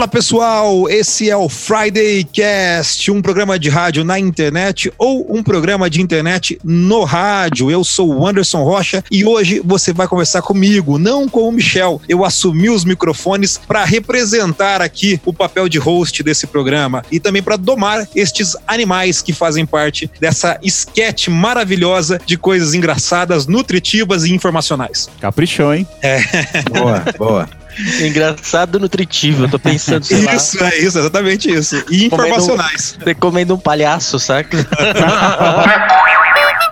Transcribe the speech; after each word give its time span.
Fala 0.00 0.08
pessoal, 0.08 0.88
esse 0.88 1.28
é 1.28 1.36
o 1.36 1.46
Friday 1.46 2.24
Cast, 2.24 3.10
um 3.10 3.20
programa 3.20 3.58
de 3.58 3.68
rádio 3.68 4.02
na 4.02 4.18
internet 4.18 4.90
ou 4.96 5.26
um 5.28 5.42
programa 5.42 5.90
de 5.90 6.00
internet 6.00 6.58
no 6.64 7.04
rádio. 7.04 7.70
Eu 7.70 7.84
sou 7.84 8.08
o 8.08 8.26
Anderson 8.26 8.64
Rocha 8.64 9.04
e 9.10 9.26
hoje 9.26 9.60
você 9.62 9.92
vai 9.92 10.08
conversar 10.08 10.40
comigo, 10.40 10.98
não 10.98 11.28
com 11.28 11.46
o 11.46 11.52
Michel. 11.52 12.00
Eu 12.08 12.24
assumi 12.24 12.70
os 12.70 12.82
microfones 12.82 13.58
para 13.58 13.84
representar 13.84 14.80
aqui 14.80 15.20
o 15.22 15.34
papel 15.34 15.68
de 15.68 15.76
host 15.76 16.22
desse 16.22 16.46
programa 16.46 17.04
e 17.12 17.20
também 17.20 17.42
para 17.42 17.56
domar 17.56 18.08
estes 18.16 18.56
animais 18.66 19.20
que 19.20 19.34
fazem 19.34 19.66
parte 19.66 20.10
dessa 20.18 20.58
sketch 20.62 21.28
maravilhosa 21.28 22.18
de 22.24 22.38
coisas 22.38 22.72
engraçadas, 22.72 23.46
nutritivas 23.46 24.24
e 24.24 24.32
informacionais. 24.32 25.10
Caprichou, 25.20 25.74
hein? 25.74 25.86
É. 26.00 26.22
Boa, 26.72 27.04
boa. 27.18 27.60
Engraçado 28.06 28.78
nutritivo, 28.78 29.44
eu 29.44 29.50
tô 29.50 29.58
pensando, 29.58 30.04
sei 30.04 30.18
isso, 30.18 30.60
lá. 30.60 30.68
é 30.68 30.78
isso, 30.78 30.98
exatamente 30.98 31.50
isso. 31.50 31.82
E 31.90 32.06
informacionais. 32.06 32.96
Você 33.02 33.14
comendo 33.14 33.54
um 33.54 33.58
palhaço, 33.58 34.18
saca? 34.18 34.56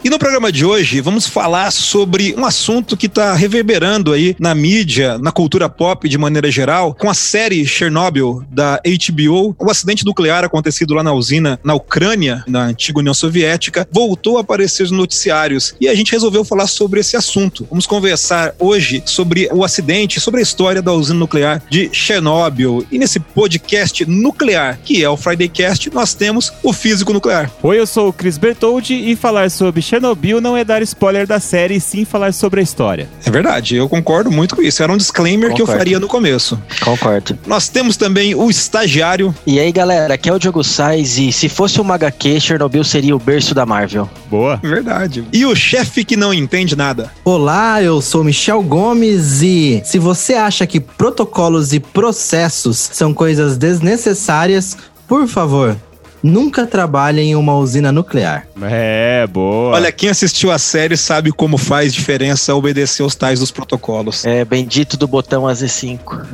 E 0.04 0.08
no 0.08 0.18
programa 0.18 0.52
de 0.52 0.64
hoje, 0.64 1.00
vamos 1.00 1.26
falar 1.26 1.72
sobre 1.72 2.32
um 2.38 2.44
assunto 2.44 2.96
que 2.96 3.06
está 3.06 3.34
reverberando 3.34 4.12
aí 4.12 4.36
na 4.38 4.54
mídia, 4.54 5.18
na 5.18 5.32
cultura 5.32 5.68
pop 5.68 6.08
de 6.08 6.16
maneira 6.16 6.50
geral, 6.52 6.94
com 6.94 7.10
a 7.10 7.14
série 7.14 7.66
Chernobyl 7.66 8.44
da 8.48 8.80
HBO. 8.84 9.56
O 9.58 9.68
acidente 9.68 10.06
nuclear 10.06 10.44
acontecido 10.44 10.94
lá 10.94 11.02
na 11.02 11.12
usina 11.12 11.58
na 11.64 11.74
Ucrânia, 11.74 12.44
na 12.46 12.66
antiga 12.66 13.00
União 13.00 13.12
Soviética, 13.12 13.88
voltou 13.90 14.38
a 14.38 14.42
aparecer 14.42 14.84
nos 14.84 14.92
noticiários 14.92 15.74
e 15.80 15.88
a 15.88 15.94
gente 15.96 16.12
resolveu 16.12 16.44
falar 16.44 16.68
sobre 16.68 17.00
esse 17.00 17.16
assunto. 17.16 17.66
Vamos 17.68 17.86
conversar 17.86 18.54
hoje 18.56 19.02
sobre 19.04 19.48
o 19.52 19.64
acidente, 19.64 20.20
sobre 20.20 20.38
a 20.38 20.42
história 20.44 20.80
da 20.80 20.92
usina 20.92 21.18
nuclear 21.18 21.60
de 21.68 21.90
Chernobyl. 21.92 22.86
E 22.92 22.98
nesse 22.98 23.18
podcast 23.18 24.06
nuclear, 24.06 24.78
que 24.84 25.02
é 25.02 25.10
o 25.10 25.16
Friday 25.16 25.48
Cast, 25.48 25.90
nós 25.92 26.14
temos 26.14 26.52
o 26.62 26.72
físico 26.72 27.12
nuclear. 27.12 27.50
Oi, 27.64 27.80
eu 27.80 27.86
sou 27.86 28.08
o 28.08 28.12
Chris 28.12 28.38
Bertoldi 28.38 28.94
e 28.94 29.16
falar 29.16 29.50
sobre 29.50 29.87
Chernobyl 29.88 30.38
não 30.38 30.54
é 30.54 30.64
dar 30.64 30.82
spoiler 30.82 31.26
da 31.26 31.40
série, 31.40 31.76
e 31.76 31.80
sim 31.80 32.04
falar 32.04 32.34
sobre 32.34 32.60
a 32.60 32.62
história. 32.62 33.08
É 33.24 33.30
verdade, 33.30 33.74
eu 33.74 33.88
concordo 33.88 34.30
muito 34.30 34.54
com 34.54 34.60
isso. 34.60 34.82
Era 34.82 34.92
um 34.92 34.98
disclaimer 34.98 35.48
concordo. 35.48 35.54
que 35.54 35.62
eu 35.62 35.78
faria 35.78 35.98
no 35.98 36.06
começo. 36.06 36.60
Concordo. 36.84 37.38
Nós 37.46 37.68
temos 37.68 37.96
também 37.96 38.34
o 38.34 38.50
estagiário. 38.50 39.34
E 39.46 39.58
aí, 39.58 39.72
galera, 39.72 40.12
aqui 40.12 40.28
é 40.28 40.32
o 40.34 40.38
Diogo 40.38 40.62
Sais 40.62 41.16
e 41.16 41.32
se 41.32 41.48
fosse 41.48 41.80
uma 41.80 41.94
HQ, 41.94 42.38
Chernobyl 42.38 42.84
seria 42.84 43.16
o 43.16 43.18
berço 43.18 43.54
da 43.54 43.64
Marvel. 43.64 44.08
Boa. 44.30 44.56
Verdade. 44.62 45.24
E 45.32 45.46
o 45.46 45.56
chefe 45.56 46.04
que 46.04 46.16
não 46.16 46.34
entende 46.34 46.76
nada. 46.76 47.10
Olá, 47.24 47.82
eu 47.82 48.02
sou 48.02 48.22
Michel 48.22 48.62
Gomes 48.62 49.40
e 49.40 49.80
se 49.86 49.98
você 49.98 50.34
acha 50.34 50.66
que 50.66 50.80
protocolos 50.80 51.72
e 51.72 51.80
processos 51.80 52.90
são 52.92 53.14
coisas 53.14 53.56
desnecessárias, 53.56 54.76
por 55.06 55.26
favor, 55.26 55.74
nunca 56.22 56.66
trabalhe 56.66 57.20
em 57.20 57.36
uma 57.36 57.56
usina 57.56 57.92
nuclear. 57.92 58.46
É, 58.62 59.26
boa. 59.26 59.74
Olha, 59.74 59.92
quem 59.92 60.08
assistiu 60.08 60.50
a 60.50 60.58
série 60.58 60.96
sabe 60.96 61.32
como 61.32 61.56
faz 61.56 61.92
diferença 61.94 62.54
obedecer 62.54 63.02
os 63.02 63.14
tais 63.14 63.40
dos 63.40 63.50
protocolos. 63.50 64.24
É, 64.24 64.44
bendito 64.44 64.96
do 64.96 65.06
botão 65.06 65.44
AZ5. 65.44 66.26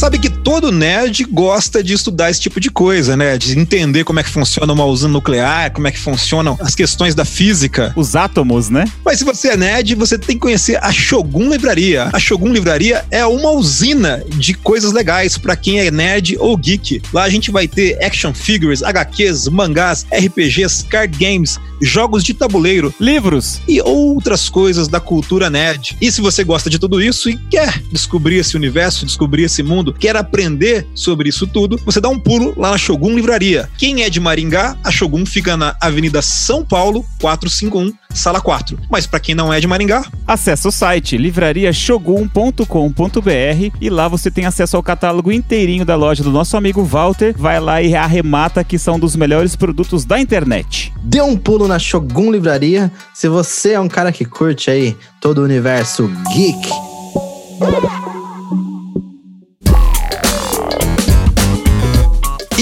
Sabe 0.00 0.18
que 0.18 0.30
todo 0.30 0.72
nerd 0.72 1.24
gosta 1.24 1.84
de 1.84 1.92
estudar 1.92 2.30
esse 2.30 2.40
tipo 2.40 2.58
de 2.58 2.70
coisa, 2.70 3.18
né? 3.18 3.36
De 3.36 3.58
entender 3.58 4.02
como 4.02 4.18
é 4.18 4.22
que 4.22 4.30
funciona 4.30 4.72
uma 4.72 4.86
usina 4.86 5.10
nuclear, 5.10 5.70
como 5.72 5.88
é 5.88 5.90
que 5.90 5.98
funcionam 5.98 6.56
as 6.62 6.74
questões 6.74 7.14
da 7.14 7.26
física. 7.26 7.92
Os 7.94 8.16
átomos, 8.16 8.70
né? 8.70 8.86
Mas 9.04 9.18
se 9.18 9.24
você 9.26 9.48
é 9.48 9.56
nerd, 9.58 9.94
você 9.94 10.18
tem 10.18 10.36
que 10.36 10.40
conhecer 10.40 10.82
a 10.82 10.90
Shogun 10.90 11.50
Livraria. 11.50 12.08
A 12.14 12.18
Shogun 12.18 12.50
Livraria 12.50 13.04
é 13.10 13.26
uma 13.26 13.50
usina 13.50 14.24
de 14.26 14.54
coisas 14.54 14.90
legais 14.90 15.36
para 15.36 15.54
quem 15.54 15.80
é 15.80 15.90
nerd 15.90 16.34
ou 16.40 16.56
geek. 16.56 17.02
Lá 17.12 17.24
a 17.24 17.28
gente 17.28 17.50
vai 17.50 17.68
ter 17.68 18.02
action 18.02 18.32
figures, 18.32 18.82
HQs, 18.82 19.48
mangás, 19.48 20.06
RPGs, 20.10 20.86
card 20.86 21.14
games, 21.18 21.60
jogos 21.80 22.22
de 22.22 22.34
tabuleiro, 22.34 22.94
livros 23.00 23.60
e 23.66 23.80
outras 23.80 24.48
coisas 24.48 24.88
da 24.88 25.00
cultura 25.00 25.50
nerd. 25.50 25.96
E 26.00 26.10
se 26.10 26.20
você 26.20 26.44
gosta 26.44 26.70
de 26.70 26.78
tudo 26.78 27.02
isso 27.02 27.28
e 27.28 27.36
quer 27.36 27.82
descobrir 27.92 28.36
esse 28.36 28.56
universo, 28.56 29.06
descobrir 29.06 29.44
esse 29.44 29.62
mundo, 29.62 29.89
quer 29.92 30.16
aprender 30.16 30.86
sobre 30.94 31.28
isso 31.28 31.46
tudo, 31.46 31.78
você 31.84 32.00
dá 32.00 32.08
um 32.08 32.18
pulo 32.18 32.54
lá 32.56 32.70
na 32.70 32.78
Shogun 32.78 33.14
Livraria. 33.14 33.68
Quem 33.78 34.02
é 34.02 34.10
de 34.10 34.20
Maringá, 34.20 34.76
a 34.82 34.90
Shogun 34.90 35.26
fica 35.26 35.56
na 35.56 35.76
Avenida 35.80 36.22
São 36.22 36.64
Paulo, 36.64 37.04
451, 37.20 37.92
sala 38.14 38.40
4. 38.40 38.78
Mas 38.90 39.06
para 39.06 39.20
quem 39.20 39.34
não 39.34 39.52
é 39.52 39.60
de 39.60 39.66
Maringá, 39.66 40.04
acesse 40.26 40.66
o 40.66 40.70
site 40.70 41.16
livrariashogun.com.br 41.16 43.76
e 43.80 43.90
lá 43.90 44.08
você 44.08 44.30
tem 44.30 44.46
acesso 44.46 44.76
ao 44.76 44.82
catálogo 44.82 45.32
inteirinho 45.32 45.84
da 45.84 45.96
loja 45.96 46.22
do 46.22 46.30
nosso 46.30 46.56
amigo 46.56 46.84
Walter. 46.84 47.34
Vai 47.36 47.60
lá 47.60 47.82
e 47.82 47.94
arremata 47.94 48.64
que 48.64 48.78
são 48.78 48.98
dos 48.98 49.16
melhores 49.16 49.56
produtos 49.56 50.04
da 50.04 50.20
internet. 50.20 50.92
Dê 51.02 51.20
um 51.20 51.36
pulo 51.36 51.68
na 51.68 51.78
Shogun 51.78 52.32
Livraria 52.32 52.90
se 53.14 53.28
você 53.28 53.72
é 53.72 53.80
um 53.80 53.88
cara 53.88 54.12
que 54.12 54.24
curte 54.24 54.70
aí 54.70 54.96
todo 55.20 55.38
o 55.38 55.44
universo 55.44 56.10
geek. 56.32 56.70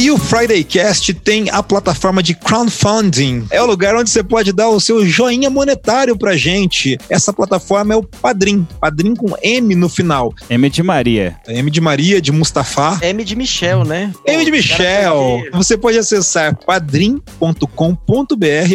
E 0.08 0.10
o 0.10 0.16
Friday 0.16 0.64
Cast 0.64 1.12
tem 1.12 1.50
a 1.50 1.62
plataforma 1.62 2.22
de 2.22 2.32
crowdfunding. 2.32 3.46
É 3.50 3.60
o 3.60 3.66
lugar 3.66 3.94
onde 3.94 4.08
você 4.08 4.22
pode 4.22 4.54
dar 4.54 4.70
o 4.70 4.80
seu 4.80 5.04
joinha 5.04 5.50
monetário 5.50 6.16
pra 6.16 6.34
gente. 6.34 6.96
Essa 7.10 7.30
plataforma 7.30 7.92
é 7.92 7.96
o 7.98 8.02
Padrim. 8.02 8.66
Padrim 8.80 9.14
com 9.14 9.36
M 9.42 9.74
no 9.74 9.86
final. 9.86 10.32
M 10.48 10.70
de 10.70 10.82
Maria. 10.82 11.36
M 11.46 11.70
de 11.70 11.78
Maria, 11.78 12.22
de 12.22 12.32
Mustafa. 12.32 12.98
M 13.02 13.22
de 13.22 13.36
Michel, 13.36 13.84
né? 13.84 14.10
M 14.26 14.42
de 14.46 14.50
Michel. 14.50 15.42
Você 15.52 15.76
pode 15.76 15.98
acessar 15.98 16.56
padrim.com.br 16.56 17.58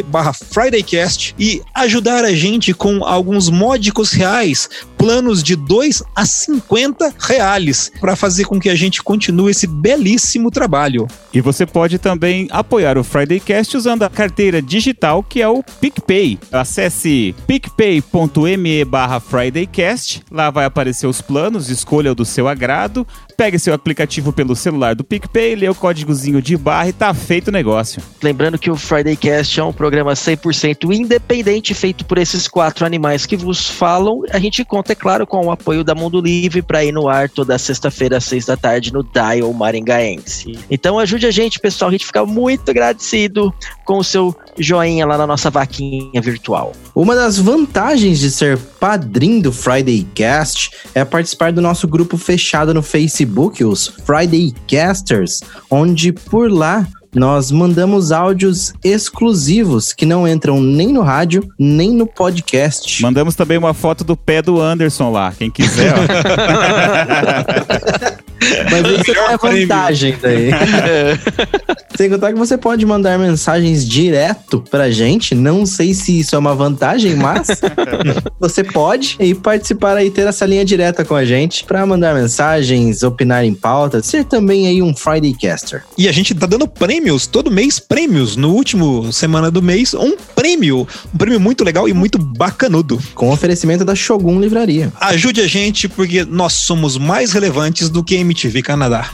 barra 0.05 0.33
FridayCast 0.33 1.33
e 1.39 1.63
ajudar 1.73 2.25
a 2.25 2.35
gente 2.35 2.75
com 2.75 3.03
alguns 3.03 3.49
módicos 3.49 4.11
reais, 4.11 4.69
planos 5.03 5.44
de 5.44 5.58
2 5.58 6.02
a 6.16 6.25
50 6.25 7.14
reais, 7.19 7.91
para 8.00 8.16
fazer 8.16 8.46
com 8.46 8.58
que 8.58 8.69
a 8.69 8.75
gente 8.75 9.03
continue 9.03 9.52
esse 9.52 9.68
belíssimo 9.68 10.50
trabalho. 10.50 11.08
E 11.34 11.41
você 11.41 11.66
pode 11.66 12.00
também 12.00 12.47
apoiar 12.50 12.97
o 12.97 13.03
Fridaycast 13.03 13.75
usando 13.75 14.03
a 14.03 14.09
carteira 14.09 14.62
digital 14.62 15.22
que 15.22 15.41
é 15.41 15.47
o 15.50 15.62
PicPay. 15.81 16.40
Acesse 16.50 17.36
picpay.me 17.46 18.86
barra 18.86 19.19
FridayCast. 19.19 20.24
Lá 20.31 20.50
vai 20.50 20.64
aparecer 20.64 21.06
os 21.06 21.20
planos, 21.20 21.70
escolha 21.70 22.14
o 22.14 22.16
do 22.16 22.24
seu 22.24 22.47
agrado. 22.47 23.06
Pegue 23.35 23.59
seu 23.59 23.73
aplicativo 23.73 24.31
pelo 24.31 24.55
celular 24.55 24.95
do 24.95 25.03
PicPay, 25.03 25.55
lê 25.55 25.69
o 25.69 25.75
códigozinho 25.75 26.41
de 26.41 26.55
barra 26.55 26.89
e 26.89 26.94
tá 26.94 27.13
feito 27.13 27.47
o 27.47 27.51
negócio. 27.51 28.01
Lembrando 28.21 28.57
que 28.57 28.69
o 28.69 28.75
Fridaycast 28.75 29.59
é 29.59 29.63
um 29.63 29.73
programa 29.73 30.13
100% 30.13 30.94
independente 30.94 31.73
feito 31.73 32.05
por 32.05 32.17
esses 32.17 32.47
quatro 32.47 32.85
animais 32.85 33.25
que 33.25 33.35
vos 33.35 33.69
falam. 33.69 34.22
A 34.31 34.39
gente 34.39 34.63
conta, 34.63 34.93
é 34.93 34.95
claro, 34.95 35.25
com 35.25 35.45
o 35.45 35.51
apoio 35.51 35.83
da 35.83 35.95
Mundo 35.95 36.22
Livre 36.22 36.61
para 36.61 36.83
ir 36.85 36.91
no 36.91 37.09
ar 37.09 37.29
toda 37.29 37.57
sexta-feira 37.57 38.17
às 38.17 38.23
seis 38.23 38.45
da 38.45 38.55
tarde 38.55 38.93
no 38.93 39.03
Dial 39.03 39.51
Maringaense. 39.53 40.59
Então 40.69 40.99
ajude 40.99 41.25
a 41.25 41.31
gente, 41.31 41.59
pessoal. 41.59 41.89
A 41.89 41.91
gente 41.91 42.05
fica 42.05 42.25
muito 42.25 42.69
agradecido 42.69 43.53
com 43.85 43.97
o 43.97 44.03
seu 44.03 44.35
joinha 44.57 45.05
lá 45.05 45.17
na 45.17 45.27
nossa 45.27 45.49
vaquinha 45.49 46.22
virtual. 46.22 46.73
Uma 46.95 47.16
das 47.16 47.38
vantagens 47.38 48.19
de 48.19 48.29
ser 48.29 48.57
padrinho 48.57 49.41
do 49.41 49.51
Friday 49.51 50.05
Cast 50.13 50.72
é 50.93 51.03
participar 51.03 51.51
do 51.51 51.61
nosso 51.61 51.88
grupo 51.88 52.17
fechado 52.17 52.73
no 52.73 52.83
Facebook, 52.83 53.22
os 53.63 53.88
Friday 53.88 54.53
Casters, 54.67 55.41
onde 55.69 56.11
por 56.11 56.51
lá 56.51 56.88
nós 57.16 57.51
mandamos 57.51 58.11
áudios 58.11 58.73
exclusivos 58.84 59.93
que 59.93 60.05
não 60.05 60.28
entram 60.28 60.59
nem 60.59 60.91
no 60.91 61.02
rádio, 61.02 61.47
nem 61.59 61.91
no 61.91 62.08
podcast. 62.08 63.02
Mandamos 63.02 63.35
também 63.35 63.58
uma 63.58 63.73
foto 63.73 64.03
do 64.03 64.17
pé 64.17 64.41
do 64.41 64.59
Anderson 64.59 65.11
lá, 65.11 65.31
quem 65.31 65.52
quiser. 65.52 65.93
Mas 68.69 68.99
isso 68.99 69.11
é 69.11 69.37
vantagem 69.37 70.17
daí. 70.22 70.51
Sem 71.95 72.09
contar 72.09 72.34
que 72.34 72.40
você 72.40 72.57
pode 72.57 72.85
mandar 72.85 73.19
mensagens 73.19 73.87
direto 73.87 74.63
pra 74.69 74.90
gente. 74.90 75.35
Não 75.35 75.66
sei 75.66 75.93
se 75.93 76.19
isso 76.19 76.35
é 76.35 76.40
uma 76.40 76.55
vantagem, 76.55 77.16
mas 77.16 77.47
você 78.40 78.63
pode 78.63 79.16
e 79.19 79.35
participar 79.35 79.97
aí, 79.97 80.09
ter 80.09 80.28
essa 80.28 80.45
linha 80.45 80.66
direta 80.66 81.05
com 81.05 81.16
a 81.16 81.23
gente 81.23 81.63
pra 81.63 81.85
mandar 81.85 82.16
mensagens, 82.16 83.03
opinar 83.03 83.45
em 83.45 83.53
pauta, 83.53 84.01
ser 84.01 84.25
também 84.25 84.67
aí 84.67 84.81
um 84.81 84.96
Friday 84.96 85.35
Caster. 85.39 85.84
E 85.97 86.07
a 86.07 86.11
gente 86.11 86.34
tá 86.34 86.47
dando 86.47 86.67
prêmios, 86.67 87.28
todo 87.28 87.51
mês 87.51 87.79
prêmios. 87.79 88.35
No 88.35 88.53
último 88.53 89.13
semana 89.13 89.51
do 89.51 89.61
mês, 89.61 89.93
um 89.93 90.17
prêmio. 90.35 90.87
Um 91.13 91.17
prêmio 91.17 91.39
muito 91.39 91.63
legal 91.63 91.87
e 91.87 91.93
muito 91.93 92.17
bacanudo. 92.17 92.99
Com 93.13 93.31
oferecimento 93.31 93.85
da 93.85 93.93
Shogun 93.93 94.39
Livraria. 94.39 94.91
Ajude 94.99 95.41
a 95.41 95.47
gente 95.47 95.87
porque 95.87 96.25
nós 96.25 96.53
somos 96.53 96.97
mais 96.97 97.31
relevantes 97.31 97.89
do 97.89 98.03
que 98.03 98.16
MTV 98.34 98.64
Canadá. 98.64 99.06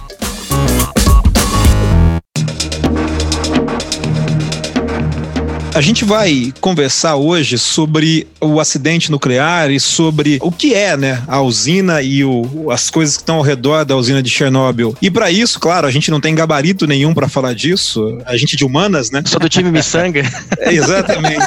A 5.74 5.82
gente 5.82 6.04
vai 6.04 6.52
conversar 6.60 7.16
hoje 7.16 7.58
sobre 7.58 8.28
o 8.42 8.60
acidente 8.60 9.12
nuclear 9.12 9.70
e 9.70 9.80
sobre 9.80 10.40
o 10.42 10.52
que 10.52 10.74
é, 10.74 10.98
né, 10.98 11.22
a 11.28 11.42
usina 11.42 12.02
e 12.02 12.24
o, 12.24 12.72
as 12.72 12.90
coisas 12.90 13.16
que 13.16 13.22
estão 13.22 13.36
ao 13.36 13.42
redor 13.44 13.86
da 13.86 13.96
usina 13.96 14.22
de 14.22 14.30
Chernobyl. 14.30 14.96
E 15.02 15.12
para 15.12 15.30
isso, 15.32 15.60
claro, 15.60 15.86
a 15.86 15.92
gente 15.92 16.10
não 16.10 16.20
tem 16.20 16.34
gabarito 16.34 16.88
nenhum 16.88 17.14
para 17.14 17.30
falar 17.30 17.54
disso. 17.54 18.18
A 18.26 18.36
gente 18.36 18.58
de 18.58 18.66
humanas, 18.66 19.12
né? 19.12 19.22
Sou 19.26 19.40
do 19.40 19.48
time 19.48 19.72
miçanga. 19.72 20.24
É, 20.60 20.74
exatamente. 20.74 21.46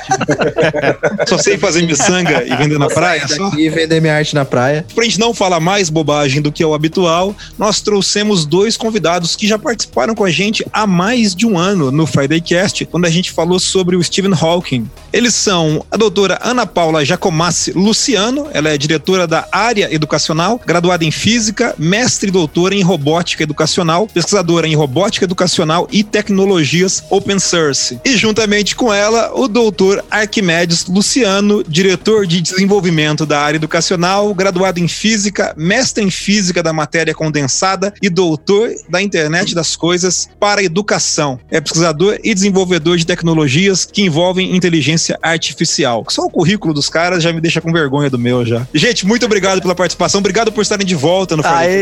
só 1.29 1.37
sei 1.37 1.59
fazer 1.59 1.83
miçanga 1.83 2.45
e 2.45 2.57
vender 2.57 2.79
na 2.79 2.89
praia 2.89 3.27
só. 3.29 3.51
E 3.59 3.69
vender 3.69 4.01
minha 4.01 4.15
arte 4.15 4.35
na 4.35 4.45
praia. 4.45 4.87
Pra 4.95 5.05
gente 5.05 5.21
não 5.21 5.35
falar 5.35 5.61
mais 5.61 5.91
bobagem 5.91 6.41
do 6.41 6.51
que 6.51 6.63
é 6.63 6.67
o 6.67 6.73
habitual, 6.73 7.35
nós 7.59 7.81
trouxemos 7.81 8.47
dois 8.47 8.77
convidados 8.77 9.37
que 9.37 9.47
já 9.47 9.59
participaram 9.59 10.15
com 10.15 10.25
a 10.25 10.31
gente 10.31 10.65
há 10.73 10.87
mais 10.87 11.35
de 11.35 11.47
um 11.47 11.59
ano 11.59 11.91
no 11.91 12.07
Friday 12.07 12.41
Cast, 12.41 12.87
quando 12.87 13.05
a 13.05 13.11
gente 13.11 13.33
falou 13.33 13.59
sobre 13.59 13.97
o 13.97 14.01
Stephen 14.13 14.35
Hawking. 14.39 14.91
Eles 15.11 15.35
são 15.35 15.85
a 15.91 15.97
doutora 15.97 16.39
Ana 16.43 16.67
Paula 16.67 17.05
Jacomassi 17.05 17.73
Luciano, 17.73 18.49
ela 18.53 18.69
é 18.69 18.79
diretora 18.79 19.27
da 19.27 19.47
área 19.51 19.93
educacional, 19.95 20.61
graduada 20.67 21.05
em 21.05 21.11
física, 21.11 21.75
mestre 21.79 22.29
e 22.29 22.33
doutora 22.33 22.75
em 22.75 22.83
robótica 22.83 23.43
educacional, 23.43 24.07
pesquisadora 24.07 24.67
em 24.67 24.75
robótica 24.75 25.25
educacional 25.25 25.89
e 25.91 26.05
tecnologias 26.05 27.03
open 27.11 27.39
source. 27.39 28.01
E 28.05 28.17
juntamente 28.17 28.77
com 28.77 28.93
ela, 28.93 29.33
o 29.35 29.49
doutor 29.49 30.05
Arquimedes 30.11 30.87
Luciano, 30.87 31.63
diretor 31.67 32.27
de 32.27 32.41
desenvolvimento 32.41 33.25
da 33.25 33.41
área 33.41 33.57
educacional, 33.57 34.35
graduado 34.35 34.79
em 34.79 34.89
física, 34.89 35.55
mestre 35.57 36.05
em 36.05 36.11
física 36.11 36.63
da 36.63 36.73
matéria 36.73 37.15
condensada 37.15 37.93
e 38.03 38.11
doutor 38.11 38.71
da 38.89 39.01
internet 39.01 39.55
das 39.55 39.77
coisas 39.77 40.29
para 40.39 40.63
educação. 40.63 41.39
É 41.51 41.61
pesquisador 41.61 42.19
e 42.23 42.35
desenvolvedor 42.35 42.97
de 42.97 43.07
tecnologias 43.07 43.85
que 43.85 44.02
envolvem 44.05 44.55
inteligência 44.57 45.19
artificial. 45.23 46.05
Só 46.09 46.23
o 46.23 46.31
currículo 46.31 46.75
dos 46.75 46.89
caras 46.89 47.23
já 47.23 47.33
me 47.33 47.41
deixa 47.41 47.61
com 47.61 47.73
vergonha 47.73 48.11
do 48.11 48.19
meu 48.19 48.45
já. 48.45 48.67
Gente, 48.75 49.07
muito 49.07 49.25
obrigado 49.27 49.61
pela 49.61 49.75
participação, 49.75 50.21
obrigado 50.21 50.53
por 50.53 50.63
estarem 50.63 50.87
de 50.87 50.95
volta 50.95 51.37
no 51.37 51.43
Aê! 51.47 51.73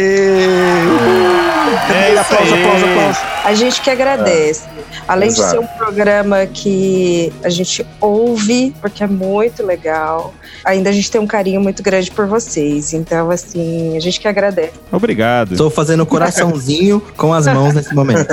É 1.93 2.11
isso 2.11 2.21
aplauso, 2.21 2.55
aí. 2.55 2.63
aplauso, 2.63 2.85
aplauso. 2.87 3.21
A 3.45 3.55
gente 3.55 3.81
que 3.81 3.91
agradece. 3.91 4.69
Além 5.07 5.29
Exato. 5.29 5.45
de 5.45 5.51
ser 5.51 5.59
um 5.59 5.79
programa 5.79 6.47
que 6.47 7.33
a 7.43 7.49
gente 7.49 7.87
ouve, 8.01 8.75
porque 8.81 9.03
é 9.03 9.07
muito 9.07 9.65
legal, 9.65 10.35
ainda 10.65 10.91
a 10.91 10.93
gente 10.93 11.11
tem 11.11 11.21
um 11.21 11.27
carinho 11.27 11.61
muito 11.61 11.83
grande 11.83 12.11
por 12.11 12.27
vocês. 12.27 12.93
Então, 12.93 13.31
assim, 13.31 13.97
a 13.97 14.01
gente 14.01 14.21
que 14.21 14.29
agradece. 14.29 14.73
Obrigado. 14.91 15.57
Tô 15.57 15.71
fazendo 15.71 16.05
coraçãozinho 16.05 17.01
com 17.17 17.33
as 17.33 17.47
mãos 17.47 17.75
nesse 17.75 17.95
momento. 17.95 18.29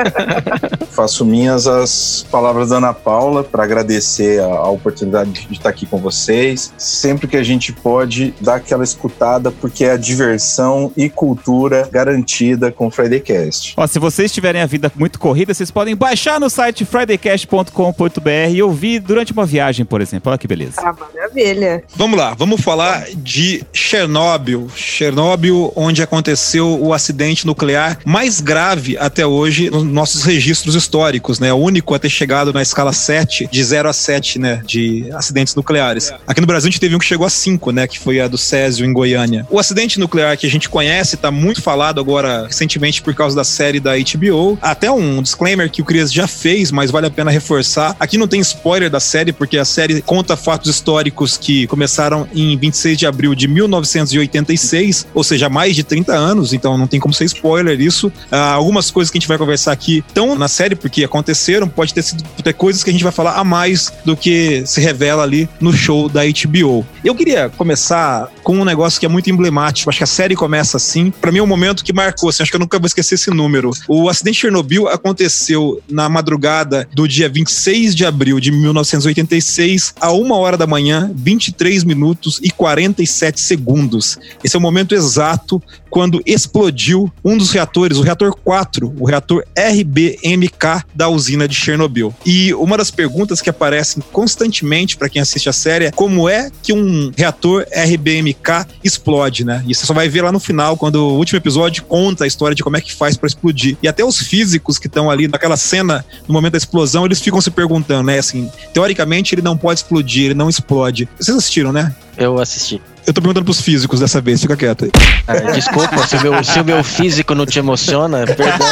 Faço 0.90 1.24
minhas 1.24 1.66
as 1.66 2.26
palavras 2.30 2.70
da 2.70 2.76
Ana 2.76 2.92
Paula 2.92 3.11
para 3.50 3.64
agradecer 3.64 4.40
a, 4.40 4.46
a 4.46 4.70
oportunidade 4.70 5.46
de 5.46 5.52
estar 5.52 5.68
aqui 5.68 5.86
com 5.86 5.98
vocês. 5.98 6.72
Sempre 6.76 7.26
que 7.26 7.36
a 7.36 7.42
gente 7.42 7.72
pode 7.72 8.34
dar 8.40 8.56
aquela 8.56 8.84
escutada, 8.84 9.50
porque 9.50 9.84
é 9.84 9.92
a 9.92 9.96
diversão 9.96 10.92
e 10.96 11.08
cultura 11.08 11.88
garantida 11.90 12.70
com 12.70 12.86
o 12.86 12.90
Friday 12.90 13.20
Cast. 13.20 13.74
Ó, 13.76 13.86
se 13.86 13.98
vocês 13.98 14.32
tiverem 14.32 14.62
a 14.62 14.66
vida 14.66 14.90
muito 14.96 15.18
corrida, 15.18 15.52
vocês 15.52 15.70
podem 15.70 15.94
baixar 15.96 16.40
no 16.40 16.48
site 16.48 16.84
fridaycast.com.br 16.84 18.50
e 18.50 18.62
ouvir 18.62 19.00
durante 19.00 19.32
uma 19.32 19.46
viagem, 19.46 19.84
por 19.84 20.00
exemplo. 20.00 20.30
Olha 20.30 20.38
que 20.38 20.48
beleza. 20.48 20.74
Ah, 20.78 20.92
maravilha. 20.92 21.82
Vamos 21.96 22.18
lá, 22.18 22.34
vamos 22.34 22.60
falar 22.60 23.06
de 23.14 23.64
Chernobyl. 23.72 24.68
Chernobyl, 24.74 25.72
onde 25.76 26.02
aconteceu 26.02 26.78
o 26.80 26.92
acidente 26.92 27.46
nuclear 27.46 27.98
mais 28.04 28.40
grave 28.40 28.96
até 28.98 29.26
hoje 29.26 29.70
nos 29.70 29.84
nossos 29.84 30.24
registros 30.24 30.74
históricos, 30.74 31.38
né? 31.38 31.52
O 31.52 31.56
único 31.56 31.94
a 31.94 31.98
ter 31.98 32.10
chegado 32.10 32.52
na 32.52 32.62
escala 32.62 32.92
7, 33.02 33.48
de 33.50 33.64
0 33.64 33.88
a 33.88 33.92
7, 33.92 34.38
né? 34.38 34.62
De 34.64 35.10
acidentes 35.12 35.54
nucleares. 35.54 36.12
Aqui 36.26 36.40
no 36.40 36.46
Brasil 36.46 36.68
a 36.68 36.70
gente 36.70 36.80
teve 36.80 36.94
um 36.94 36.98
que 36.98 37.04
chegou 37.04 37.26
a 37.26 37.30
5, 37.30 37.70
né? 37.70 37.86
Que 37.86 37.98
foi 37.98 38.20
a 38.20 38.28
do 38.28 38.38
Césio 38.38 38.86
em 38.86 38.92
Goiânia. 38.92 39.46
O 39.50 39.58
acidente 39.58 39.98
nuclear 39.98 40.36
que 40.36 40.46
a 40.46 40.50
gente 40.50 40.68
conhece 40.68 41.16
está 41.16 41.30
muito 41.30 41.60
falado 41.62 42.00
agora 42.00 42.46
recentemente 42.46 43.02
por 43.02 43.14
causa 43.14 43.34
da 43.34 43.44
série 43.44 43.80
da 43.80 43.92
HBO. 43.96 44.58
Até 44.60 44.90
um 44.90 45.22
disclaimer 45.22 45.70
que 45.70 45.82
o 45.82 45.84
Crias 45.84 46.12
já 46.12 46.26
fez, 46.26 46.70
mas 46.70 46.90
vale 46.90 47.06
a 47.06 47.10
pena 47.10 47.30
reforçar. 47.30 47.96
Aqui 47.98 48.16
não 48.16 48.28
tem 48.28 48.40
spoiler 48.40 48.90
da 48.90 49.00
série, 49.00 49.32
porque 49.32 49.58
a 49.58 49.64
série 49.64 50.02
conta 50.02 50.36
fatos 50.36 50.70
históricos 50.70 51.36
que 51.36 51.66
começaram 51.66 52.28
em 52.34 52.56
26 52.56 52.98
de 52.98 53.06
abril 53.06 53.34
de 53.34 53.48
1986, 53.48 55.06
ou 55.14 55.24
seja, 55.24 55.48
mais 55.48 55.74
de 55.74 55.82
30 55.82 56.12
anos, 56.12 56.52
então 56.52 56.76
não 56.78 56.86
tem 56.86 57.00
como 57.00 57.14
ser 57.14 57.24
spoiler 57.24 57.80
isso. 57.80 58.12
Ah, 58.30 58.52
algumas 58.52 58.90
coisas 58.90 59.10
que 59.10 59.18
a 59.18 59.20
gente 59.20 59.28
vai 59.28 59.38
conversar 59.38 59.72
aqui 59.72 60.04
estão 60.06 60.34
na 60.36 60.48
série 60.48 60.74
porque 60.74 61.04
aconteceram, 61.04 61.68
pode 61.68 61.94
ter 61.94 62.02
sido 62.02 62.22
ter 62.42 62.52
coisas 62.52 62.82
que 62.82 62.90
a 62.92 62.94
gente 62.94 63.04
vai 63.04 63.12
falar 63.12 63.36
a 63.36 63.44
mais 63.44 63.92
do 64.04 64.16
que 64.16 64.62
se 64.66 64.80
revela 64.80 65.22
ali 65.22 65.48
no 65.60 65.72
show 65.72 66.08
da 66.08 66.20
HBO. 66.24 66.86
Eu 67.02 67.14
queria 67.14 67.48
começar 67.48 68.30
com 68.42 68.58
um 68.58 68.64
negócio 68.64 69.00
que 69.00 69.06
é 69.06 69.08
muito 69.08 69.30
emblemático, 69.30 69.88
acho 69.88 69.98
que 69.98 70.04
a 70.04 70.06
série 70.06 70.36
começa 70.36 70.76
assim. 70.76 71.10
Pra 71.10 71.32
mim 71.32 71.38
é 71.38 71.42
um 71.42 71.46
momento 71.46 71.82
que 71.82 71.92
marcou, 71.92 72.28
assim, 72.28 72.42
acho 72.42 72.52
que 72.52 72.56
eu 72.56 72.60
nunca 72.60 72.78
vou 72.78 72.86
esquecer 72.86 73.14
esse 73.14 73.30
número. 73.30 73.70
O 73.88 74.08
acidente 74.08 74.34
de 74.34 74.40
Chernobyl 74.40 74.88
aconteceu 74.88 75.82
na 75.88 76.08
madrugada 76.08 76.86
do 76.92 77.08
dia 77.08 77.28
26 77.28 77.94
de 77.94 78.04
abril 78.04 78.38
de 78.38 78.50
1986, 78.50 79.94
a 80.00 80.12
uma 80.12 80.36
hora 80.36 80.56
da 80.56 80.66
manhã, 80.66 81.10
23 81.14 81.84
minutos 81.84 82.40
e 82.42 82.50
47 82.50 83.40
segundos. 83.40 84.18
Esse 84.44 84.54
é 84.54 84.58
o 84.58 84.62
momento 84.62 84.94
exato 84.94 85.62
quando 85.92 86.22
explodiu 86.24 87.12
um 87.22 87.36
dos 87.36 87.50
reatores, 87.50 87.98
o 87.98 88.02
reator 88.02 88.34
4, 88.34 88.94
o 88.98 89.04
reator 89.04 89.44
RBMK 89.54 90.86
da 90.94 91.06
usina 91.10 91.46
de 91.46 91.54
Chernobyl. 91.54 92.14
E 92.24 92.54
uma 92.54 92.78
das 92.78 92.90
perguntas 92.90 93.42
que 93.42 93.50
aparecem 93.50 94.02
constantemente 94.10 94.96
para 94.96 95.10
quem 95.10 95.20
assiste 95.20 95.50
a 95.50 95.52
série 95.52 95.84
é 95.84 95.90
como 95.90 96.30
é 96.30 96.50
que 96.62 96.72
um 96.72 97.12
reator 97.14 97.66
RBMK 97.70 98.66
explode, 98.82 99.44
né? 99.44 99.62
E 99.68 99.74
você 99.74 99.84
só 99.84 99.92
vai 99.92 100.08
ver 100.08 100.22
lá 100.22 100.32
no 100.32 100.40
final, 100.40 100.78
quando 100.78 100.96
o 100.96 101.18
último 101.18 101.36
episódio 101.36 101.84
conta 101.84 102.24
a 102.24 102.26
história 102.26 102.54
de 102.54 102.62
como 102.62 102.78
é 102.78 102.80
que 102.80 102.94
faz 102.94 103.18
para 103.18 103.26
explodir. 103.26 103.76
E 103.82 103.86
até 103.86 104.02
os 104.02 104.16
físicos 104.18 104.78
que 104.78 104.86
estão 104.86 105.10
ali 105.10 105.28
naquela 105.28 105.58
cena, 105.58 106.02
no 106.26 106.32
momento 106.32 106.52
da 106.52 106.58
explosão, 106.58 107.04
eles 107.04 107.20
ficam 107.20 107.38
se 107.42 107.50
perguntando, 107.50 108.04
né? 108.04 108.18
Assim, 108.18 108.50
teoricamente 108.72 109.34
ele 109.34 109.42
não 109.42 109.58
pode 109.58 109.80
explodir, 109.80 110.24
ele 110.24 110.34
não 110.34 110.48
explode. 110.48 111.06
Vocês 111.20 111.36
assistiram, 111.36 111.70
né? 111.70 111.94
Eu 112.16 112.40
assisti. 112.40 112.80
Eu 113.06 113.12
tô 113.12 113.20
perguntando 113.20 113.44
pros 113.44 113.60
físicos 113.60 113.98
dessa 114.00 114.20
vez, 114.20 114.40
fica 114.40 114.56
quieto 114.56 114.84
aí. 114.84 114.90
Ah, 115.26 115.34
desculpa, 115.52 116.06
se 116.06 116.16
o, 116.16 116.22
meu, 116.22 116.44
se 116.44 116.60
o 116.60 116.64
meu 116.64 116.84
físico 116.84 117.34
não 117.34 117.44
te 117.44 117.58
emociona, 117.58 118.24
perdão. 118.26 118.68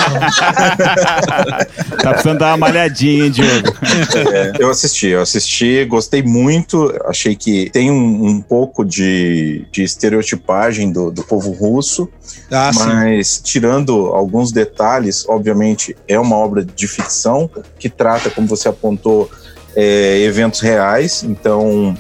Tá 2.03 2.11
precisando 2.13 2.39
dar 2.39 2.51
uma 2.53 2.57
malhadinha, 2.69 3.25
hein, 3.25 3.31
Diogo? 3.31 3.77
É, 4.33 4.53
eu 4.59 4.71
assisti, 4.71 5.09
eu 5.09 5.21
assisti, 5.23 5.85
gostei 5.85 6.23
muito. 6.23 6.95
Achei 7.07 7.35
que 7.35 7.71
tem 7.71 7.91
um, 7.91 8.27
um 8.27 8.41
pouco 8.41 8.85
de, 8.85 9.65
de 9.73 9.83
estereotipagem 9.83 10.93
do, 10.93 11.11
do 11.11 11.23
povo 11.25 11.51
russo, 11.51 12.09
Ah, 12.51 12.73
sim. 12.73 12.79
mas 12.85 13.41
tirando 13.43 14.07
alguns 14.09 14.53
detalhes, 14.53 15.25
obviamente 15.29 15.97
é 16.07 16.19
uma 16.19 16.37
obra 16.37 16.65
de 16.65 16.87
ficção 16.87 17.51
que 17.79 17.89
trata, 17.89 18.31
como 18.31 18.47
você 18.47 18.69
apontou, 18.69 19.31
é, 19.75 20.21
eventos 20.21 20.61
reais. 20.61 21.23
Então 21.25 21.97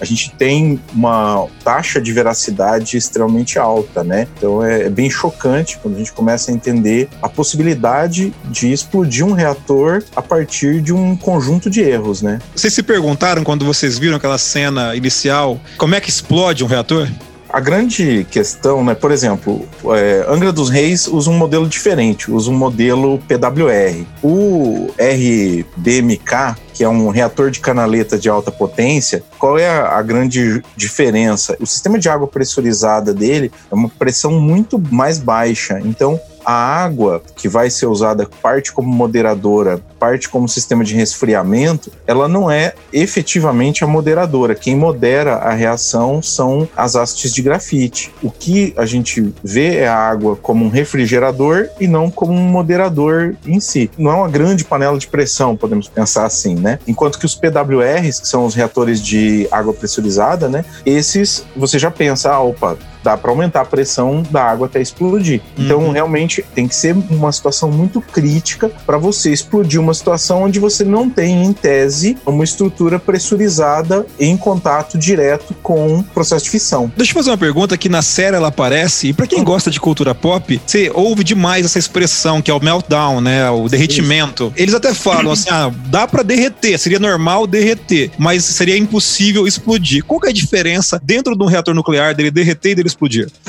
a 0.00 0.04
gente 0.04 0.30
tem 0.32 0.80
uma 0.92 1.46
taxa 1.64 2.00
de 2.00 2.12
veracidade 2.12 2.96
extremamente 2.96 3.58
alta, 3.58 4.02
né? 4.04 4.26
Então 4.36 4.62
é, 4.62 4.82
é 4.82 4.90
bem 4.90 5.10
chocante 5.10 5.78
quando 5.78 5.96
a 5.96 5.98
gente 5.98 6.12
começa 6.12 6.50
a 6.50 6.54
entender 6.54 7.08
a 7.22 7.28
possibilidade 7.28 8.32
de 8.44 8.72
explodir 8.72 9.24
um 9.24 9.32
reator 9.32 10.02
a 10.14 10.22
partir 10.22 10.80
de 10.80 10.92
um 10.92 11.16
conjunto 11.16 11.68
de 11.68 11.80
erros, 11.80 12.22
né? 12.22 12.38
Vocês 12.54 12.72
se 12.72 12.82
perguntaram 12.82 13.44
quando 13.44 13.64
vocês 13.64 13.98
viram 13.98 14.16
aquela 14.16 14.38
cena 14.38 14.94
inicial, 14.94 15.60
como 15.76 15.94
é 15.94 16.00
que 16.00 16.10
explode 16.10 16.64
um 16.64 16.66
reator? 16.66 17.08
A 17.48 17.60
grande 17.60 18.26
questão, 18.30 18.84
né? 18.84 18.94
Por 18.94 19.10
exemplo, 19.10 19.66
é, 19.94 20.26
Angra 20.28 20.52
dos 20.52 20.68
Reis 20.68 21.06
usa 21.06 21.30
um 21.30 21.36
modelo 21.36 21.66
diferente, 21.66 22.30
usa 22.30 22.50
um 22.50 22.56
modelo 22.56 23.18
PWR. 23.26 24.04
O 24.22 24.88
RBMK, 24.98 26.56
que 26.74 26.84
é 26.84 26.88
um 26.88 27.08
reator 27.08 27.50
de 27.50 27.60
canaleta 27.60 28.18
de 28.18 28.28
alta 28.28 28.52
potência, 28.52 29.22
qual 29.38 29.58
é 29.58 29.66
a, 29.66 29.96
a 29.96 30.02
grande 30.02 30.62
diferença? 30.76 31.56
O 31.58 31.66
sistema 31.66 31.98
de 31.98 32.08
água 32.08 32.26
pressurizada 32.26 33.14
dele 33.14 33.50
é 33.70 33.74
uma 33.74 33.88
pressão 33.88 34.32
muito 34.32 34.78
mais 34.90 35.18
baixa. 35.18 35.80
Então, 35.82 36.20
a 36.48 36.82
água 36.82 37.20
que 37.36 37.46
vai 37.46 37.68
ser 37.68 37.84
usada 37.84 38.26
parte 38.40 38.72
como 38.72 38.88
moderadora, 38.88 39.82
parte 39.98 40.30
como 40.30 40.48
sistema 40.48 40.82
de 40.82 40.94
resfriamento, 40.94 41.92
ela 42.06 42.26
não 42.26 42.50
é 42.50 42.72
efetivamente 42.90 43.84
a 43.84 43.86
moderadora. 43.86 44.54
Quem 44.54 44.74
modera 44.74 45.34
a 45.34 45.52
reação 45.52 46.22
são 46.22 46.66
as 46.74 46.96
hastes 46.96 47.34
de 47.34 47.42
grafite. 47.42 48.10
O 48.22 48.30
que 48.30 48.72
a 48.78 48.86
gente 48.86 49.30
vê 49.44 49.76
é 49.76 49.88
a 49.88 49.98
água 49.98 50.36
como 50.36 50.64
um 50.64 50.70
refrigerador 50.70 51.68
e 51.78 51.86
não 51.86 52.10
como 52.10 52.32
um 52.32 52.48
moderador 52.48 53.36
em 53.46 53.60
si. 53.60 53.90
Não 53.98 54.10
é 54.10 54.14
uma 54.14 54.28
grande 54.30 54.64
panela 54.64 54.96
de 54.96 55.06
pressão, 55.06 55.54
podemos 55.54 55.86
pensar 55.86 56.24
assim, 56.24 56.54
né? 56.54 56.78
Enquanto 56.88 57.18
que 57.18 57.26
os 57.26 57.34
PWRs, 57.34 58.20
que 58.20 58.28
são 58.28 58.46
os 58.46 58.54
reatores 58.54 59.02
de 59.02 59.46
água 59.50 59.74
pressurizada, 59.74 60.48
né? 60.48 60.64
Esses 60.86 61.44
você 61.54 61.78
já 61.78 61.90
pensa, 61.90 62.30
ah, 62.32 62.40
opa, 62.40 62.78
dá 63.08 63.16
para 63.16 63.30
aumentar 63.30 63.62
a 63.62 63.64
pressão 63.64 64.22
da 64.30 64.42
água 64.42 64.66
até 64.66 64.82
explodir. 64.82 65.40
Então, 65.56 65.78
Uhum. 65.80 65.92
realmente, 65.92 66.44
tem 66.54 66.68
que 66.68 66.76
ser 66.76 66.94
uma 67.10 67.32
situação 67.32 67.70
muito 67.70 68.02
crítica 68.02 68.70
para 68.84 68.98
você 68.98 69.32
explodir 69.32 69.80
uma 69.80 69.94
situação 69.94 70.42
onde 70.42 70.58
você 70.60 70.84
não 70.84 71.08
tem, 71.08 71.42
em 71.44 71.52
tese, 71.54 72.18
uma 72.26 72.44
estrutura 72.44 72.98
pressurizada 72.98 74.04
em 74.20 74.36
contato 74.36 74.98
direto 74.98 75.54
com 75.62 75.98
o 76.00 76.04
processo 76.04 76.44
de 76.44 76.50
fissão. 76.50 76.92
Deixa 76.96 77.12
eu 77.12 77.14
fazer 77.14 77.30
uma 77.30 77.38
pergunta 77.38 77.78
que 77.78 77.88
na 77.88 78.02
série 78.02 78.36
ela 78.36 78.48
aparece, 78.48 79.08
e 79.08 79.12
pra 79.14 79.26
quem 79.26 79.42
gosta 79.42 79.70
de 79.70 79.80
cultura 79.80 80.14
pop, 80.14 80.60
você 80.66 80.90
ouve 80.94 81.24
demais 81.24 81.64
essa 81.64 81.78
expressão 81.78 82.42
que 82.42 82.50
é 82.50 82.54
o 82.54 82.62
meltdown, 82.62 83.22
né? 83.22 83.48
O 83.50 83.68
derretimento. 83.70 84.52
Eles 84.54 84.74
até 84.74 84.92
falam 84.92 85.32
assim: 85.32 85.48
ah, 85.50 85.72
dá 85.86 86.06
pra 86.06 86.22
derreter, 86.22 86.78
seria 86.78 86.98
normal 86.98 87.46
derreter, 87.46 88.10
mas 88.18 88.44
seria 88.44 88.76
impossível 88.76 89.46
explodir. 89.46 90.04
Qual 90.04 90.20
que 90.20 90.26
é 90.26 90.30
a 90.30 90.34
diferença 90.34 91.00
dentro 91.02 91.34
de 91.36 91.42
um 91.42 91.46
reator 91.46 91.74
nuclear 91.74 92.14
dele 92.14 92.30
derreter 92.30 92.72
e 92.72 92.74
dele 92.74 92.88
explodir? 92.88 92.97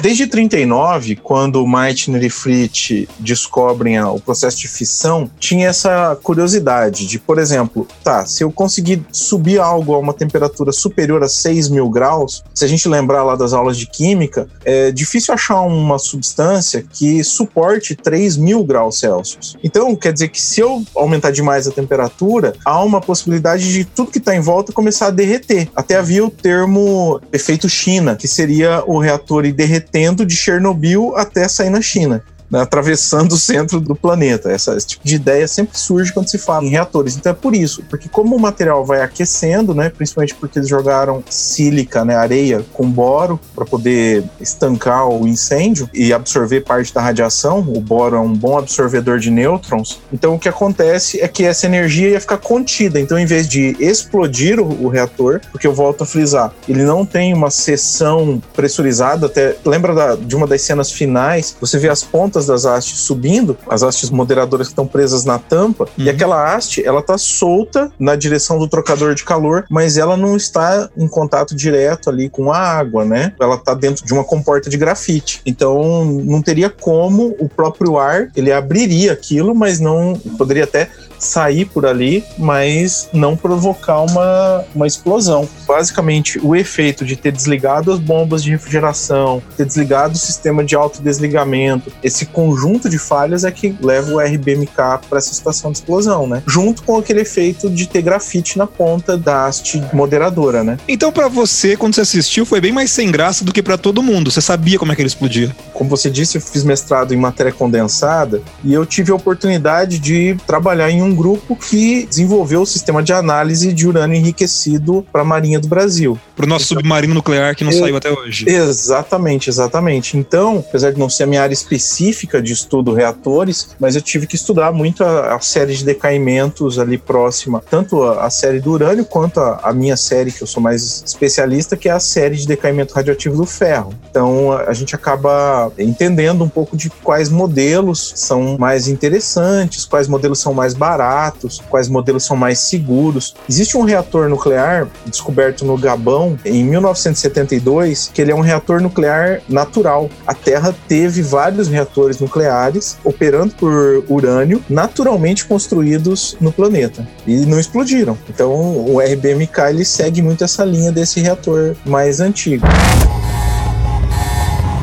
Desde 0.02 0.28
39, 0.28 1.16
quando 1.16 1.66
Meitner 1.68 2.24
e 2.24 2.30
Fritz 2.30 3.08
descobrem 3.20 3.98
a- 3.98 4.12
o 4.12 4.20
processo 4.20 4.58
de 4.58 4.68
fissão, 4.68 5.30
tinha 5.40 5.70
essa 5.70 6.18
curiosidade 6.22 7.06
de, 7.06 7.18
por 7.20 7.38
exemplo, 7.40 7.88
tá, 8.04 8.26
se 8.26 8.44
eu 8.44 8.52
conseguir 8.52 9.04
subir 9.12 9.60
algo 9.60 9.94
a 9.94 9.98
uma 10.00 10.14
temperatura 10.14 10.72
superior 10.72 11.24
a 11.24 11.28
6 11.30 11.70
mil 11.70 11.90
graus, 11.90 12.44
se 12.54 12.66
a 12.66 12.68
gente 12.68 12.88
lembrar 12.88 13.24
lá 13.24 13.36
das 13.36 13.54
aulas 13.54 13.78
de 13.78 13.86
química, 13.88 14.48
é 14.64 14.92
difícil 14.92 15.34
achar 15.34 15.62
uma 15.62 15.98
substância 15.98 16.84
que 16.94 17.24
suporte 17.24 17.96
3 17.96 18.38
mil 18.38 18.64
graus 18.64 19.00
Celsius. 19.00 19.58
Então, 19.64 19.96
quer 19.96 20.14
dizer 20.14 20.30
que 20.30 20.42
se 20.42 20.60
eu 20.60 20.84
aumentar 20.96 21.32
demais 21.32 21.68
a 21.68 21.72
temperatura, 21.72 22.54
há 22.66 22.84
uma 22.84 23.02
possibilidade 23.02 23.72
de 23.72 23.84
tudo 23.86 24.12
que 24.12 24.18
está 24.18 24.36
em 24.36 24.42
volta 24.42 24.72
começar 24.74 25.08
a 25.08 25.12
derreter. 25.12 25.70
Até 25.76 25.96
havia 25.96 26.26
o 26.26 26.30
termo 26.30 27.20
efeito 27.32 27.68
China, 27.70 28.16
que 28.16 28.28
seria 28.28 28.84
o 28.86 29.00
reator 29.00 29.39
ir 29.46 29.54
derretendo 29.54 30.26
de 30.26 30.36
Chernobyl 30.36 31.14
até 31.16 31.48
sair 31.48 31.70
na 31.70 31.82
China. 31.82 32.24
Né, 32.50 32.62
atravessando 32.62 33.34
o 33.34 33.38
centro 33.38 33.80
do 33.80 33.96
planeta. 33.96 34.52
Essa, 34.52 34.76
esse 34.76 34.88
tipo 34.88 35.06
de 35.06 35.16
ideia 35.16 35.48
sempre 35.48 35.78
surge 35.78 36.14
quando 36.14 36.30
se 36.30 36.38
fala 36.38 36.66
em 36.66 36.70
reatores. 36.70 37.16
Então 37.16 37.32
é 37.32 37.36
por 37.36 37.56
isso, 37.56 37.84
porque 37.90 38.10
como 38.10 38.36
o 38.36 38.40
material 38.40 38.86
vai 38.86 39.02
aquecendo, 39.02 39.74
né, 39.74 39.90
principalmente 39.90 40.36
porque 40.36 40.60
eles 40.60 40.70
jogaram 40.70 41.24
sílica, 41.30 42.04
né, 42.06 42.16
areia 42.16 42.66
com 42.74 42.90
boro 42.90 43.40
para 43.56 43.66
poder 43.66 44.24
estancar 44.40 45.08
o 45.08 45.28
incêndio 45.28 45.90
e 45.94 46.14
absorver 46.14 46.62
parte 46.62 46.94
da 46.94 47.02
radiação. 47.02 47.60
O 47.60 47.80
boro 47.80 48.16
é 48.16 48.20
um 48.20 48.34
bom 48.34 48.58
absorvedor 48.58 49.20
de 49.20 49.30
nêutrons. 49.30 50.02
Então 50.12 50.36
o 50.36 50.40
que 50.40 50.50
acontece 50.50 51.20
é 51.22 51.28
que 51.28 51.44
essa 51.44 51.66
energia 51.66 52.10
ia 52.10 52.22
ficar 52.22 52.38
contida. 52.38 53.00
Então 53.00 53.18
em 53.18 53.26
vez 53.26 53.48
de 53.48 53.76
explodir 53.80 54.60
o, 54.60 54.86
o 54.86 54.88
reator, 54.88 55.42
porque 55.52 55.68
eu 55.68 55.74
volto 55.74 56.04
a 56.04 56.06
frisar, 56.06 56.52
ele 56.68 56.84
não 56.84 57.06
tem 57.06 57.34
uma 57.34 57.50
seção 57.52 58.42
pressurizada. 58.54 59.28
Até 59.28 59.56
lembra 59.66 59.94
da- 59.94 60.16
de 60.16 60.36
uma 60.36 60.48
das 60.48 60.62
cenas 60.62 60.92
finais? 60.92 61.56
Você 61.60 61.78
vê 61.78 61.90
as 61.90 62.04
pontas 62.04 62.39
das 62.46 62.66
hastes 62.66 63.00
subindo, 63.00 63.58
as 63.70 63.84
hastes 63.84 64.10
moderadoras 64.10 64.68
que 64.68 64.72
estão 64.72 64.88
presas 64.88 65.26
na 65.26 65.38
tampa, 65.40 65.88
e 65.98 66.04
Uhum. 66.04 66.10
aquela 66.10 66.54
haste 66.56 66.84
ela 66.86 67.02
tá 67.02 67.18
solta 67.18 67.92
na 68.00 68.16
direção 68.16 68.58
do 68.58 68.68
trocador 68.68 69.14
de 69.16 69.24
calor, 69.24 69.66
mas 69.70 69.98
ela 69.98 70.18
não 70.18 70.36
está 70.36 70.90
em 70.98 71.08
contato 71.08 71.56
direto 71.56 72.10
ali 72.10 72.30
com 72.30 72.52
a 72.52 72.58
água, 72.58 73.06
né? 73.06 73.34
Ela 73.40 73.58
tá 73.58 73.74
dentro 73.74 74.06
de 74.06 74.14
uma 74.14 74.24
comporta 74.24 74.70
de 74.70 74.78
grafite. 74.78 75.42
Então 75.46 76.06
não 76.06 76.42
teria 76.42 76.70
como 76.70 77.36
o 77.40 77.48
próprio 77.48 77.98
ar, 77.98 78.30
ele 78.36 78.52
abriria 78.52 79.14
aquilo, 79.14 79.54
mas 79.56 79.80
não 79.80 80.14
poderia 80.38 80.64
até 80.64 80.90
sair 81.20 81.66
por 81.66 81.86
ali, 81.86 82.24
mas 82.38 83.10
não 83.12 83.36
provocar 83.36 84.00
uma, 84.02 84.64
uma 84.74 84.88
explosão. 84.88 85.48
Basicamente, 85.68 86.40
o 86.42 86.56
efeito 86.56 87.04
de 87.06 87.16
ter 87.16 87.32
desligado 87.32 87.92
as 87.92 88.00
bombas 88.00 88.42
de 88.42 88.52
refrigeração, 88.52 89.44
ter 89.58 89.66
desligado 89.66 90.14
o 90.14 90.18
sistema 90.18 90.64
de 90.64 90.76
autodesligamento, 90.76 91.92
esse 92.02 92.26
conjunto 92.30 92.90
de 92.90 92.98
falhas 92.98 93.44
é 93.44 93.52
que 93.52 93.76
leva 93.82 94.12
o 94.12 94.20
RBMK 94.20 94.74
para 95.10 95.18
essa 95.18 95.34
situação 95.34 95.72
de 95.72 95.78
explosão, 95.80 96.28
né? 96.28 96.42
Junto 96.48 96.84
com 96.84 96.98
aquele 96.98 97.22
efeito 97.22 97.70
de 97.70 97.88
ter 97.88 98.02
grafite 98.02 98.58
na 98.58 98.66
ponta 98.68 99.18
da 99.18 99.46
haste 99.46 99.82
moderadora, 99.94 100.64
né? 100.64 100.78
Então, 100.88 101.12
pra 101.12 101.28
você, 101.28 101.76
quando 101.76 101.96
você 101.96 102.02
assistiu, 102.02 102.46
foi 102.46 102.62
bem 102.62 102.72
mais 102.72 102.92
sem 102.92 103.12
graça 103.12 103.44
do 103.44 103.52
que 103.54 103.62
pra 103.64 103.78
todo 103.78 104.02
mundo. 104.04 104.32
Você 104.32 104.42
sabia 104.42 104.78
como 104.80 104.92
é 104.92 104.96
que 104.96 105.02
ele 105.02 105.08
explodia. 105.08 105.56
como 105.74 105.90
você 105.90 106.10
disse, 106.10 106.38
eu 106.38 106.42
fiz 106.42 106.64
mestrado 106.64 107.14
em 107.14 107.18
matéria 107.18 107.52
condensada 107.54 108.42
e 108.64 108.74
eu 108.74 108.86
tive 108.86 109.12
a 109.12 109.16
oportunidade 109.16 109.98
de 109.98 110.36
trabalhar 110.46 110.90
em 110.92 111.02
um 111.02 111.16
grupo 111.16 111.56
que 111.56 112.06
desenvolveu 112.06 112.62
o 112.62 112.66
sistema 112.66 113.02
de 113.02 113.14
análise 113.14 113.72
de 113.72 113.88
urânio 113.88 114.16
enriquecido 114.18 115.06
para 115.12 115.22
a 115.22 115.26
Marinha 115.26 115.60
do 115.60 115.68
Brasil. 115.70 116.20
Pro 116.36 116.46
nosso 116.48 116.66
submarino 116.66 117.14
nuclear 117.14 117.56
que 117.56 117.64
não 117.64 117.72
Eu- 117.72 117.80
saiu 117.80 117.96
até 117.98 118.12
hoje. 118.12 118.46
Exatamente, 118.50 119.50
exatamente. 119.50 120.18
Então, 120.18 120.58
apesar 120.68 120.92
de 120.92 121.00
não 121.00 121.10
ser 121.10 121.24
a 121.24 121.28
minha 121.28 121.42
área 121.42 121.54
específica 121.54 122.19
de 122.28 122.54
estudo 122.54 122.94
reatores, 122.94 123.70
mas 123.80 123.96
eu 123.96 124.02
tive 124.02 124.28
que 124.28 124.36
estudar 124.36 124.72
muito 124.72 125.04
a, 125.04 125.36
a 125.36 125.40
série 125.40 125.74
de 125.74 125.86
decaimentos 125.86 126.78
ali 126.78 126.98
próxima, 126.98 127.62
tanto 127.70 128.04
a, 128.04 128.26
a 128.26 128.30
série 128.30 128.60
do 128.60 128.72
urânio 128.72 129.06
quanto 129.06 129.40
a, 129.40 129.60
a 129.64 129.74
minha 129.74 129.98
série, 129.98 130.32
que 130.32 130.42
eu 130.42 130.48
sou 130.48 130.62
mais 130.62 131.04
especialista, 131.06 131.78
que 131.78 131.90
é 131.90 131.92
a 131.92 132.00
série 132.00 132.36
de 132.36 132.48
decaimento 132.48 132.94
radioativo 132.94 133.36
do 133.38 133.46
ferro. 133.46 133.94
Então, 134.10 134.52
a 134.52 134.74
gente 134.74 134.96
acaba 134.96 135.72
entendendo 135.78 136.44
um 136.44 136.50
pouco 136.50 136.76
de 136.76 136.90
quais 136.90 137.30
modelos 137.30 138.14
são 138.16 138.58
mais 138.58 138.88
interessantes, 138.88 139.86
quais 139.86 140.08
modelos 140.08 140.40
são 140.40 140.54
mais 140.54 140.74
baratos, 140.74 141.62
quais 141.70 141.88
modelos 141.88 142.26
são 142.26 142.36
mais 142.36 142.60
seguros. 142.60 143.36
Existe 143.48 143.78
um 143.78 143.84
reator 143.84 144.30
nuclear 144.30 144.88
descoberto 145.06 145.66
no 145.66 145.78
Gabão 145.78 146.38
em 146.46 146.64
1972, 146.64 148.12
que 148.14 148.22
ele 148.22 148.32
é 148.32 148.36
um 148.36 148.42
reator 148.42 148.82
nuclear 148.82 149.42
natural. 149.48 150.10
A 150.26 150.34
Terra 150.34 150.76
teve 150.88 151.22
vários 151.22 151.68
reatores 151.68 152.09
nucleares 152.18 152.98
operando 153.04 153.54
por 153.54 154.04
urânio 154.10 154.64
naturalmente 154.70 155.46
construídos 155.46 156.36
no 156.42 156.52
planeta 156.52 157.08
e 157.28 157.46
não 157.46 157.60
explodiram. 157.60 158.18
Então, 158.28 158.50
o 158.52 159.00
RBMK 159.00 159.60
ele 159.70 159.86
segue 159.86 160.22
muito 160.22 160.44
essa 160.44 160.64
linha 160.66 160.92
desse 160.92 161.20
reator 161.20 161.76
mais 161.86 162.20
antigo. 162.20 162.66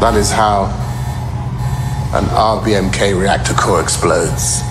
That 0.01 0.17
is 0.19 0.31
how 0.31 0.69
an 2.13 2.27
RBMK 2.59 3.15
reactor 3.19 3.57
core 3.57 3.85
explodes. 3.85 4.63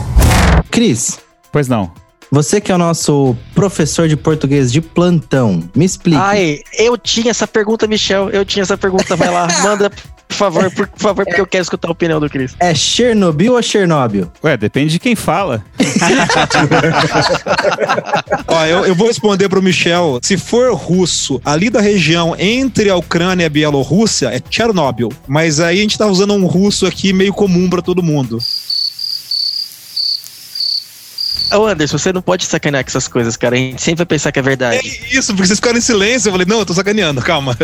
Cris, 0.72 1.20
Pois 1.52 1.68
não. 1.68 1.92
você 2.32 2.60
que 2.60 2.72
é 2.72 2.76
o 2.76 2.78
nosso 2.78 3.36
professor 3.54 4.08
de 4.08 4.16
português 4.18 4.72
de 4.72 4.82
plantão, 4.82 5.64
me 5.76 5.86
explique. 5.86 6.18
Ai, 6.18 6.60
eu 6.78 6.98
tinha 6.98 7.32
essa 7.32 7.48
pergunta, 7.48 7.88
Michel. 7.88 8.30
Eu 8.30 8.44
tinha 8.46 8.64
essa 8.64 8.78
pergunta. 8.78 9.16
Vai 9.16 9.30
lá, 9.32 9.48
manda, 9.64 9.92
por 10.28 10.36
favor, 10.36 10.72
por 10.72 10.90
favor, 10.98 11.26
porque 11.26 11.42
eu 11.42 11.48
quero 11.48 11.62
escutar 11.62 11.88
a 11.88 11.92
opinião 11.92 12.20
do 12.20 12.30
Cris. 12.30 12.56
É 12.60 12.74
Chernobyl 12.74 13.54
ou 13.54 13.62
Chernobyl? 13.62 14.32
Ué, 14.44 14.58
depende 14.58 14.94
de 14.94 15.00
quem 15.00 15.16
fala. 15.16 15.64
Ó, 18.48 18.66
eu, 18.66 18.86
eu 18.86 18.96
vou 18.96 19.08
responder 19.08 19.48
pro 19.48 19.62
Michel. 19.62 20.20
Se 20.22 20.38
for 20.38 20.74
russo, 20.74 21.42
ali 21.46 21.70
da 21.70 21.80
região 21.80 22.36
entre 22.38 22.90
a 22.90 22.96
Ucrânia 22.96 23.44
e 23.44 23.46
a 23.46 23.50
Bielorrússia, 23.50 24.28
é 24.28 24.42
Chernobyl. 24.50 25.12
Mas 25.28 25.60
aí 25.60 25.80
a 25.80 25.82
gente 25.82 25.98
tá 25.98 26.08
usando 26.08 26.34
um 26.34 26.46
russo 26.46 26.86
aqui 26.86 27.14
meio 27.14 27.34
comum 27.34 27.70
pra 27.70 27.82
todo 27.82 28.04
mundo. 28.04 28.40
Ô, 31.54 31.68
Anderson, 31.68 31.98
você 31.98 32.12
não 32.12 32.22
pode 32.22 32.46
sacanear 32.46 32.84
com 32.84 32.90
essas 32.90 33.08
coisas, 33.08 33.38
cara. 33.38 33.56
A 33.56 33.58
gente 33.58 33.82
sempre 33.82 34.00
vai 34.00 34.06
pensar 34.06 34.32
que 34.32 34.40
é 34.40 34.42
verdade. 34.42 34.78
É 34.78 35.16
isso, 35.16 35.34
porque 35.34 35.48
vocês 35.48 35.60
ficaram 35.60 35.78
em 35.78 35.82
silêncio. 35.82 36.30
Eu 36.30 36.34
falei, 36.34 36.48
não, 36.48 36.60
eu 36.60 36.66
tô 36.66 36.74
sacaneando, 36.74 37.22
calma. 37.22 37.58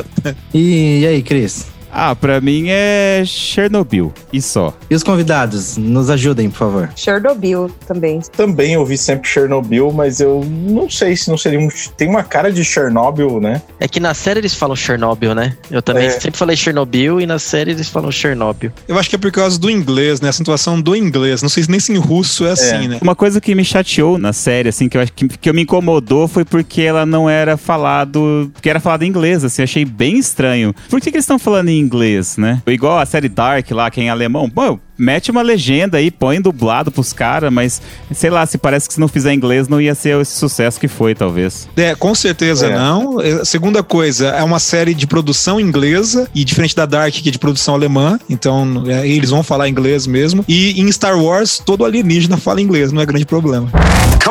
E, 0.53 0.99
e 0.99 1.07
aí, 1.07 1.23
Cris? 1.23 1.65
Ah, 1.91 2.15
pra 2.15 2.39
mim 2.39 2.65
é 2.69 3.23
Chernobyl. 3.25 4.13
E 4.31 4.41
só. 4.41 4.73
E 4.89 4.95
os 4.95 5.03
convidados, 5.03 5.77
nos 5.77 6.09
ajudem, 6.09 6.49
por 6.49 6.57
favor. 6.57 6.89
Chernobyl 6.95 7.69
também. 7.87 8.21
Também 8.35 8.77
ouvi 8.77 8.97
sempre 8.97 9.27
Chernobyl, 9.29 9.91
mas 9.91 10.19
eu 10.19 10.43
não 10.45 10.89
sei 10.89 11.15
se 11.15 11.29
não 11.29 11.37
seria 11.37 11.59
um. 11.59 11.67
Tem 11.97 12.07
uma 12.07 12.23
cara 12.23 12.51
de 12.51 12.63
Chernobyl, 12.63 13.39
né? 13.41 13.61
É 13.79 13.87
que 13.87 13.99
na 13.99 14.13
série 14.13 14.39
eles 14.39 14.53
falam 14.55 14.75
Chernobyl, 14.75 15.35
né? 15.35 15.55
Eu 15.69 15.81
também 15.81 16.07
É. 16.07 16.11
sempre 16.11 16.37
falei 16.37 16.55
Chernobyl 16.55 17.19
e 17.19 17.25
na 17.25 17.39
série 17.39 17.71
eles 17.71 17.89
falam 17.89 18.11
Chernobyl. 18.11 18.71
Eu 18.87 18.97
acho 18.97 19.09
que 19.09 19.15
é 19.15 19.19
por 19.19 19.31
causa 19.31 19.59
do 19.59 19.69
inglês, 19.69 20.21
né? 20.21 20.27
A 20.27 20.31
acentuação 20.31 20.79
do 20.79 20.95
inglês. 20.95 21.41
Não 21.41 21.49
sei 21.49 21.65
nem 21.67 21.79
se 21.79 21.91
em 21.91 21.97
russo 21.97 22.45
é 22.45 22.51
assim, 22.51 22.87
né? 22.87 22.99
Uma 23.01 23.15
coisa 23.15 23.41
que 23.41 23.53
me 23.53 23.65
chateou 23.65 24.17
na 24.17 24.31
série, 24.33 24.69
assim, 24.69 24.87
que 24.87 24.97
eu 24.97 25.01
acho 25.01 25.11
que, 25.13 25.27
que 25.27 25.49
eu 25.49 25.53
me 25.53 25.63
incomodou 25.63 26.27
foi 26.27 26.45
porque 26.45 26.81
ela 26.81 27.05
não 27.05 27.29
era 27.29 27.57
falado. 27.57 28.49
Porque 28.53 28.69
era 28.69 28.79
falado 28.79 29.03
em 29.03 29.07
inglês, 29.07 29.43
assim, 29.43 29.61
achei 29.63 29.83
bem 29.85 30.17
estranho. 30.17 30.73
Por 30.89 30.99
que, 31.01 31.11
que 31.11 31.17
eles 31.17 31.23
estão 31.25 31.37
falando 31.39 31.69
em 31.69 31.80
inglês, 31.81 32.37
né? 32.37 32.61
Igual 32.67 32.99
a 32.99 33.05
série 33.05 33.27
Dark 33.29 33.69
lá, 33.71 33.89
que 33.89 33.99
é 33.99 34.03
em 34.03 34.09
alemão. 34.09 34.49
Bom, 34.53 34.79
mete 34.97 35.31
uma 35.31 35.41
legenda 35.41 35.97
aí, 35.97 36.11
põe 36.11 36.39
dublado 36.39 36.91
pros 36.91 37.11
caras, 37.11 37.51
mas 37.51 37.81
sei 38.13 38.29
lá, 38.29 38.45
se 38.45 38.57
parece 38.57 38.87
que 38.87 38.93
se 38.93 38.99
não 38.99 39.07
fizer 39.07 39.33
inglês 39.33 39.67
não 39.67 39.81
ia 39.81 39.95
ser 39.95 40.19
esse 40.21 40.37
sucesso 40.37 40.79
que 40.79 40.87
foi, 40.87 41.15
talvez. 41.15 41.67
É, 41.75 41.95
com 41.95 42.13
certeza 42.13 42.67
É. 42.67 42.75
não. 42.75 43.19
É, 43.19 43.43
Segunda 43.43 43.81
coisa, 43.83 44.27
é 44.29 44.43
uma 44.43 44.59
série 44.59 44.93
de 44.93 45.07
produção 45.07 45.59
inglesa 45.59 46.29
e 46.33 46.43
diferente 46.45 46.75
da 46.75 46.85
Dark, 46.85 47.13
que 47.13 47.29
é 47.29 47.31
de 47.31 47.39
produção 47.39 47.73
alemã, 47.73 48.19
então 48.29 48.83
é, 48.87 49.07
eles 49.07 49.29
vão 49.31 49.43
falar 49.43 49.67
inglês 49.67 50.05
mesmo. 50.05 50.45
E 50.47 50.79
em 50.79 50.91
Star 50.91 51.17
Wars, 51.19 51.61
todo 51.65 51.83
alienígena 51.83 52.37
fala 52.37 52.61
inglês, 52.61 52.91
não 52.91 53.01
é 53.01 53.05
grande 53.05 53.25
problema. 53.25 53.69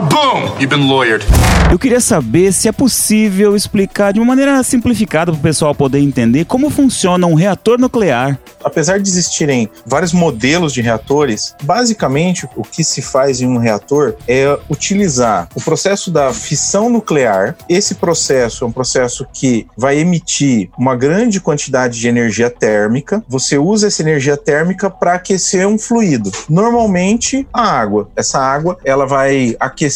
Kaboom! 0.00 0.58
You've 0.58 0.68
been 0.68 0.88
lawyered. 0.88 1.26
Eu 1.70 1.78
queria 1.78 2.00
saber 2.00 2.52
se 2.52 2.66
é 2.66 2.72
possível 2.72 3.54
explicar 3.54 4.12
de 4.12 4.18
uma 4.18 4.26
maneira 4.26 4.60
simplificada 4.62 5.30
para 5.30 5.38
o 5.38 5.42
pessoal 5.42 5.74
poder 5.74 6.00
entender 6.00 6.44
como 6.46 6.70
funciona 6.70 7.26
um 7.26 7.34
reator 7.34 7.78
nuclear. 7.78 8.38
Apesar 8.64 8.98
de 8.98 9.08
existirem 9.08 9.70
vários 9.86 10.12
modelos 10.12 10.72
de 10.72 10.80
reatores, 10.80 11.54
basicamente 11.62 12.48
o 12.56 12.62
que 12.62 12.82
se 12.82 13.00
faz 13.00 13.40
em 13.40 13.46
um 13.46 13.58
reator 13.58 14.14
é 14.26 14.58
utilizar 14.68 15.48
o 15.54 15.60
processo 15.60 16.10
da 16.10 16.32
fissão 16.32 16.90
nuclear. 16.90 17.56
Esse 17.68 17.94
processo 17.94 18.64
é 18.64 18.66
um 18.66 18.72
processo 18.72 19.26
que 19.32 19.66
vai 19.76 19.98
emitir 19.98 20.70
uma 20.76 20.96
grande 20.96 21.40
quantidade 21.40 22.00
de 22.00 22.08
energia 22.08 22.50
térmica. 22.50 23.22
Você 23.28 23.58
usa 23.58 23.86
essa 23.86 24.02
energia 24.02 24.36
térmica 24.36 24.90
para 24.90 25.14
aquecer 25.14 25.66
um 25.68 25.78
fluido. 25.78 26.32
Normalmente 26.48 27.46
a 27.52 27.62
água. 27.62 28.10
Essa 28.16 28.40
água 28.40 28.76
ela 28.84 29.06
vai 29.06 29.56
aquecer 29.60 29.89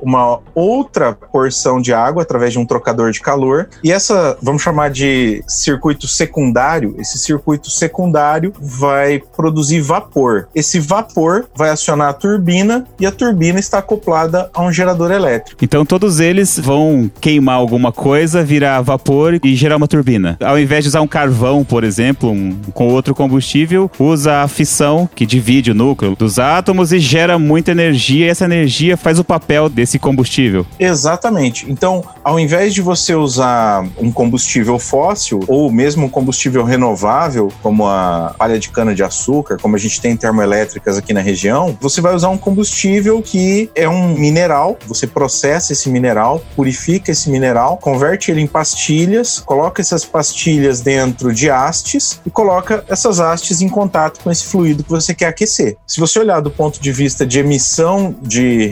uma 0.00 0.40
outra 0.54 1.12
porção 1.12 1.80
de 1.80 1.92
água 1.92 2.22
através 2.22 2.52
de 2.52 2.58
um 2.58 2.66
trocador 2.66 3.10
de 3.10 3.20
calor. 3.20 3.68
E 3.82 3.92
essa, 3.92 4.36
vamos 4.42 4.62
chamar 4.62 4.90
de 4.90 5.42
circuito 5.46 6.08
secundário, 6.08 6.94
esse 6.98 7.18
circuito 7.18 7.70
secundário 7.70 8.52
vai 8.60 9.22
produzir 9.36 9.80
vapor. 9.80 10.48
Esse 10.54 10.78
vapor 10.80 11.46
vai 11.54 11.70
acionar 11.70 12.08
a 12.08 12.12
turbina 12.12 12.86
e 12.98 13.06
a 13.06 13.12
turbina 13.12 13.58
está 13.58 13.78
acoplada 13.78 14.50
a 14.52 14.62
um 14.62 14.72
gerador 14.72 15.10
elétrico. 15.10 15.62
Então 15.62 15.84
todos 15.84 16.20
eles 16.20 16.58
vão 16.58 17.10
queimar 17.20 17.56
alguma 17.56 17.92
coisa, 17.92 18.44
virar 18.44 18.80
vapor 18.80 19.38
e 19.42 19.54
gerar 19.54 19.76
uma 19.76 19.88
turbina. 19.88 20.36
Ao 20.42 20.58
invés 20.58 20.84
de 20.84 20.88
usar 20.88 21.00
um 21.00 21.06
carvão, 21.06 21.64
por 21.64 21.84
exemplo, 21.84 22.30
um, 22.30 22.56
com 22.72 22.88
outro 22.88 23.14
combustível, 23.14 23.90
usa 23.98 24.42
a 24.42 24.48
fissão 24.48 25.08
que 25.14 25.26
divide 25.26 25.70
o 25.70 25.74
núcleo 25.74 26.16
dos 26.16 26.38
átomos 26.38 26.92
e 26.92 26.98
gera 26.98 27.38
muita 27.38 27.70
energia 27.70 28.26
e 28.26 28.28
essa 28.28 28.44
energia 28.44 28.96
faz 28.96 29.18
o 29.18 29.24
papel 29.38 29.68
desse 29.68 29.98
combustível. 29.98 30.66
Exatamente. 30.78 31.70
Então, 31.70 32.02
ao 32.24 32.40
invés 32.40 32.72
de 32.72 32.80
você 32.80 33.14
usar 33.14 33.86
um 33.98 34.10
combustível 34.10 34.78
fóssil 34.78 35.40
ou 35.46 35.70
mesmo 35.70 36.06
um 36.06 36.08
combustível 36.08 36.64
renovável, 36.64 37.52
como 37.62 37.86
a 37.86 38.34
palha 38.38 38.58
de 38.58 38.70
cana 38.70 38.94
de 38.94 39.02
açúcar, 39.02 39.58
como 39.60 39.76
a 39.76 39.78
gente 39.78 40.00
tem 40.00 40.12
em 40.12 40.16
termoelétricas 40.16 40.96
aqui 40.96 41.12
na 41.12 41.20
região, 41.20 41.76
você 41.80 42.00
vai 42.00 42.14
usar 42.14 42.30
um 42.30 42.38
combustível 42.38 43.20
que 43.20 43.70
é 43.74 43.88
um 43.88 44.14
mineral. 44.14 44.78
Você 44.86 45.06
processa 45.06 45.72
esse 45.72 45.90
mineral, 45.90 46.42
purifica 46.54 47.10
esse 47.10 47.28
mineral, 47.28 47.76
converte 47.76 48.30
ele 48.30 48.40
em 48.40 48.46
pastilhas, 48.46 49.40
coloca 49.40 49.82
essas 49.82 50.04
pastilhas 50.04 50.80
dentro 50.80 51.32
de 51.34 51.50
hastes 51.50 52.20
e 52.24 52.30
coloca 52.30 52.84
essas 52.88 53.20
hastes 53.20 53.60
em 53.60 53.68
contato 53.68 54.20
com 54.22 54.30
esse 54.30 54.44
fluido 54.46 54.82
que 54.82 54.90
você 54.90 55.14
quer 55.14 55.26
aquecer. 55.26 55.76
Se 55.86 56.00
você 56.00 56.18
olhar 56.18 56.40
do 56.40 56.50
ponto 56.50 56.80
de 56.80 56.90
vista 56.90 57.26
de 57.26 57.40
emissão 57.40 58.14
de 58.22 58.66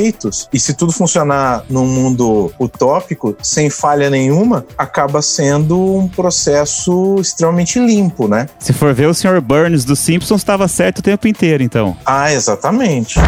rejeitos, 0.00 0.48
e 0.52 0.58
se 0.58 0.74
tudo 0.74 0.92
funcionar 0.92 1.64
num 1.68 1.86
mundo 1.86 2.52
utópico, 2.58 3.36
sem 3.42 3.68
falha 3.68 4.08
nenhuma, 4.08 4.64
acaba 4.76 5.20
sendo 5.20 5.96
um 5.96 6.08
processo 6.08 7.16
extremamente 7.20 7.78
limpo, 7.78 8.26
né? 8.26 8.48
Se 8.58 8.72
for 8.72 8.94
ver, 8.94 9.06
o 9.06 9.14
Sr. 9.14 9.40
Burns 9.40 9.84
dos 9.84 9.98
Simpsons 9.98 10.40
estava 10.40 10.66
certo 10.66 10.98
o 10.98 11.02
tempo 11.02 11.28
inteiro, 11.28 11.62
então. 11.62 11.96
Ah, 12.04 12.32
exatamente. 12.32 13.20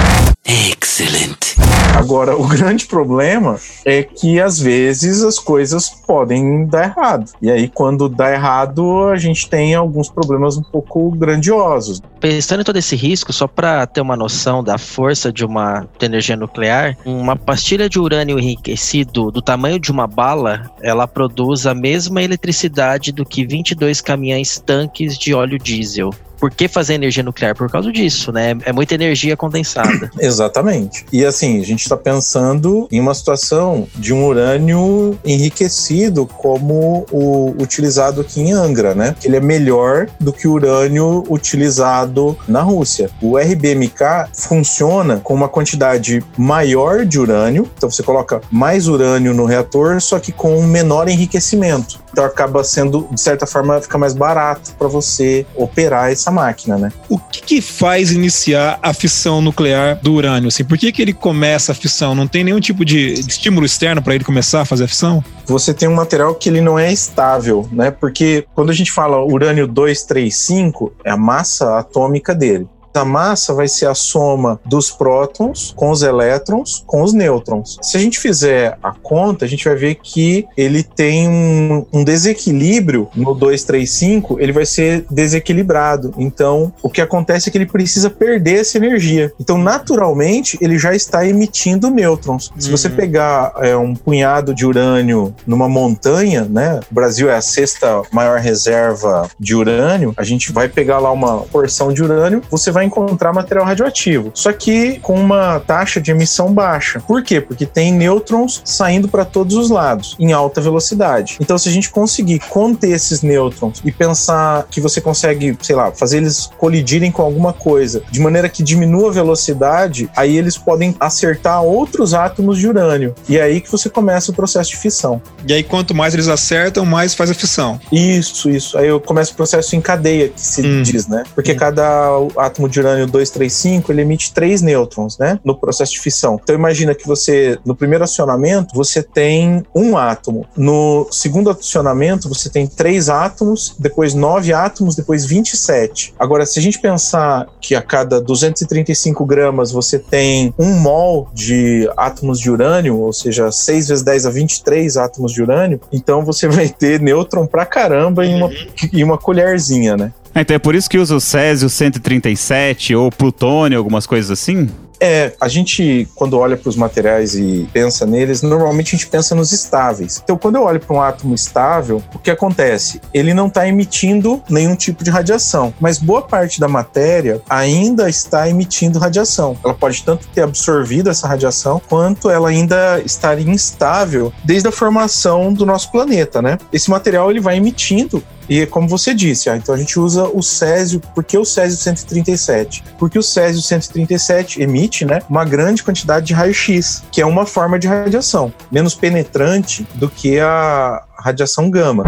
Agora, 1.94 2.36
o 2.36 2.46
grande 2.48 2.86
problema 2.86 3.58
é 3.84 4.02
que 4.02 4.40
às 4.40 4.58
vezes 4.58 5.22
as 5.22 5.38
coisas 5.38 5.88
podem 5.90 6.66
dar 6.66 6.84
errado. 6.84 7.30
E 7.40 7.50
aí, 7.50 7.68
quando 7.68 8.08
dá 8.08 8.32
errado, 8.32 9.04
a 9.04 9.16
gente 9.16 9.48
tem 9.48 9.74
alguns 9.74 10.08
problemas 10.08 10.56
um 10.56 10.62
pouco 10.62 11.10
grandiosos. 11.12 12.00
Pensando 12.20 12.60
em 12.60 12.64
todo 12.64 12.78
esse 12.78 12.96
risco, 12.96 13.32
só 13.32 13.46
para 13.46 13.86
ter 13.86 14.00
uma 14.00 14.16
noção 14.16 14.62
da 14.62 14.78
força 14.78 15.32
de 15.32 15.44
uma 15.44 15.86
de 15.98 16.06
energia 16.06 16.36
nuclear, 16.36 16.96
uma 17.04 17.36
pastilha 17.36 17.88
de 17.88 17.98
urânio 17.98 18.38
enriquecido 18.38 19.30
do 19.30 19.42
tamanho 19.42 19.78
de 19.78 19.90
uma 19.90 20.06
bala, 20.06 20.70
ela 20.82 21.06
produz 21.06 21.66
a 21.66 21.74
mesma 21.74 22.22
eletricidade 22.22 23.12
do 23.12 23.24
que 23.24 23.46
22 23.46 24.00
caminhões 24.00 24.58
tanques 24.58 25.18
de 25.18 25.34
óleo 25.34 25.58
diesel. 25.58 26.10
Por 26.42 26.50
que 26.50 26.66
fazer 26.66 26.94
energia 26.94 27.22
nuclear? 27.22 27.54
Por 27.54 27.70
causa 27.70 27.92
disso, 27.92 28.32
né? 28.32 28.56
É 28.64 28.72
muita 28.72 28.96
energia 28.96 29.36
condensada. 29.36 30.10
Exatamente. 30.18 31.06
E 31.12 31.24
assim, 31.24 31.60
a 31.60 31.64
gente 31.64 31.82
está 31.82 31.96
pensando 31.96 32.88
em 32.90 32.98
uma 32.98 33.14
situação 33.14 33.86
de 33.94 34.12
um 34.12 34.26
urânio 34.26 35.16
enriquecido 35.24 36.26
como 36.26 37.06
o 37.12 37.54
utilizado 37.62 38.22
aqui 38.22 38.40
em 38.40 38.50
Angra, 38.50 38.92
né? 38.92 39.14
Ele 39.22 39.36
é 39.36 39.40
melhor 39.40 40.08
do 40.18 40.32
que 40.32 40.48
o 40.48 40.54
urânio 40.54 41.22
utilizado 41.30 42.36
na 42.48 42.60
Rússia. 42.60 43.08
O 43.22 43.38
RBMK 43.38 44.32
funciona 44.34 45.18
com 45.18 45.34
uma 45.34 45.48
quantidade 45.48 46.24
maior 46.36 47.06
de 47.06 47.20
urânio, 47.20 47.70
então 47.76 47.88
você 47.88 48.02
coloca 48.02 48.40
mais 48.50 48.88
urânio 48.88 49.32
no 49.32 49.44
reator, 49.44 50.00
só 50.00 50.18
que 50.18 50.32
com 50.32 50.58
um 50.58 50.66
menor 50.66 51.08
enriquecimento. 51.08 52.01
Então 52.12 52.24
acaba 52.24 52.62
sendo, 52.62 53.08
de 53.10 53.20
certa 53.20 53.46
forma, 53.46 53.80
fica 53.80 53.96
mais 53.96 54.12
barato 54.12 54.74
para 54.78 54.88
você 54.88 55.46
operar 55.54 56.10
essa 56.10 56.30
máquina, 56.30 56.76
né? 56.76 56.92
O 57.08 57.18
que, 57.18 57.42
que 57.42 57.60
faz 57.60 58.12
iniciar 58.12 58.78
a 58.82 58.92
fissão 58.92 59.40
nuclear 59.40 59.98
do 60.02 60.12
urânio? 60.12 60.48
Assim, 60.48 60.64
por 60.64 60.76
que, 60.76 60.92
que 60.92 61.00
ele 61.00 61.12
começa 61.12 61.72
a 61.72 61.74
fissão? 61.74 62.14
Não 62.14 62.26
tem 62.26 62.44
nenhum 62.44 62.60
tipo 62.60 62.84
de 62.84 63.14
estímulo 63.14 63.64
externo 63.64 64.02
para 64.02 64.14
ele 64.14 64.24
começar 64.24 64.60
a 64.60 64.64
fazer 64.64 64.84
a 64.84 64.88
fissão? 64.88 65.24
você 65.46 65.74
tem 65.74 65.88
um 65.88 65.94
material 65.94 66.34
que 66.34 66.48
ele 66.48 66.60
não 66.60 66.78
é 66.78 66.92
estável, 66.92 67.68
né? 67.70 67.90
Porque 67.90 68.46
quando 68.54 68.70
a 68.70 68.74
gente 68.74 68.90
fala 68.90 69.22
urânio 69.22 69.66
235, 69.66 70.92
é 71.04 71.10
a 71.10 71.16
massa 71.16 71.78
atômica 71.78 72.34
dele. 72.34 72.66
A 72.94 73.04
massa 73.04 73.54
vai 73.54 73.68
ser 73.68 73.86
a 73.86 73.94
soma 73.94 74.60
dos 74.64 74.90
prótons 74.90 75.72
com 75.76 75.90
os 75.90 76.02
elétrons 76.02 76.82
com 76.86 77.02
os 77.02 77.12
nêutrons. 77.12 77.78
Se 77.82 77.96
a 77.96 78.00
gente 78.00 78.18
fizer 78.18 78.78
a 78.82 78.92
conta, 78.92 79.44
a 79.44 79.48
gente 79.48 79.64
vai 79.64 79.76
ver 79.76 79.94
que 79.96 80.46
ele 80.56 80.82
tem 80.82 81.28
um, 81.28 81.86
um 81.92 82.04
desequilíbrio 82.04 83.08
no 83.14 83.34
235, 83.34 84.40
ele 84.40 84.52
vai 84.52 84.66
ser 84.66 85.04
desequilibrado. 85.10 86.14
Então, 86.18 86.72
o 86.82 86.90
que 86.90 87.00
acontece 87.00 87.48
é 87.48 87.52
que 87.52 87.58
ele 87.58 87.66
precisa 87.66 88.10
perder 88.10 88.60
essa 88.60 88.76
energia. 88.76 89.32
Então, 89.40 89.58
naturalmente, 89.58 90.58
ele 90.60 90.78
já 90.78 90.94
está 90.94 91.26
emitindo 91.26 91.90
nêutrons. 91.90 92.52
Se 92.58 92.70
você 92.70 92.88
pegar 92.88 93.52
é, 93.56 93.76
um 93.76 93.94
punhado 93.94 94.54
de 94.54 94.66
urânio 94.66 95.34
numa 95.46 95.68
montanha, 95.68 96.44
né? 96.44 96.80
O 96.90 96.94
Brasil 96.94 97.30
é 97.30 97.36
a 97.36 97.40
sexta 97.40 98.02
maior 98.10 98.38
reserva 98.38 99.28
de 99.38 99.54
urânio. 99.54 100.12
A 100.16 100.22
gente 100.22 100.52
vai 100.52 100.68
pegar 100.68 100.98
lá 100.98 101.10
uma 101.10 101.42
porção 101.44 101.92
de 101.92 102.02
urânio, 102.02 102.42
você 102.50 102.70
vai 102.70 102.81
encontrar 102.84 103.32
material 103.32 103.64
radioativo. 103.66 104.30
Só 104.34 104.52
que 104.52 104.98
com 105.00 105.14
uma 105.14 105.60
taxa 105.60 106.00
de 106.00 106.10
emissão 106.10 106.52
baixa. 106.52 107.00
Por 107.00 107.22
quê? 107.22 107.40
Porque 107.40 107.66
tem 107.66 107.92
nêutrons 107.92 108.60
saindo 108.64 109.08
para 109.08 109.24
todos 109.24 109.56
os 109.56 109.70
lados 109.70 110.16
em 110.18 110.32
alta 110.32 110.60
velocidade. 110.60 111.36
Então, 111.40 111.56
se 111.58 111.68
a 111.68 111.72
gente 111.72 111.90
conseguir 111.90 112.40
conter 112.48 112.90
esses 112.90 113.22
nêutrons 113.22 113.80
e 113.84 113.92
pensar 113.92 114.66
que 114.70 114.80
você 114.80 115.00
consegue, 115.00 115.56
sei 115.62 115.76
lá, 115.76 115.92
fazer 115.92 116.18
eles 116.18 116.50
colidirem 116.58 117.10
com 117.10 117.22
alguma 117.22 117.52
coisa 117.52 118.02
de 118.10 118.20
maneira 118.20 118.48
que 118.48 118.62
diminua 118.62 119.08
a 119.10 119.12
velocidade, 119.12 120.08
aí 120.16 120.36
eles 120.36 120.56
podem 120.56 120.94
acertar 121.00 121.62
outros 121.62 122.14
átomos 122.14 122.58
de 122.58 122.68
urânio. 122.68 123.14
E 123.28 123.38
é 123.38 123.42
aí 123.42 123.60
que 123.60 123.70
você 123.70 123.88
começa 123.88 124.30
o 124.30 124.34
processo 124.34 124.70
de 124.70 124.76
fissão. 124.76 125.20
E 125.46 125.52
aí, 125.52 125.62
quanto 125.62 125.94
mais 125.94 126.14
eles 126.14 126.28
acertam, 126.28 126.84
mais 126.84 127.14
faz 127.14 127.30
a 127.30 127.34
fissão. 127.34 127.80
Isso, 127.90 128.50
isso. 128.50 128.78
Aí 128.78 128.88
eu 128.88 129.00
começo 129.00 129.32
o 129.32 129.36
processo 129.36 129.74
em 129.76 129.80
cadeia, 129.80 130.28
que 130.28 130.40
se 130.40 130.62
Hum. 130.62 130.82
diz, 130.82 131.06
né? 131.06 131.24
Porque 131.34 131.54
cada 131.54 132.08
átomo 132.36 132.68
de 132.72 132.80
urânio 132.80 133.06
235, 133.06 133.92
ele 133.92 134.02
emite 134.02 134.32
três 134.32 134.62
nêutrons, 134.62 135.18
né? 135.18 135.38
No 135.44 135.54
processo 135.54 135.92
de 135.92 136.00
fissão. 136.00 136.40
Então 136.42 136.54
imagina 136.54 136.94
que 136.94 137.06
você, 137.06 137.58
no 137.64 137.74
primeiro 137.74 138.04
acionamento, 138.04 138.74
você 138.74 139.02
tem 139.02 139.64
um 139.74 139.96
átomo. 139.96 140.46
No 140.56 141.06
segundo 141.10 141.50
acionamento, 141.50 142.28
você 142.28 142.48
tem 142.48 142.66
três 142.66 143.08
átomos, 143.08 143.74
depois 143.78 144.14
nove 144.14 144.52
átomos, 144.52 144.96
depois 144.96 145.24
27. 145.24 146.14
Agora, 146.18 146.46
se 146.46 146.58
a 146.58 146.62
gente 146.62 146.80
pensar 146.80 147.46
que 147.60 147.74
a 147.74 147.82
cada 147.82 148.20
235 148.20 149.24
gramas 149.24 149.70
você 149.70 149.98
tem 149.98 150.54
um 150.58 150.74
mol 150.74 151.28
de 151.32 151.88
átomos 151.96 152.40
de 152.40 152.50
urânio, 152.50 152.98
ou 152.98 153.12
seja, 153.12 153.50
6 153.50 153.88
vezes 153.88 154.04
10 154.04 154.26
a 154.26 154.30
23 154.30 154.96
átomos 154.96 155.32
de 155.32 155.42
urânio, 155.42 155.80
então 155.92 156.24
você 156.24 156.48
vai 156.48 156.68
ter 156.68 157.00
nêutron 157.00 157.46
pra 157.46 157.66
caramba 157.66 158.24
em 158.24 158.34
uma, 158.34 158.50
em 158.92 159.04
uma 159.04 159.18
colherzinha, 159.18 159.96
né? 159.96 160.12
Ah, 160.34 160.40
Então 160.40 160.54
é 160.54 160.58
por 160.58 160.74
isso 160.74 160.88
que 160.88 160.98
usa 160.98 161.14
o 161.14 161.20
Césio 161.20 161.68
137 161.68 162.94
ou 162.94 163.10
plutônio, 163.10 163.78
algumas 163.78 164.06
coisas 164.06 164.30
assim? 164.30 164.68
É, 165.04 165.32
a 165.40 165.48
gente, 165.48 166.06
quando 166.14 166.38
olha 166.38 166.56
para 166.56 166.68
os 166.68 166.76
materiais 166.76 167.34
e 167.34 167.68
pensa 167.72 168.06
neles, 168.06 168.40
normalmente 168.40 168.94
a 168.94 168.98
gente 168.98 169.08
pensa 169.08 169.34
nos 169.34 169.50
estáveis. 169.50 170.20
Então, 170.22 170.38
quando 170.38 170.54
eu 170.54 170.62
olho 170.62 170.78
para 170.78 170.94
um 170.94 171.02
átomo 171.02 171.34
estável, 171.34 172.00
o 172.14 172.20
que 172.20 172.30
acontece? 172.30 173.00
Ele 173.12 173.34
não 173.34 173.48
está 173.48 173.66
emitindo 173.66 174.40
nenhum 174.48 174.76
tipo 174.76 175.02
de 175.02 175.10
radiação, 175.10 175.74
mas 175.80 175.98
boa 175.98 176.22
parte 176.22 176.60
da 176.60 176.68
matéria 176.68 177.42
ainda 177.50 178.08
está 178.08 178.48
emitindo 178.48 179.00
radiação. 179.00 179.58
Ela 179.64 179.74
pode 179.74 180.04
tanto 180.04 180.28
ter 180.28 180.42
absorvido 180.42 181.10
essa 181.10 181.26
radiação, 181.26 181.82
quanto 181.88 182.30
ela 182.30 182.50
ainda 182.50 183.02
estar 183.04 183.40
instável 183.40 184.32
desde 184.44 184.68
a 184.68 184.72
formação 184.72 185.52
do 185.52 185.66
nosso 185.66 185.90
planeta, 185.90 186.40
né? 186.40 186.58
Esse 186.72 186.88
material 186.88 187.28
ele 187.28 187.40
vai 187.40 187.56
emitindo 187.56 188.22
e 188.52 188.66
como 188.66 188.86
você 188.86 189.14
disse, 189.14 189.48
ah, 189.48 189.56
então 189.56 189.74
a 189.74 189.78
gente 189.78 189.98
usa 189.98 190.24
o 190.24 190.42
Césio, 190.42 191.00
por 191.14 191.24
que 191.24 191.38
o 191.38 191.44
Césio 191.44 191.78
137? 191.78 192.84
Porque 192.98 193.18
o 193.18 193.22
Césio 193.22 193.62
137 193.62 194.60
emite 194.60 195.06
né, 195.06 195.20
uma 195.26 195.42
grande 195.42 195.82
quantidade 195.82 196.26
de 196.26 196.34
raio-x, 196.34 197.02
que 197.10 197.22
é 197.22 197.24
uma 197.24 197.46
forma 197.46 197.78
de 197.78 197.88
radiação, 197.88 198.52
menos 198.70 198.94
penetrante 198.94 199.86
do 199.94 200.06
que 200.06 200.38
a 200.38 201.02
radiação 201.18 201.70
gama. 201.70 202.04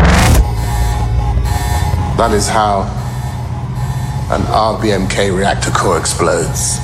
That 2.18 2.36
is 2.36 2.46
how 2.46 2.86
an 4.30 4.44
RBMK 4.74 5.30
reactor 5.30 5.72
core 5.72 6.02
explodes. 6.02 6.83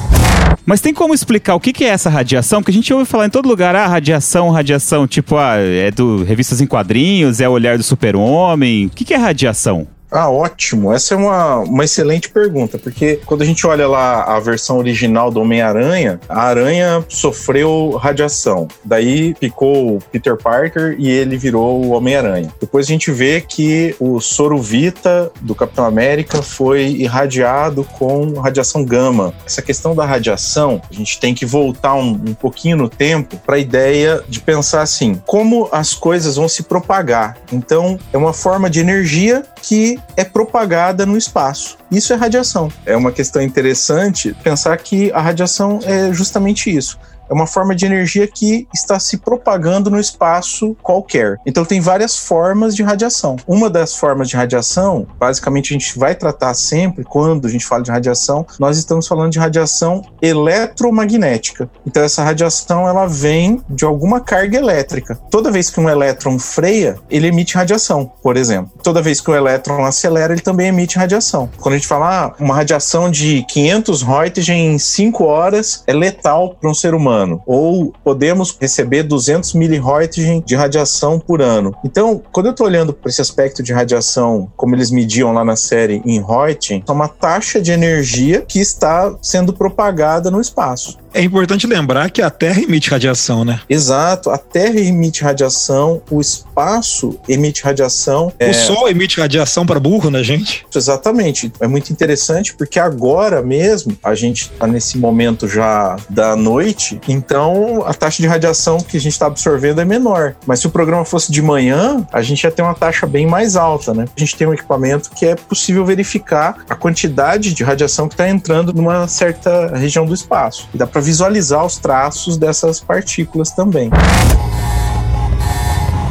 Mas 0.64 0.80
tem 0.80 0.92
como 0.92 1.14
explicar 1.14 1.54
o 1.54 1.60
que, 1.60 1.72
que 1.72 1.84
é 1.84 1.88
essa 1.88 2.10
radiação? 2.10 2.60
Porque 2.60 2.70
a 2.70 2.74
gente 2.74 2.92
ouve 2.92 3.04
falar 3.04 3.26
em 3.26 3.30
todo 3.30 3.48
lugar, 3.48 3.74
ah, 3.74 3.86
radiação, 3.86 4.50
radiação, 4.50 5.06
tipo, 5.06 5.36
ah, 5.36 5.56
é 5.56 5.90
do 5.90 6.22
revistas 6.24 6.60
em 6.60 6.66
quadrinhos, 6.66 7.40
é 7.40 7.48
o 7.48 7.52
olhar 7.52 7.76
do 7.76 7.82
super-homem. 7.82 8.86
O 8.86 8.90
que, 8.90 9.04
que 9.04 9.14
é 9.14 9.16
radiação? 9.16 9.86
Ah, 10.10 10.28
ótimo. 10.28 10.92
Essa 10.92 11.14
é 11.14 11.16
uma, 11.16 11.58
uma 11.58 11.84
excelente 11.84 12.28
pergunta, 12.28 12.78
porque 12.78 13.20
quando 13.24 13.42
a 13.42 13.44
gente 13.44 13.66
olha 13.66 13.86
lá 13.86 14.24
a 14.24 14.40
versão 14.40 14.78
original 14.78 15.30
do 15.30 15.40
Homem-Aranha, 15.40 16.20
a 16.28 16.42
aranha 16.42 17.04
sofreu 17.08 17.96
radiação. 17.96 18.66
Daí 18.84 19.34
picou 19.34 19.96
o 19.96 19.98
Peter 20.10 20.36
Parker 20.36 20.96
e 20.98 21.08
ele 21.08 21.36
virou 21.36 21.84
o 21.84 21.90
Homem-Aranha. 21.90 22.52
Depois 22.60 22.86
a 22.86 22.88
gente 22.88 23.12
vê 23.12 23.40
que 23.40 23.94
o 24.00 24.20
soro 24.20 24.58
Vita 24.58 25.30
do 25.40 25.54
Capitão 25.54 25.84
América 25.84 26.42
foi 26.42 26.86
irradiado 26.86 27.84
com 27.98 28.40
radiação 28.40 28.84
gama. 28.84 29.32
Essa 29.46 29.62
questão 29.62 29.94
da 29.94 30.04
radiação, 30.04 30.82
a 30.90 30.94
gente 30.94 31.20
tem 31.20 31.34
que 31.34 31.46
voltar 31.46 31.94
um, 31.94 32.10
um 32.10 32.34
pouquinho 32.34 32.76
no 32.76 32.88
tempo 32.88 33.36
para 33.46 33.56
a 33.56 33.58
ideia 33.58 34.22
de 34.28 34.40
pensar 34.40 34.82
assim: 34.82 35.20
como 35.26 35.68
as 35.70 35.94
coisas 35.94 36.36
vão 36.36 36.48
se 36.48 36.64
propagar. 36.64 37.36
Então, 37.52 37.98
é 38.12 38.18
uma 38.18 38.32
forma 38.32 38.68
de 38.68 38.80
energia 38.80 39.44
que 39.62 39.98
é 40.16 40.24
propagada 40.24 41.04
no 41.04 41.16
espaço. 41.16 41.78
Isso 41.90 42.12
é 42.12 42.16
radiação. 42.16 42.70
É 42.86 42.96
uma 42.96 43.12
questão 43.12 43.42
interessante 43.42 44.34
pensar 44.42 44.76
que 44.78 45.12
a 45.12 45.20
radiação 45.20 45.80
é 45.84 46.12
justamente 46.12 46.74
isso 46.74 46.98
é 47.30 47.32
uma 47.32 47.46
forma 47.46 47.74
de 47.74 47.86
energia 47.86 48.26
que 48.26 48.66
está 48.74 48.98
se 48.98 49.18
propagando 49.18 49.88
no 49.88 50.00
espaço 50.00 50.76
qualquer. 50.82 51.38
Então 51.46 51.64
tem 51.64 51.80
várias 51.80 52.18
formas 52.18 52.74
de 52.74 52.82
radiação. 52.82 53.36
Uma 53.46 53.70
das 53.70 53.94
formas 53.94 54.28
de 54.28 54.36
radiação, 54.36 55.06
basicamente 55.18 55.72
a 55.72 55.78
gente 55.78 55.96
vai 55.96 56.14
tratar 56.14 56.52
sempre 56.54 57.04
quando 57.04 57.46
a 57.46 57.50
gente 57.50 57.64
fala 57.64 57.84
de 57.84 57.90
radiação, 57.90 58.44
nós 58.58 58.76
estamos 58.76 59.06
falando 59.06 59.30
de 59.30 59.38
radiação 59.38 60.02
eletromagnética. 60.20 61.70
Então 61.86 62.02
essa 62.02 62.24
radiação 62.24 62.88
ela 62.88 63.06
vem 63.06 63.62
de 63.68 63.84
alguma 63.84 64.20
carga 64.20 64.58
elétrica. 64.58 65.14
Toda 65.30 65.52
vez 65.52 65.70
que 65.70 65.78
um 65.78 65.88
elétron 65.88 66.38
freia, 66.38 66.96
ele 67.08 67.28
emite 67.28 67.54
radiação, 67.54 68.10
por 68.20 68.36
exemplo. 68.36 68.72
Toda 68.82 69.00
vez 69.00 69.20
que 69.20 69.30
o 69.30 69.34
elétron 69.34 69.84
acelera, 69.84 70.32
ele 70.32 70.42
também 70.42 70.68
emite 70.68 70.98
radiação. 70.98 71.48
Quando 71.58 71.74
a 71.74 71.78
gente 71.78 71.86
fala 71.86 72.26
ah, 72.26 72.34
uma 72.40 72.54
radiação 72.54 73.08
de 73.08 73.44
500 73.48 74.02
Röntgen 74.02 74.74
em 74.74 74.78
5 74.78 75.24
horas 75.24 75.84
é 75.86 75.92
letal 75.92 76.56
para 76.60 76.68
um 76.68 76.74
ser 76.74 76.92
humano 76.92 77.19
ano, 77.20 77.42
ou 77.46 77.92
podemos 78.04 78.56
receber 78.60 79.02
200 79.02 79.54
miliroentgen 79.54 80.42
de 80.44 80.54
radiação 80.54 81.18
por 81.18 81.42
ano. 81.42 81.74
Então, 81.84 82.22
quando 82.32 82.46
eu 82.46 82.52
estou 82.52 82.66
olhando 82.66 82.92
para 82.92 83.10
esse 83.10 83.20
aspecto 83.20 83.62
de 83.62 83.72
radiação, 83.72 84.50
como 84.56 84.74
eles 84.74 84.90
mediam 84.90 85.32
lá 85.32 85.44
na 85.44 85.56
série 85.56 86.02
em 86.04 86.20
Röntgen, 86.20 86.82
é 86.86 86.92
uma 86.92 87.08
taxa 87.08 87.60
de 87.60 87.72
energia 87.72 88.42
que 88.46 88.60
está 88.60 89.14
sendo 89.20 89.52
propagada 89.52 90.30
no 90.30 90.40
espaço. 90.40 90.98
É 91.12 91.22
importante 91.22 91.66
lembrar 91.66 92.10
que 92.10 92.22
a 92.22 92.30
Terra 92.30 92.60
emite 92.62 92.88
radiação, 92.90 93.44
né? 93.44 93.60
Exato, 93.68 94.30
a 94.30 94.38
Terra 94.38 94.78
emite 94.78 95.24
radiação, 95.24 96.00
o 96.08 96.20
espaço 96.20 97.18
emite 97.28 97.62
radiação. 97.64 98.28
O 98.28 98.32
é... 98.38 98.52
Sol 98.52 98.88
emite 98.88 99.20
radiação 99.20 99.66
para 99.66 99.80
burro, 99.80 100.10
né, 100.10 100.22
gente? 100.22 100.64
Exatamente. 100.74 101.52
É 101.60 101.66
muito 101.66 101.92
interessante 101.92 102.54
porque 102.54 102.78
agora 102.78 103.42
mesmo, 103.42 103.96
a 104.02 104.14
gente 104.14 104.42
está 104.42 104.66
nesse 104.66 104.98
momento 104.98 105.48
já 105.48 105.96
da 106.08 106.36
noite, 106.36 107.00
então 107.12 107.82
a 107.86 107.92
taxa 107.92 108.22
de 108.22 108.28
radiação 108.28 108.78
que 108.78 108.96
a 108.96 109.00
gente 109.00 109.12
está 109.12 109.26
absorvendo 109.26 109.80
é 109.80 109.84
menor. 109.84 110.34
Mas 110.46 110.60
se 110.60 110.66
o 110.66 110.70
programa 110.70 111.04
fosse 111.04 111.32
de 111.32 111.42
manhã, 111.42 112.06
a 112.12 112.22
gente 112.22 112.44
ia 112.44 112.50
ter 112.50 112.62
uma 112.62 112.74
taxa 112.74 113.06
bem 113.06 113.26
mais 113.26 113.56
alta, 113.56 113.92
né? 113.92 114.04
A 114.16 114.20
gente 114.20 114.36
tem 114.36 114.46
um 114.46 114.54
equipamento 114.54 115.10
que 115.10 115.26
é 115.26 115.34
possível 115.34 115.84
verificar 115.84 116.56
a 116.68 116.74
quantidade 116.74 117.52
de 117.52 117.64
radiação 117.64 118.08
que 118.08 118.14
está 118.14 118.28
entrando 118.28 118.72
numa 118.72 119.08
certa 119.08 119.76
região 119.76 120.06
do 120.06 120.14
espaço. 120.14 120.68
E 120.72 120.78
dá 120.78 120.86
para 120.86 121.00
visualizar 121.00 121.64
os 121.64 121.78
traços 121.78 122.36
dessas 122.36 122.80
partículas 122.80 123.50
também. 123.50 123.90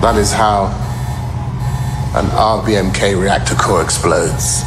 That 0.02 0.20
is 0.20 0.34
how 0.34 0.70
an 2.16 2.28
RBMK 2.60 3.16
reactor 3.16 3.58
core 3.58 3.86
explodes. 3.86 4.64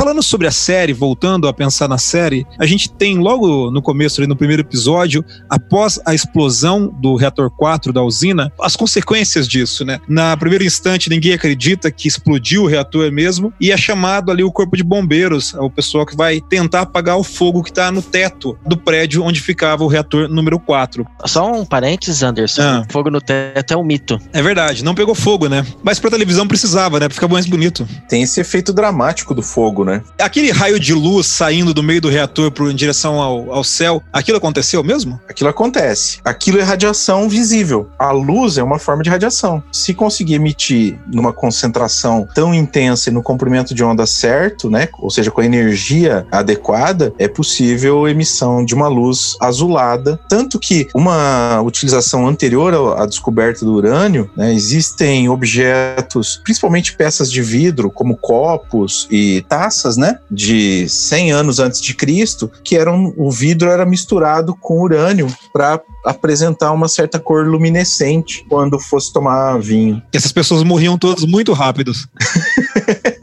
Falando 0.00 0.22
sobre 0.22 0.46
a 0.46 0.50
série, 0.50 0.94
voltando 0.94 1.46
a 1.46 1.52
pensar 1.52 1.86
na 1.86 1.98
série, 1.98 2.46
a 2.58 2.64
gente 2.64 2.90
tem 2.90 3.18
logo 3.18 3.70
no 3.70 3.82
começo, 3.82 4.18
ali 4.18 4.26
no 4.26 4.34
primeiro 4.34 4.62
episódio, 4.62 5.22
após 5.46 6.00
a 6.06 6.14
explosão 6.14 6.86
do 6.86 7.16
reator 7.16 7.50
4 7.50 7.92
da 7.92 8.02
usina, 8.02 8.50
as 8.62 8.76
consequências 8.76 9.46
disso, 9.46 9.84
né? 9.84 10.00
Na 10.08 10.34
primeiro 10.38 10.64
instante, 10.64 11.10
ninguém 11.10 11.34
acredita 11.34 11.90
que 11.90 12.08
explodiu 12.08 12.62
o 12.62 12.66
reator 12.66 13.12
mesmo, 13.12 13.52
e 13.60 13.70
é 13.70 13.76
chamado 13.76 14.30
ali 14.32 14.42
o 14.42 14.50
corpo 14.50 14.74
de 14.74 14.82
bombeiros, 14.82 15.52
o 15.52 15.68
pessoal 15.68 16.06
que 16.06 16.16
vai 16.16 16.40
tentar 16.40 16.80
apagar 16.80 17.18
o 17.18 17.22
fogo 17.22 17.62
que 17.62 17.68
está 17.68 17.92
no 17.92 18.00
teto 18.00 18.56
do 18.64 18.78
prédio 18.78 19.22
onde 19.22 19.38
ficava 19.38 19.84
o 19.84 19.86
reator 19.86 20.30
número 20.30 20.58
4. 20.58 21.06
Só 21.26 21.52
um 21.52 21.62
parênteses, 21.62 22.22
Anderson. 22.22 22.62
Ah. 22.62 22.86
Fogo 22.90 23.10
no 23.10 23.20
teto 23.20 23.74
é 23.74 23.76
um 23.76 23.84
mito. 23.84 24.18
É 24.32 24.40
verdade, 24.40 24.82
não 24.82 24.94
pegou 24.94 25.14
fogo, 25.14 25.46
né? 25.46 25.62
Mas 25.82 25.98
pra 26.00 26.08
televisão 26.08 26.48
precisava, 26.48 26.98
né? 26.98 27.06
Pra 27.06 27.14
ficar 27.14 27.28
mais 27.28 27.44
bonito. 27.44 27.86
Tem 28.08 28.22
esse 28.22 28.40
efeito 28.40 28.72
dramático 28.72 29.34
do 29.34 29.42
fogo, 29.42 29.84
né? 29.84 29.89
Né? 29.90 30.02
Aquele 30.18 30.50
raio 30.50 30.78
de 30.78 30.94
luz 30.94 31.26
saindo 31.26 31.74
do 31.74 31.82
meio 31.82 32.00
do 32.00 32.08
reator 32.08 32.50
pro, 32.50 32.70
em 32.70 32.74
direção 32.74 33.20
ao, 33.20 33.52
ao 33.52 33.64
céu, 33.64 34.02
aquilo 34.12 34.38
aconteceu 34.38 34.82
mesmo? 34.82 35.20
Aquilo 35.28 35.50
acontece. 35.50 36.18
Aquilo 36.24 36.58
é 36.58 36.62
radiação 36.62 37.28
visível. 37.28 37.88
A 37.98 38.10
luz 38.10 38.58
é 38.58 38.62
uma 38.62 38.78
forma 38.78 39.02
de 39.02 39.10
radiação. 39.10 39.62
Se 39.72 39.92
conseguir 39.94 40.34
emitir 40.34 40.98
numa 41.06 41.32
concentração 41.32 42.28
tão 42.34 42.54
intensa 42.54 43.10
e 43.10 43.12
no 43.12 43.22
comprimento 43.22 43.74
de 43.74 43.82
onda 43.82 44.06
certo, 44.06 44.70
né? 44.70 44.88
Ou 44.98 45.10
seja, 45.10 45.30
com 45.30 45.40
a 45.40 45.44
energia 45.44 46.26
adequada, 46.30 47.12
é 47.18 47.28
possível 47.28 48.08
emissão 48.08 48.64
de 48.64 48.74
uma 48.74 48.88
luz 48.88 49.36
azulada. 49.40 50.18
Tanto 50.28 50.58
que 50.58 50.88
uma 50.94 51.60
utilização 51.62 52.26
anterior 52.26 52.96
à 52.98 53.06
descoberta 53.06 53.64
do 53.64 53.72
urânio, 53.72 54.30
né, 54.36 54.52
existem 54.52 55.28
objetos, 55.28 56.40
principalmente 56.42 56.94
peças 56.94 57.30
de 57.30 57.42
vidro, 57.42 57.90
como 57.90 58.16
copos 58.16 59.08
e 59.10 59.44
taças 59.48 59.79
taças, 59.80 59.96
né, 59.96 60.18
de 60.30 60.88
100 60.88 61.32
anos 61.32 61.58
antes 61.58 61.80
de 61.80 61.94
Cristo, 61.94 62.50
que 62.62 62.76
eram 62.76 63.12
o 63.16 63.30
vidro 63.30 63.70
era 63.70 63.86
misturado 63.86 64.54
com 64.54 64.80
urânio 64.80 65.26
para 65.52 65.80
apresentar 66.04 66.72
uma 66.72 66.88
certa 66.88 67.18
cor 67.18 67.46
luminescente 67.46 68.44
quando 68.48 68.78
fosse 68.78 69.12
tomar 69.12 69.58
vinho. 69.58 70.02
E 70.12 70.16
essas 70.16 70.32
pessoas 70.32 70.62
morriam 70.62 70.98
todas 70.98 71.24
muito 71.24 71.52
rápidos. 71.52 72.06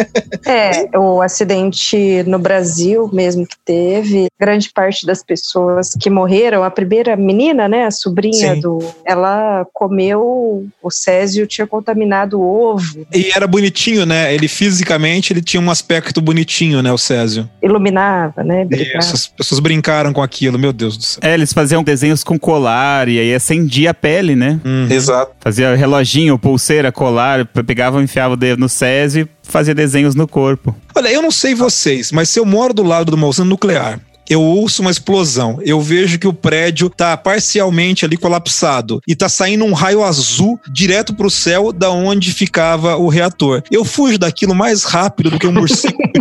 É, 0.48 0.98
o 0.98 1.22
acidente 1.22 2.24
no 2.24 2.40
Brasil 2.40 3.10
mesmo 3.12 3.46
que 3.46 3.56
teve, 3.66 4.28
grande 4.40 4.70
parte 4.74 5.06
das 5.06 5.24
pessoas 5.24 5.92
que 6.00 6.10
morreram, 6.10 6.64
a 6.64 6.72
primeira 6.72 7.16
menina, 7.16 7.68
né, 7.68 7.86
a 7.86 7.92
sobrinha 7.92 8.56
Sim. 8.56 8.62
do, 8.62 8.80
ela 9.06 9.66
comeu 9.74 10.68
o 10.82 10.92
Césio 10.92 11.48
tinha 11.48 11.68
contaminado 11.68 12.40
o 12.40 12.44
ovo. 12.44 13.06
E 13.14 13.32
era 13.36 13.48
bonitinho, 13.48 14.06
né? 14.06 14.34
Ele 14.34 14.48
fisicamente 14.48 15.34
ele 15.34 15.42
tinha 15.42 15.62
um 15.62 15.70
aspecto 15.70 16.22
bonitinho, 16.22 16.82
né, 16.82 16.92
o 16.92 16.98
Césio. 16.98 17.50
Iluminava, 17.62 18.44
né? 18.44 18.68
Isso, 18.72 19.16
as 19.16 19.28
pessoas 19.28 19.60
brincaram 19.60 20.14
com 20.14 20.22
aquilo, 20.22 20.58
meu 20.58 20.72
Deus 20.72 20.98
do 20.98 21.04
céu. 21.04 21.20
É, 21.24 21.34
eles 21.34 21.54
faziam 21.54 21.84
desenhos 21.84 22.24
com 22.24 22.38
colar 22.38 23.08
e 23.08 23.20
aí 23.20 23.34
acendia 23.34 23.92
a 23.92 23.94
pele, 23.94 24.36
né? 24.36 24.60
Uhum. 24.64 24.88
Exato. 24.90 25.34
Fazia 25.40 25.76
reloginho, 25.76 26.38
pulseira, 26.38 26.92
colar, 26.92 27.46
pegava, 27.46 28.02
enfiava 28.02 28.34
o 28.34 28.38
dedo 28.38 28.60
no 28.60 28.70
Césio 28.70 29.28
fazer 29.48 29.74
desenhos 29.74 30.16
no 30.16 30.28
corpo. 30.28 30.76
Olha, 30.96 31.10
eu 31.10 31.22
não 31.22 31.32
sei 31.32 31.56
vocês, 31.56 32.12
mas 32.12 32.30
se 32.30 32.40
eu 32.40 32.46
moro 32.46 32.74
do 32.74 32.84
lado 32.84 33.12
de 33.12 33.16
uma 33.16 33.28
usina 33.28 33.48
nuclear 33.48 34.00
eu 34.30 34.42
ouço 34.42 34.82
uma 34.82 34.92
explosão, 34.92 35.60
eu 35.64 35.80
vejo 35.80 36.20
que 36.20 36.28
o 36.28 36.34
prédio 36.34 36.90
tá 36.90 37.16
parcialmente 37.16 38.04
ali 38.04 38.18
colapsado 38.18 39.02
e 39.08 39.16
tá 39.16 39.30
saindo 39.30 39.64
um 39.64 39.74
raio 39.74 40.04
azul 40.04 40.60
direto 40.70 41.16
pro 41.16 41.30
céu 41.30 41.72
da 41.72 41.90
onde 41.90 42.34
ficava 42.34 42.98
o 42.98 43.08
reator. 43.08 43.64
Eu 43.72 43.86
fujo 43.86 44.18
daquilo 44.18 44.54
mais 44.54 44.84
rápido 44.84 45.32
do 45.32 45.40
que 45.40 45.48
um 45.48 45.54
morcego 45.54 45.98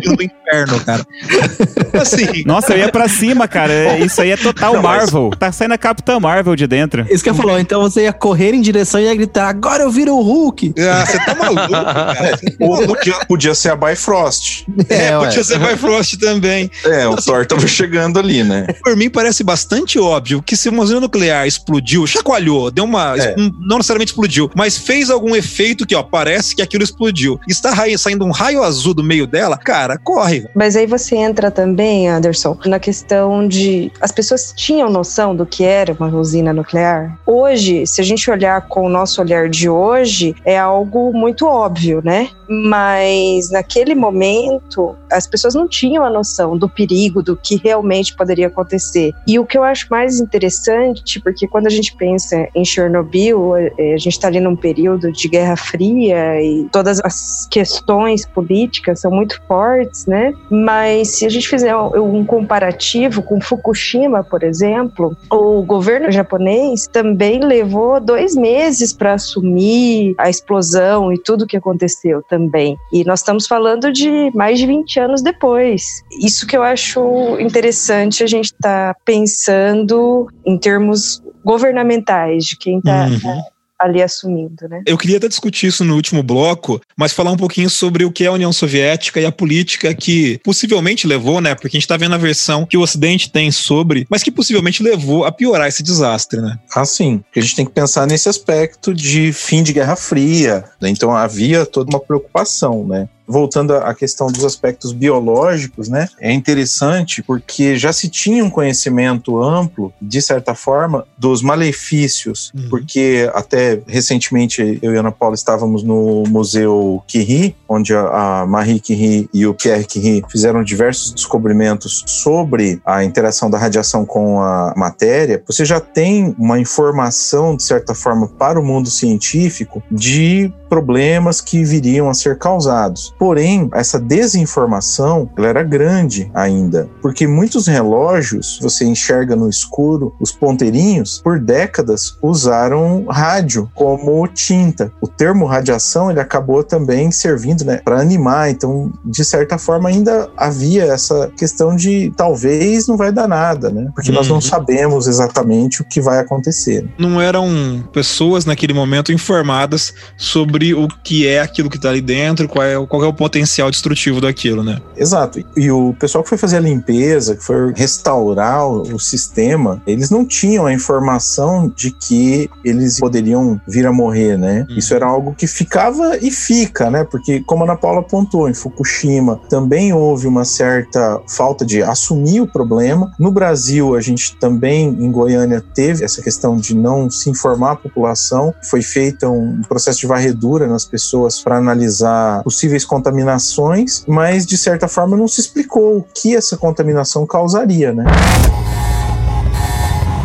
inferno, 0.46 0.80
cara. 0.84 1.06
assim. 2.00 2.44
Nossa, 2.44 2.74
eu 2.74 2.78
ia 2.78 2.90
pra 2.90 3.08
cima, 3.08 3.48
cara. 3.48 3.98
Isso 3.98 4.20
aí 4.20 4.30
é 4.30 4.36
total 4.36 4.74
não, 4.74 4.82
Marvel. 4.82 5.28
Mas... 5.30 5.38
Tá 5.38 5.52
saindo 5.52 5.72
a 5.72 5.78
Capitã 5.78 6.20
Marvel 6.20 6.54
de 6.54 6.66
dentro. 6.66 7.06
Isso 7.10 7.22
que 7.22 7.30
eu 7.30 7.34
falou. 7.34 7.58
Então 7.58 7.82
você 7.82 8.02
ia 8.02 8.12
correr 8.12 8.54
em 8.54 8.60
direção 8.60 9.00
e 9.00 9.04
ia 9.04 9.14
gritar: 9.14 9.48
agora 9.48 9.82
eu 9.82 9.90
viro 9.90 10.14
o 10.14 10.22
Hulk. 10.22 10.74
Ah, 10.78 11.06
você 11.06 11.18
tá 11.18 11.34
maluco, 11.34 11.68
cara. 11.70 12.38
Ou 12.60 12.86
podia, 12.86 13.14
podia 13.26 13.54
ser 13.54 13.70
a 13.70 13.76
Bifrost. 13.76 14.66
É, 14.88 15.08
é 15.08 15.18
podia 15.18 15.44
ser 15.44 15.54
a 15.54 15.58
Bifrost 15.58 16.16
também. 16.18 16.70
É, 16.84 17.06
o 17.06 17.16
Thor 17.16 17.46
tava 17.46 17.66
chegando 17.66 18.18
ali, 18.18 18.42
né? 18.42 18.66
Por 18.82 18.96
mim 18.96 19.10
parece 19.10 19.42
bastante 19.42 19.98
óbvio 19.98 20.42
que 20.42 20.56
se 20.56 20.68
uma 20.68 20.82
usina 20.82 21.00
nuclear 21.00 21.46
explodiu, 21.46 22.06
chacoalhou, 22.06 22.70
deu 22.70 22.84
uma. 22.84 23.16
É. 23.16 23.34
Não 23.36 23.76
necessariamente 23.78 24.12
explodiu, 24.12 24.50
mas 24.54 24.76
fez 24.76 25.10
algum 25.10 25.34
efeito 25.34 25.86
que, 25.86 25.94
ó, 25.94 26.02
parece 26.02 26.54
que 26.54 26.62
aquilo 26.62 26.84
explodiu. 26.84 27.38
Está 27.48 27.74
saindo 27.98 28.24
um 28.24 28.30
raio 28.30 28.62
azul 28.62 28.94
do 28.94 29.02
meio 29.02 29.26
dela, 29.26 29.56
cara, 29.56 29.98
corre. 29.98 30.35
Mas 30.54 30.76
aí 30.76 30.86
você 30.86 31.16
entra 31.16 31.50
também, 31.50 32.08
Anderson, 32.08 32.56
na 32.66 32.78
questão 32.78 33.46
de. 33.46 33.90
As 34.00 34.12
pessoas 34.12 34.52
tinham 34.56 34.90
noção 34.90 35.34
do 35.34 35.46
que 35.46 35.64
era 35.64 35.92
uma 35.92 36.08
usina 36.16 36.52
nuclear? 36.52 37.18
Hoje, 37.26 37.86
se 37.86 38.00
a 38.00 38.04
gente 38.04 38.30
olhar 38.30 38.68
com 38.68 38.86
o 38.86 38.88
nosso 38.88 39.20
olhar 39.20 39.48
de 39.48 39.68
hoje, 39.68 40.34
é 40.44 40.58
algo 40.58 41.12
muito 41.12 41.46
óbvio, 41.46 42.00
né? 42.04 42.28
Mas 42.48 43.50
naquele 43.50 43.94
momento, 43.94 44.96
as 45.10 45.26
pessoas 45.26 45.54
não 45.54 45.66
tinham 45.68 46.04
a 46.04 46.10
noção 46.10 46.56
do 46.56 46.68
perigo, 46.68 47.22
do 47.22 47.36
que 47.36 47.56
realmente 47.56 48.14
poderia 48.14 48.46
acontecer. 48.46 49.12
E 49.26 49.38
o 49.38 49.44
que 49.44 49.58
eu 49.58 49.64
acho 49.64 49.86
mais 49.90 50.20
interessante, 50.20 51.20
porque 51.20 51.46
quando 51.48 51.66
a 51.66 51.70
gente 51.70 51.94
pensa 51.96 52.48
em 52.54 52.64
Chernobyl, 52.64 53.54
a 53.54 53.96
gente 53.96 54.08
está 54.08 54.28
ali 54.28 54.40
num 54.40 54.56
período 54.56 55.10
de 55.12 55.28
Guerra 55.28 55.56
Fria 55.56 56.40
e 56.40 56.68
todas 56.70 57.00
as 57.04 57.46
questões 57.50 58.26
políticas 58.26 59.00
são 59.00 59.10
muito 59.10 59.40
fortes, 59.46 60.06
né? 60.06 60.25
Mas 60.50 61.08
se 61.08 61.26
a 61.26 61.28
gente 61.28 61.48
fizer 61.48 61.76
um 61.76 62.24
comparativo 62.24 63.22
com 63.22 63.40
Fukushima, 63.40 64.22
por 64.22 64.42
exemplo, 64.42 65.16
o 65.30 65.62
governo 65.62 66.10
japonês 66.10 66.86
também 66.86 67.40
levou 67.40 68.00
dois 68.00 68.34
meses 68.34 68.92
para 68.92 69.14
assumir 69.14 70.14
a 70.18 70.28
explosão 70.28 71.12
e 71.12 71.18
tudo 71.18 71.46
que 71.46 71.56
aconteceu 71.56 72.22
também. 72.28 72.76
E 72.92 73.04
nós 73.04 73.20
estamos 73.20 73.46
falando 73.46 73.92
de 73.92 74.30
mais 74.34 74.58
de 74.58 74.66
20 74.66 75.00
anos 75.00 75.22
depois. 75.22 76.02
Isso 76.22 76.46
que 76.46 76.56
eu 76.56 76.62
acho 76.62 77.38
interessante 77.40 78.22
a 78.22 78.26
gente 78.26 78.46
estar 78.46 78.94
tá 78.94 79.00
pensando 79.04 80.26
em 80.44 80.58
termos 80.58 81.22
governamentais, 81.44 82.44
de 82.44 82.56
quem 82.56 82.78
está 82.78 83.06
uhum 83.06 83.55
ali 83.78 84.02
assumindo, 84.02 84.68
né? 84.68 84.82
Eu 84.86 84.96
queria 84.96 85.18
até 85.18 85.28
discutir 85.28 85.66
isso 85.66 85.84
no 85.84 85.94
último 85.94 86.22
bloco, 86.22 86.80
mas 86.96 87.12
falar 87.12 87.30
um 87.30 87.36
pouquinho 87.36 87.68
sobre 87.68 88.04
o 88.04 88.12
que 88.12 88.24
é 88.24 88.26
a 88.28 88.32
União 88.32 88.52
Soviética 88.52 89.20
e 89.20 89.26
a 89.26 89.32
política 89.32 89.94
que 89.94 90.38
possivelmente 90.44 91.06
levou, 91.06 91.40
né? 91.40 91.54
Porque 91.54 91.68
a 91.68 91.78
gente 91.78 91.84
está 91.84 91.96
vendo 91.96 92.14
a 92.14 92.18
versão 92.18 92.66
que 92.66 92.76
o 92.76 92.80
Ocidente 92.80 93.30
tem 93.30 93.50
sobre, 93.50 94.06
mas 94.08 94.22
que 94.22 94.30
possivelmente 94.30 94.82
levou 94.82 95.24
a 95.24 95.32
piorar 95.32 95.68
esse 95.68 95.82
desastre, 95.82 96.40
né? 96.40 96.58
Ah, 96.74 96.84
sim. 96.84 97.22
A 97.34 97.40
gente 97.40 97.56
tem 97.56 97.66
que 97.66 97.72
pensar 97.72 98.06
nesse 98.06 98.28
aspecto 98.28 98.94
de 98.94 99.32
fim 99.32 99.62
de 99.62 99.72
Guerra 99.72 99.96
Fria. 99.96 100.64
Né? 100.80 100.90
Então 100.90 101.14
havia 101.14 101.66
toda 101.66 101.90
uma 101.90 102.00
preocupação, 102.00 102.86
né? 102.86 103.08
Voltando 103.26 103.74
à 103.74 103.94
questão 103.94 104.28
dos 104.28 104.44
aspectos 104.44 104.92
biológicos, 104.92 105.88
né, 105.88 106.08
é 106.20 106.32
interessante 106.32 107.22
porque 107.22 107.76
já 107.76 107.92
se 107.92 108.08
tinha 108.08 108.44
um 108.44 108.50
conhecimento 108.50 109.42
amplo, 109.42 109.92
de 110.00 110.22
certa 110.22 110.54
forma, 110.54 111.06
dos 111.18 111.42
malefícios, 111.42 112.52
uhum. 112.54 112.68
porque 112.68 113.30
até 113.34 113.80
recentemente 113.86 114.78
eu 114.82 114.94
e 114.94 114.96
Ana 114.96 115.12
Paula 115.12 115.34
estávamos 115.34 115.82
no 115.82 116.24
Museu 116.28 117.02
Curie, 117.10 117.54
onde 117.68 117.94
a 117.94 118.44
Marie 118.46 118.80
Curie 118.80 119.28
e 119.32 119.46
o 119.46 119.54
Pierre 119.54 119.86
Curie 119.86 120.22
fizeram 120.28 120.62
diversos 120.62 121.12
descobrimentos 121.12 122.04
sobre 122.06 122.80
a 122.84 123.04
interação 123.04 123.50
da 123.50 123.58
radiação 123.58 124.04
com 124.04 124.40
a 124.40 124.74
matéria. 124.76 125.42
Você 125.46 125.64
já 125.64 125.80
tem 125.80 126.34
uma 126.38 126.58
informação, 126.58 127.56
de 127.56 127.62
certa 127.62 127.94
forma, 127.94 128.28
para 128.28 128.60
o 128.60 128.64
mundo 128.64 128.90
científico 128.90 129.82
de 129.90 130.52
problemas 130.68 131.40
que 131.40 131.64
viriam 131.64 132.08
a 132.08 132.14
ser 132.14 132.38
causados. 132.38 133.14
Porém, 133.18 133.68
essa 133.72 133.98
desinformação 133.98 135.28
ela 135.36 135.48
era 135.48 135.62
grande 135.62 136.30
ainda, 136.34 136.88
porque 137.00 137.26
muitos 137.26 137.66
relógios 137.66 138.58
você 138.60 138.84
enxerga 138.84 139.36
no 139.36 139.48
escuro, 139.48 140.14
os 140.20 140.32
ponteirinhos, 140.32 141.20
por 141.22 141.38
décadas 141.38 142.16
usaram 142.22 143.04
rádio 143.08 143.70
como 143.74 144.26
tinta. 144.28 144.92
O 145.00 145.06
termo 145.06 145.46
radiação 145.46 146.10
ele 146.10 146.20
acabou 146.20 146.62
também 146.62 147.10
servindo 147.10 147.64
né, 147.64 147.80
para 147.84 148.00
animar, 148.00 148.50
então 148.50 148.92
de 149.04 149.24
certa 149.24 149.58
forma 149.58 149.88
ainda 149.88 150.28
havia 150.36 150.84
essa 150.84 151.30
questão 151.36 151.74
de 151.76 152.12
talvez 152.16 152.86
não 152.86 152.96
vai 152.96 153.12
dar 153.12 153.28
nada, 153.28 153.70
né? 153.70 153.90
Porque 153.94 154.10
uhum. 154.10 154.16
nós 154.16 154.28
não 154.28 154.36
uhum. 154.36 154.40
sabemos 154.40 155.06
exatamente 155.06 155.82
o 155.82 155.84
que 155.84 156.00
vai 156.00 156.18
acontecer. 156.18 156.86
Não 156.98 157.20
eram 157.20 157.84
pessoas 157.92 158.44
naquele 158.44 158.72
momento 158.72 159.12
informadas 159.12 159.94
sobre 160.16 160.55
o 160.74 160.88
que 161.02 161.26
é 161.26 161.40
aquilo 161.40 161.70
que 161.70 161.76
está 161.76 161.88
ali 161.88 162.00
dentro, 162.00 162.48
qual 162.48 162.64
é, 162.64 162.86
qual 162.86 163.02
é 163.02 163.06
é 163.06 163.08
o 163.08 163.12
potencial 163.14 163.70
destrutivo 163.70 164.20
daquilo, 164.20 164.62
né? 164.62 164.80
Exato. 164.96 165.42
E 165.56 165.70
o 165.70 165.94
pessoal 165.98 166.22
que 166.22 166.28
foi 166.28 166.38
fazer 166.38 166.58
a 166.58 166.60
limpeza, 166.60 167.36
que 167.36 167.44
foi 167.44 167.72
restaurar 167.74 168.66
o 168.68 168.98
sistema, 168.98 169.80
eles 169.86 170.10
não 170.10 170.26
tinham 170.26 170.66
a 170.66 170.72
informação 170.72 171.72
de 171.74 171.90
que 171.90 172.50
eles 172.64 172.98
poderiam 172.98 173.60
vir 173.66 173.86
a 173.86 173.92
morrer, 173.92 174.36
né? 174.36 174.66
Hum. 174.68 174.74
Isso 174.76 174.92
era 174.94 175.06
algo 175.06 175.34
que 175.34 175.46
ficava 175.46 176.16
e 176.18 176.30
fica, 176.30 176.90
né? 176.90 177.04
Porque, 177.04 177.40
como 177.46 177.62
a 177.62 177.66
Ana 177.66 177.76
Paula 177.76 178.00
apontou, 178.00 178.48
em 178.48 178.54
Fukushima 178.54 179.40
também 179.48 179.92
houve 179.92 180.26
uma 180.26 180.44
certa 180.44 181.20
falta 181.28 181.64
de 181.64 181.82
assumir 181.82 182.40
o 182.40 182.46
problema. 182.46 183.12
No 183.18 183.30
Brasil, 183.30 183.94
a 183.94 184.00
gente 184.00 184.36
também, 184.36 184.88
em 184.88 185.10
Goiânia, 185.10 185.62
teve 185.74 186.04
essa 186.04 186.20
questão 186.20 186.56
de 186.56 186.74
não 186.74 187.08
se 187.08 187.30
informar 187.30 187.72
a 187.72 187.76
população. 187.76 188.52
Foi 188.62 188.82
feito 188.82 189.26
um 189.28 189.62
processo 189.62 190.00
de 190.00 190.06
varredura 190.06 190.45
nas 190.66 190.84
pessoas 190.84 191.40
para 191.40 191.56
analisar 191.56 192.42
possíveis 192.42 192.84
contaminações, 192.84 194.04
mas 194.06 194.46
de 194.46 194.56
certa 194.56 194.86
forma 194.88 195.16
não 195.16 195.26
se 195.26 195.40
explicou 195.40 195.98
o 195.98 196.04
que 196.14 196.36
essa 196.36 196.56
contaminação 196.56 197.26
causaria, 197.26 197.92
né? 197.92 198.04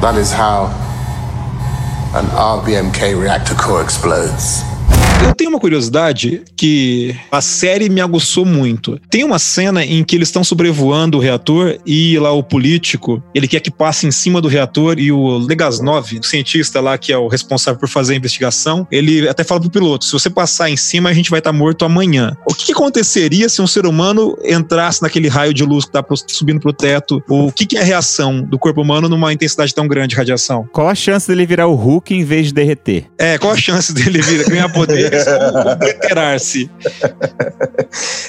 That 0.01 0.19
is 0.19 0.31
how 0.31 0.69
an 2.13 2.57
RBMK 2.57 3.15
reactor 3.15 3.55
core 3.57 3.85
explodes. 3.85 4.70
Eu 5.23 5.35
tenho 5.35 5.51
uma 5.51 5.59
curiosidade 5.59 6.41
que 6.57 7.15
a 7.31 7.41
série 7.41 7.89
me 7.89 8.01
aguçou 8.01 8.43
muito. 8.43 8.99
Tem 9.09 9.23
uma 9.23 9.37
cena 9.37 9.85
em 9.85 10.03
que 10.03 10.15
eles 10.15 10.27
estão 10.27 10.43
sobrevoando 10.43 11.17
o 11.17 11.21
reator 11.21 11.77
e 11.85 12.17
lá 12.17 12.31
o 12.31 12.43
político, 12.43 13.23
ele 13.33 13.47
quer 13.47 13.59
que 13.59 13.69
passe 13.69 14.07
em 14.07 14.11
cima 14.11 14.41
do 14.41 14.47
reator 14.47 14.97
e 14.97 15.11
o 15.11 15.37
Legasnov, 15.37 16.19
o 16.19 16.23
cientista 16.23 16.81
lá 16.81 16.97
que 16.97 17.13
é 17.13 17.17
o 17.17 17.27
responsável 17.27 17.79
por 17.79 17.87
fazer 17.87 18.13
a 18.13 18.17
investigação, 18.17 18.87
ele 18.91 19.29
até 19.29 19.43
fala 19.43 19.61
pro 19.61 19.69
piloto, 19.69 20.05
se 20.05 20.11
você 20.11 20.29
passar 20.29 20.69
em 20.69 20.77
cima 20.77 21.09
a 21.09 21.13
gente 21.13 21.29
vai 21.29 21.39
estar 21.39 21.51
tá 21.51 21.57
morto 21.57 21.85
amanhã. 21.85 22.35
O 22.45 22.53
que, 22.53 22.65
que, 22.65 22.71
aconteceria 22.71 23.47
se 23.47 23.61
um 23.61 23.67
ser 23.67 23.85
humano 23.85 24.35
entrasse 24.43 25.01
naquele 25.01 25.27
raio 25.27 25.53
de 25.53 25.63
luz 25.63 25.85
que 25.85 25.91
tá 25.91 26.03
subindo 26.27 26.59
pro 26.59 26.73
teto? 26.73 27.21
O 27.29 27.51
que, 27.51 27.65
que 27.65 27.77
é 27.77 27.81
a 27.81 27.83
reação 27.83 28.41
do 28.41 28.57
corpo 28.57 28.81
humano 28.81 29.07
numa 29.07 29.31
intensidade 29.31 29.73
tão 29.73 29.87
grande 29.87 30.09
de 30.09 30.15
radiação? 30.15 30.67
Qual 30.73 30.87
a 30.87 30.95
chance 30.95 31.27
dele 31.27 31.45
virar 31.45 31.67
o 31.67 31.75
Hulk 31.75 32.13
em 32.13 32.23
vez 32.23 32.47
de 32.47 32.53
derreter? 32.53 33.05
É, 33.17 33.37
qual 33.37 33.53
a 33.53 33.57
chance 33.57 33.93
dele 33.93 34.21
virar, 34.21 34.49
ganhar 34.49 34.69
poder 34.69 35.10
obliterar-se. 35.71 36.69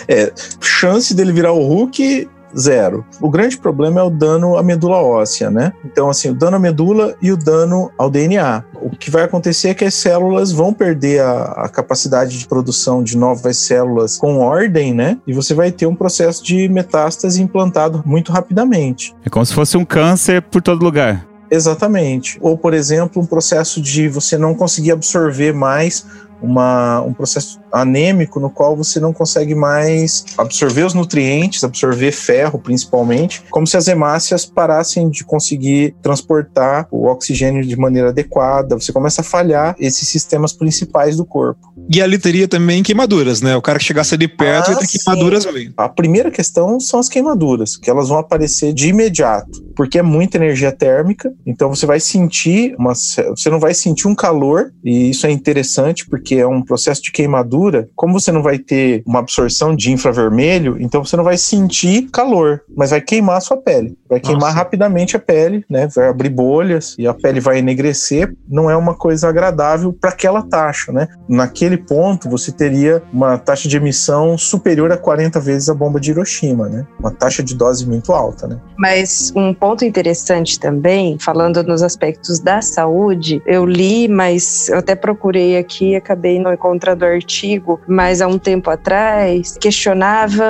É, 0.09 0.33
chance 0.61 1.15
dele 1.15 1.33
virar 1.33 1.53
o 1.53 1.63
Hulk 1.63 2.29
zero. 2.59 3.05
O 3.21 3.31
grande 3.31 3.57
problema 3.59 4.01
é 4.01 4.03
o 4.03 4.11
dano 4.11 4.57
à 4.57 4.63
medula 4.63 4.97
óssea, 4.97 5.51
né? 5.51 5.73
Então, 5.85 6.09
assim, 6.09 6.31
o 6.31 6.35
dano 6.35 6.57
à 6.57 6.59
medula 6.59 7.17
e 7.21 7.33
o 7.33 7.37
dano 7.37 7.91
ao 7.97 8.11
DNA. 8.11 8.65
O 8.81 8.91
que 8.91 9.11
vai 9.11 9.23
acontecer 9.23 9.69
é 9.69 9.75
que 9.75 9.85
as 9.85 9.95
células 9.95 10.53
vão 10.53 10.73
perder 10.73 11.21
a, 11.21 11.43
a, 11.65 11.69
capacidade 11.69 12.39
de 12.39 12.47
produção 12.47 13.03
de 13.03 13.17
novas 13.17 13.59
células 13.59 14.19
com 14.19 14.39
ordem, 14.39 14.93
né? 14.95 15.19
E 15.27 15.33
você 15.33 15.55
vai 15.55 15.71
ter 15.71 15.87
um 15.87 15.95
processo 15.95 16.45
de 16.45 16.69
metástase 16.69 17.43
implantado 17.43 18.03
muito 18.05 18.33
rapidamente. 18.33 19.15
É 19.25 19.31
como 19.31 19.45
se 19.47 19.55
fosse 19.55 19.77
um 19.77 19.85
câncer 19.85 20.43
por 20.43 20.63
todo 20.63 20.83
lugar. 20.83 21.27
Exatamente. 21.53 22.39
Ou, 22.41 22.57
por 22.57 22.73
exemplo, 22.73 23.21
um 23.21 23.27
processo 23.27 23.81
de 23.81 24.09
você 24.09 24.39
não 24.39 24.55
conseguir 24.55 24.91
absorver 24.91 25.53
mais 25.53 26.07
uma, 26.43 27.01
um 27.03 27.15
processo 27.15 27.62
anêmico 27.73 28.39
no 28.39 28.51
qual 28.51 28.77
você 28.77 29.01
não 29.01 29.13
consegue 29.13 29.55
mais 29.55 30.25
absorver 30.37 30.85
os 30.85 30.95
nutrientes, 30.95 31.65
absorver 31.65 32.13
ferro 32.13 32.59
principalmente, 32.59 33.43
como 33.51 33.67
se 33.67 33.77
as 33.77 33.89
hemácias 33.89 34.45
parassem 34.45 35.09
de 35.09 35.25
conseguir 35.25 35.95
transportar 36.03 36.87
o 36.91 37.07
oxigênio 37.07 37.65
de 37.65 37.77
maneira 37.77 38.11
adequada. 38.11 38.77
Você 38.77 38.93
começa 38.93 39.23
a 39.23 39.25
falhar 39.25 39.75
esses 39.79 40.07
sistemas 40.09 40.53
principais 40.53 41.17
do 41.17 41.25
corpo. 41.25 41.73
E 41.91 42.01
ali 42.01 42.19
teria 42.19 42.47
também 42.47 42.83
queimaduras, 42.83 43.41
né? 43.41 43.57
O 43.57 43.63
cara 43.63 43.79
que 43.79 43.85
chegasse 43.85 44.15
ali 44.15 44.29
perto 44.29 44.69
ah, 44.69 44.73
ia 44.73 44.79
ter 44.79 44.87
sim. 44.87 44.99
queimaduras 44.99 45.47
mesmo. 45.47 45.75
A 45.77 45.89
primeira 45.89 46.31
questão 46.31 46.79
são 46.79 47.01
as 47.01 47.09
queimaduras, 47.09 47.77
que 47.77 47.91
elas 47.91 48.09
vão 48.09 48.19
aparecer 48.19 48.73
de 48.73 48.89
imediato, 48.89 49.63
porque 49.75 49.99
é 49.99 50.03
muita 50.03 50.37
energia 50.37 50.73
térmica, 50.73 51.33
então 51.47 51.69
você 51.69 51.87
vai 51.87 52.01
sentir 52.01 52.75
uma, 52.79 52.95
você 52.95 53.51
não 53.51 53.59
vai 53.59 53.75
sentir 53.75 54.09
um 54.09 54.15
calor, 54.15 54.73
e 54.85 55.11
isso 55.11 55.27
é 55.27 55.31
interessante 55.31 56.07
porque 56.09 56.37
é 56.37 56.47
um 56.47 56.63
processo 56.63 57.03
de 57.03 57.13
queimadura 57.13 57.62
cobertura, 57.63 57.89
como 57.95 58.19
você 58.19 58.33
não 58.33 58.43
vai 58.43 58.59
ter 58.59 59.03
uma 59.07 59.21
absorção 59.21 59.77
de 59.77 59.93
infravermelho, 59.93 60.77
então 60.81 61.05
você 61.05 61.17
não 61.17 61.25
vai 61.25 61.37
sentir 61.37 62.09
calor, 62.11 62.63
mas 62.77 62.91
vai 62.91 63.01
queimar 63.01 63.37
a 63.37 63.41
sua 63.41 63.57
pele. 63.57 63.97
Vai 64.13 64.21
queimar 64.21 64.51
Nossa. 64.51 64.57
rapidamente 64.57 65.17
a 65.17 65.19
pele, 65.19 65.65
né? 65.71 65.89
Vai 65.97 66.07
abrir 66.09 66.29
bolhas 66.29 66.95
e 66.99 67.07
a 67.07 67.15
pele 67.15 67.41
vai 67.41 67.61
enegrecer. 67.61 68.31
Não 68.47 68.71
é 68.71 68.77
uma 68.77 68.95
coisa 68.95 69.27
agradável 69.27 69.91
para 69.91 70.11
aquela 70.11 70.43
taxa, 70.43 70.93
né? 70.93 71.09
Naquele 71.27 71.79
ponto, 71.79 72.29
você 72.29 72.53
teria 72.53 73.03
uma 73.11 73.39
taxa 73.39 73.67
de 73.71 73.79
emissão 73.79 74.37
superior 74.37 74.93
a 74.93 74.99
40 74.99 75.41
vezes 75.41 75.71
a 75.71 75.75
bomba 75.75 75.99
de 75.99 76.11
Hiroshima, 76.11 76.69
né? 76.69 76.87
Uma 77.01 77.11
taxa 77.11 77.43
de 77.43 77.55
dose 77.55 77.89
muito 77.89 78.13
alta, 78.13 78.47
né? 78.47 78.61
Mas 78.77 79.33
um 79.35 79.55
ponto 79.55 79.83
interessante 79.83 80.61
também, 80.61 81.17
falando 81.19 81.63
nos 81.63 81.83
aspectos 81.83 82.39
da 82.39 82.61
saúde, 82.61 83.41
eu 83.47 83.65
li, 83.65 84.09
mas 84.09 84.69
eu 84.69 84.77
até 84.77 84.95
procurei 84.95 85.57
aqui, 85.57 85.97
acabei 85.97 86.39
não 86.39 86.53
encontrando 86.53 87.07
o 87.07 87.09
artigo, 87.09 87.81
mas 87.89 88.21
há 88.21 88.27
um 88.27 88.39
tempo 88.39 88.69
atrás, 88.69 89.57
questionava 89.59 90.45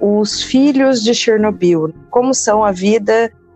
os 0.00 0.42
filhos 0.42 1.02
de 1.02 1.12
Chernobyl, 1.12 1.92
como 2.08 2.32
são 2.32 2.64
a 2.64 2.72
vida 2.72 3.01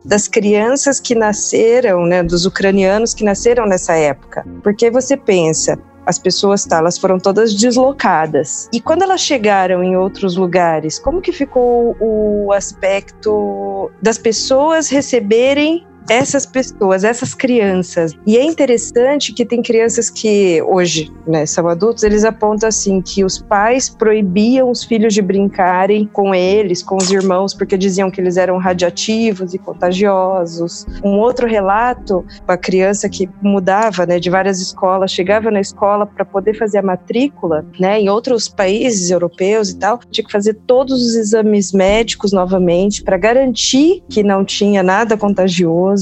das 0.05 0.29
crianças 0.29 1.01
que 1.01 1.15
nasceram, 1.15 2.07
né, 2.07 2.23
dos 2.23 2.47
ucranianos 2.47 3.13
que 3.13 3.25
nasceram 3.25 3.67
nessa 3.67 3.95
época. 3.95 4.45
Porque 4.63 4.91
você 4.91 5.17
pensa, 5.17 5.79
as 6.07 6.19
pessoas, 6.19 6.65
tá, 6.65 6.79
elas 6.79 6.97
foram 6.97 7.19
todas 7.19 7.53
deslocadas. 7.53 8.69
E 8.73 8.81
quando 8.81 9.03
elas 9.03 9.21
chegaram 9.21 9.83
em 9.83 9.97
outros 9.97 10.37
lugares, 10.37 10.99
como 10.99 11.21
que 11.21 11.33
ficou 11.33 11.97
o 12.01 12.53
aspecto 12.53 13.91
das 14.01 14.17
pessoas 14.17 14.89
receberem 14.89 15.85
essas 16.09 16.47
pessoas, 16.47 17.05
essas 17.05 17.35
crianças. 17.35 18.15
E 18.27 18.37
é 18.37 18.45
interessante 18.45 19.33
que 19.33 19.45
tem 19.45 19.63
crianças 19.63 20.09
que 20.09 20.63
hoje 20.63 21.13
né, 21.27 21.47
são 21.47 21.69
adultos, 21.69 22.03
eles 22.03 22.25
apontam 22.25 22.69
assim 22.69 23.01
que 23.01 23.25
os 23.25 23.39
pais 23.39 23.89
proibiam 23.89 24.71
os 24.71 24.85
filhos 24.85 25.15
de 25.15 25.23
brincarem 25.23 26.07
com 26.07 26.35
eles, 26.35 26.83
com 26.83 26.97
os 26.97 27.11
irmãos, 27.11 27.55
porque 27.55 27.77
diziam 27.77 28.11
que 28.11 28.21
eles 28.21 28.37
eram 28.37 28.59
radiativos 28.59 29.55
e 29.55 29.59
contagiosos. 29.59 30.87
Um 31.03 31.19
outro 31.19 31.47
relato, 31.47 32.25
uma 32.47 32.57
criança 32.57 33.09
que 33.09 33.29
mudava 33.43 34.07
né, 34.07 34.19
de 34.19 34.31
várias 34.31 34.61
escolas, 34.61 35.11
chegava 35.11 35.51
na 35.51 35.61
escola 35.61 36.07
para 36.07 36.25
poder 36.25 36.55
fazer 36.55 36.79
a 36.79 36.83
matrícula, 36.83 37.65
né, 37.79 38.01
em 38.01 38.09
outros 38.09 38.49
países 38.49 39.11
europeus 39.11 39.71
e 39.71 39.79
tal, 39.79 39.99
tinha 40.11 40.25
que 40.25 40.33
fazer 40.33 40.55
todos 40.67 41.03
os 41.03 41.15
exames 41.15 41.73
médicos 41.73 42.33
novamente 42.33 43.03
para 43.03 43.17
garantir 43.17 44.03
que 44.09 44.23
não 44.23 44.45
tinha 44.45 44.83
nada 44.83 45.17
contagioso 45.17 45.96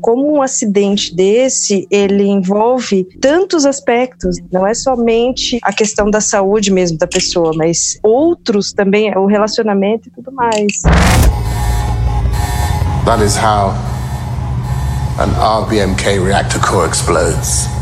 como 0.00 0.32
um 0.32 0.42
acidente 0.42 1.14
desse, 1.14 1.86
ele 1.90 2.24
envolve 2.24 3.04
tantos 3.20 3.64
aspectos, 3.64 4.36
não 4.52 4.66
é 4.66 4.74
somente 4.74 5.58
a 5.62 5.72
questão 5.72 6.10
da 6.10 6.20
saúde 6.20 6.72
mesmo 6.72 6.98
da 6.98 7.06
pessoa, 7.06 7.52
mas 7.54 7.98
outros 8.02 8.72
também, 8.72 9.16
o 9.16 9.26
relacionamento 9.26 10.08
e 10.08 10.10
tudo 10.10 10.32
mais. 10.32 10.82
That 13.04 13.24
is 13.24 13.36
how 13.36 13.74
an 15.18 15.32
RBMK 15.62 16.18
reactor 16.20 16.60
core 16.60 16.90
explodes. 16.90 17.79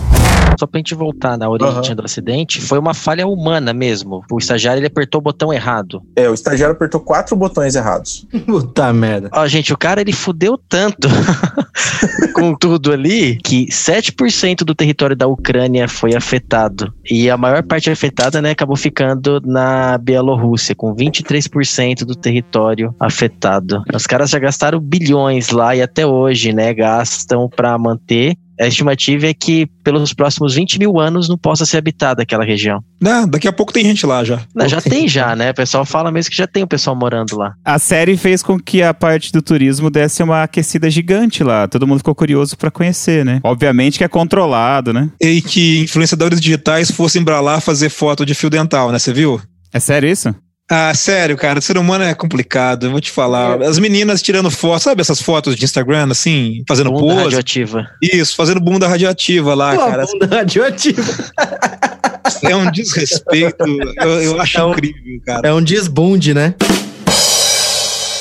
Só 0.59 0.67
pra 0.67 0.79
gente 0.79 0.95
voltar 0.95 1.39
na 1.39 1.49
origem 1.49 1.95
do 1.95 2.05
acidente, 2.05 2.61
foi 2.61 2.81
uma 2.81 2.93
falha 2.93 3.27
humana 3.27 3.73
mesmo. 3.73 4.25
O 4.29 4.39
estagiário 4.39 4.81
ele 4.81 4.89
apertou 4.89 5.21
o 5.21 5.23
botão 5.23 5.53
errado. 5.53 6.03
É, 6.17 6.29
o 6.29 6.35
estagiário 6.35 6.75
apertou 6.75 7.01
quatro 7.01 7.37
botões 7.37 7.77
errados. 7.77 8.27
Puta 8.45 8.93
merda. 8.93 9.31
Ó, 9.33 9.47
gente, 9.47 9.73
o 9.73 9.79
cara 9.79 10.01
ele 10.01 10.13
fudeu 10.13 10.59
tanto 10.59 11.09
com 12.35 12.55
tudo 12.55 12.93
ali 12.93 13.37
que 13.37 13.67
7% 13.67 14.65
do 14.65 14.75
território 14.75 15.15
da 15.15 15.29
Ucrânia 15.29 15.87
foi 15.87 16.17
afetado. 16.17 16.93
E 17.09 17.31
a 17.31 17.37
maior 17.37 17.63
parte 17.63 17.89
afetada, 17.89 18.43
né, 18.43 18.51
acabou 18.51 18.77
ficando 18.77 19.41
na 19.45 19.97
Bielorrússia, 19.99 20.75
com 20.75 20.93
23% 20.95 22.05
do 22.05 22.17
território 22.17 22.93
afetado. 22.99 23.83
Os 23.95 24.07
caras 24.07 24.31
já 24.31 24.41
gastaram 24.41 24.81
bilhões 24.81 25.51
lá 25.51 25.77
e 25.77 25.83
até 25.83 26.05
hoje, 26.05 26.53
né, 26.53 26.75
gastam 26.75 27.49
pra 27.49 27.79
manter 27.79 28.37
a 28.61 28.67
estimativa 28.67 29.27
é 29.27 29.35
que 29.35 29.67
pelos 29.83 30.13
próximos 30.13 30.55
20 30.55 30.79
mil 30.79 30.99
anos 30.99 31.29
não 31.29 31.39
possa 31.39 31.65
ser 31.65 31.79
habitada 31.79 32.23
aquela 32.23 32.45
região. 32.45 32.83
Não, 33.01 33.27
daqui 33.29 33.47
a 33.47 33.53
pouco 33.53 33.73
tem 33.73 33.85
gente 33.85 34.05
lá 34.05 34.25
já. 34.25 34.41
Não, 34.55 34.69
já 34.69 34.81
tem 34.81 35.09
já, 35.09 35.37
né? 35.37 35.51
O 35.51 35.55
pessoal 35.55 35.85
fala 35.85 36.11
mesmo 36.11 36.31
que 36.31 36.37
já 36.37 36.47
tem 36.47 36.63
o 36.63 36.67
pessoal 36.67 36.97
morando 36.97 37.37
lá. 37.37 37.55
A 37.65 37.79
série 37.79 38.17
fez 38.17 38.43
com 38.43 38.59
que 38.59 38.83
a 38.83 38.93
parte 38.93 39.33
do 39.33 39.41
turismo 39.41 39.91
desse 39.91 40.23
uma 40.23 40.43
aquecida 40.43 40.91
gigante 40.91 41.43
lá. 41.45 41.69
Todo 41.69 41.87
mundo 41.87 41.99
ficou 41.99 42.15
curioso 42.15 42.57
pra 42.57 42.71
conhecer, 42.71 43.25
né? 43.25 43.41
Obviamente 43.45 43.99
que 43.99 44.05
é 44.05 44.09
controlado, 44.09 44.93
né? 44.93 45.11
E 45.21 45.41
que 45.41 45.81
influenciadores 45.81 46.41
digitais 46.41 46.91
fossem 46.91 47.25
pra 47.25 47.41
lá 47.41 47.61
fazer 47.61 47.89
foto 47.89 48.27
de 48.27 48.35
fio 48.35 48.51
dental, 48.51 48.91
né? 48.91 48.99
Você 48.99 49.13
viu? 49.13 49.41
É 49.73 49.79
sério 49.79 50.09
isso? 50.09 50.35
Ah, 50.71 50.93
sério, 50.95 51.35
cara, 51.35 51.59
o 51.59 51.63
ser 51.63 51.79
humano 51.79 52.05
é 52.05 52.13
complicado, 52.15 52.87
eu 52.87 52.91
vou 52.91 53.01
te 53.01 53.11
falar. 53.11 53.63
As 53.63 53.79
meninas 53.79 54.21
tirando 54.21 54.51
fotos, 54.51 54.83
sabe 54.83 55.01
essas 55.01 55.23
fotos 55.23 55.57
de 55.57 55.65
Instagram, 55.65 56.09
assim, 56.11 56.63
fazendo 56.69 56.91
Bunda 56.93 57.07
pose? 57.15 57.25
radioativa. 57.25 57.87
Isso, 58.03 58.37
fazendo 58.37 58.61
bunda 58.61 58.87
radioativa 58.87 59.55
lá, 59.55 59.75
Pô, 59.75 59.87
cara. 59.87 60.05
bunda 60.05 60.27
radioativa. 60.37 61.03
É 62.43 62.55
um 62.55 62.71
desrespeito, 62.71 63.65
eu, 63.97 64.09
eu 64.23 64.41
acho 64.41 64.59
É 64.59 64.65
um- 64.65 64.71
incrível, 64.73 65.21
cara. 65.25 65.49
É 65.49 65.53
um 65.55 65.63
desbunde, 65.63 66.35
né? 66.35 66.55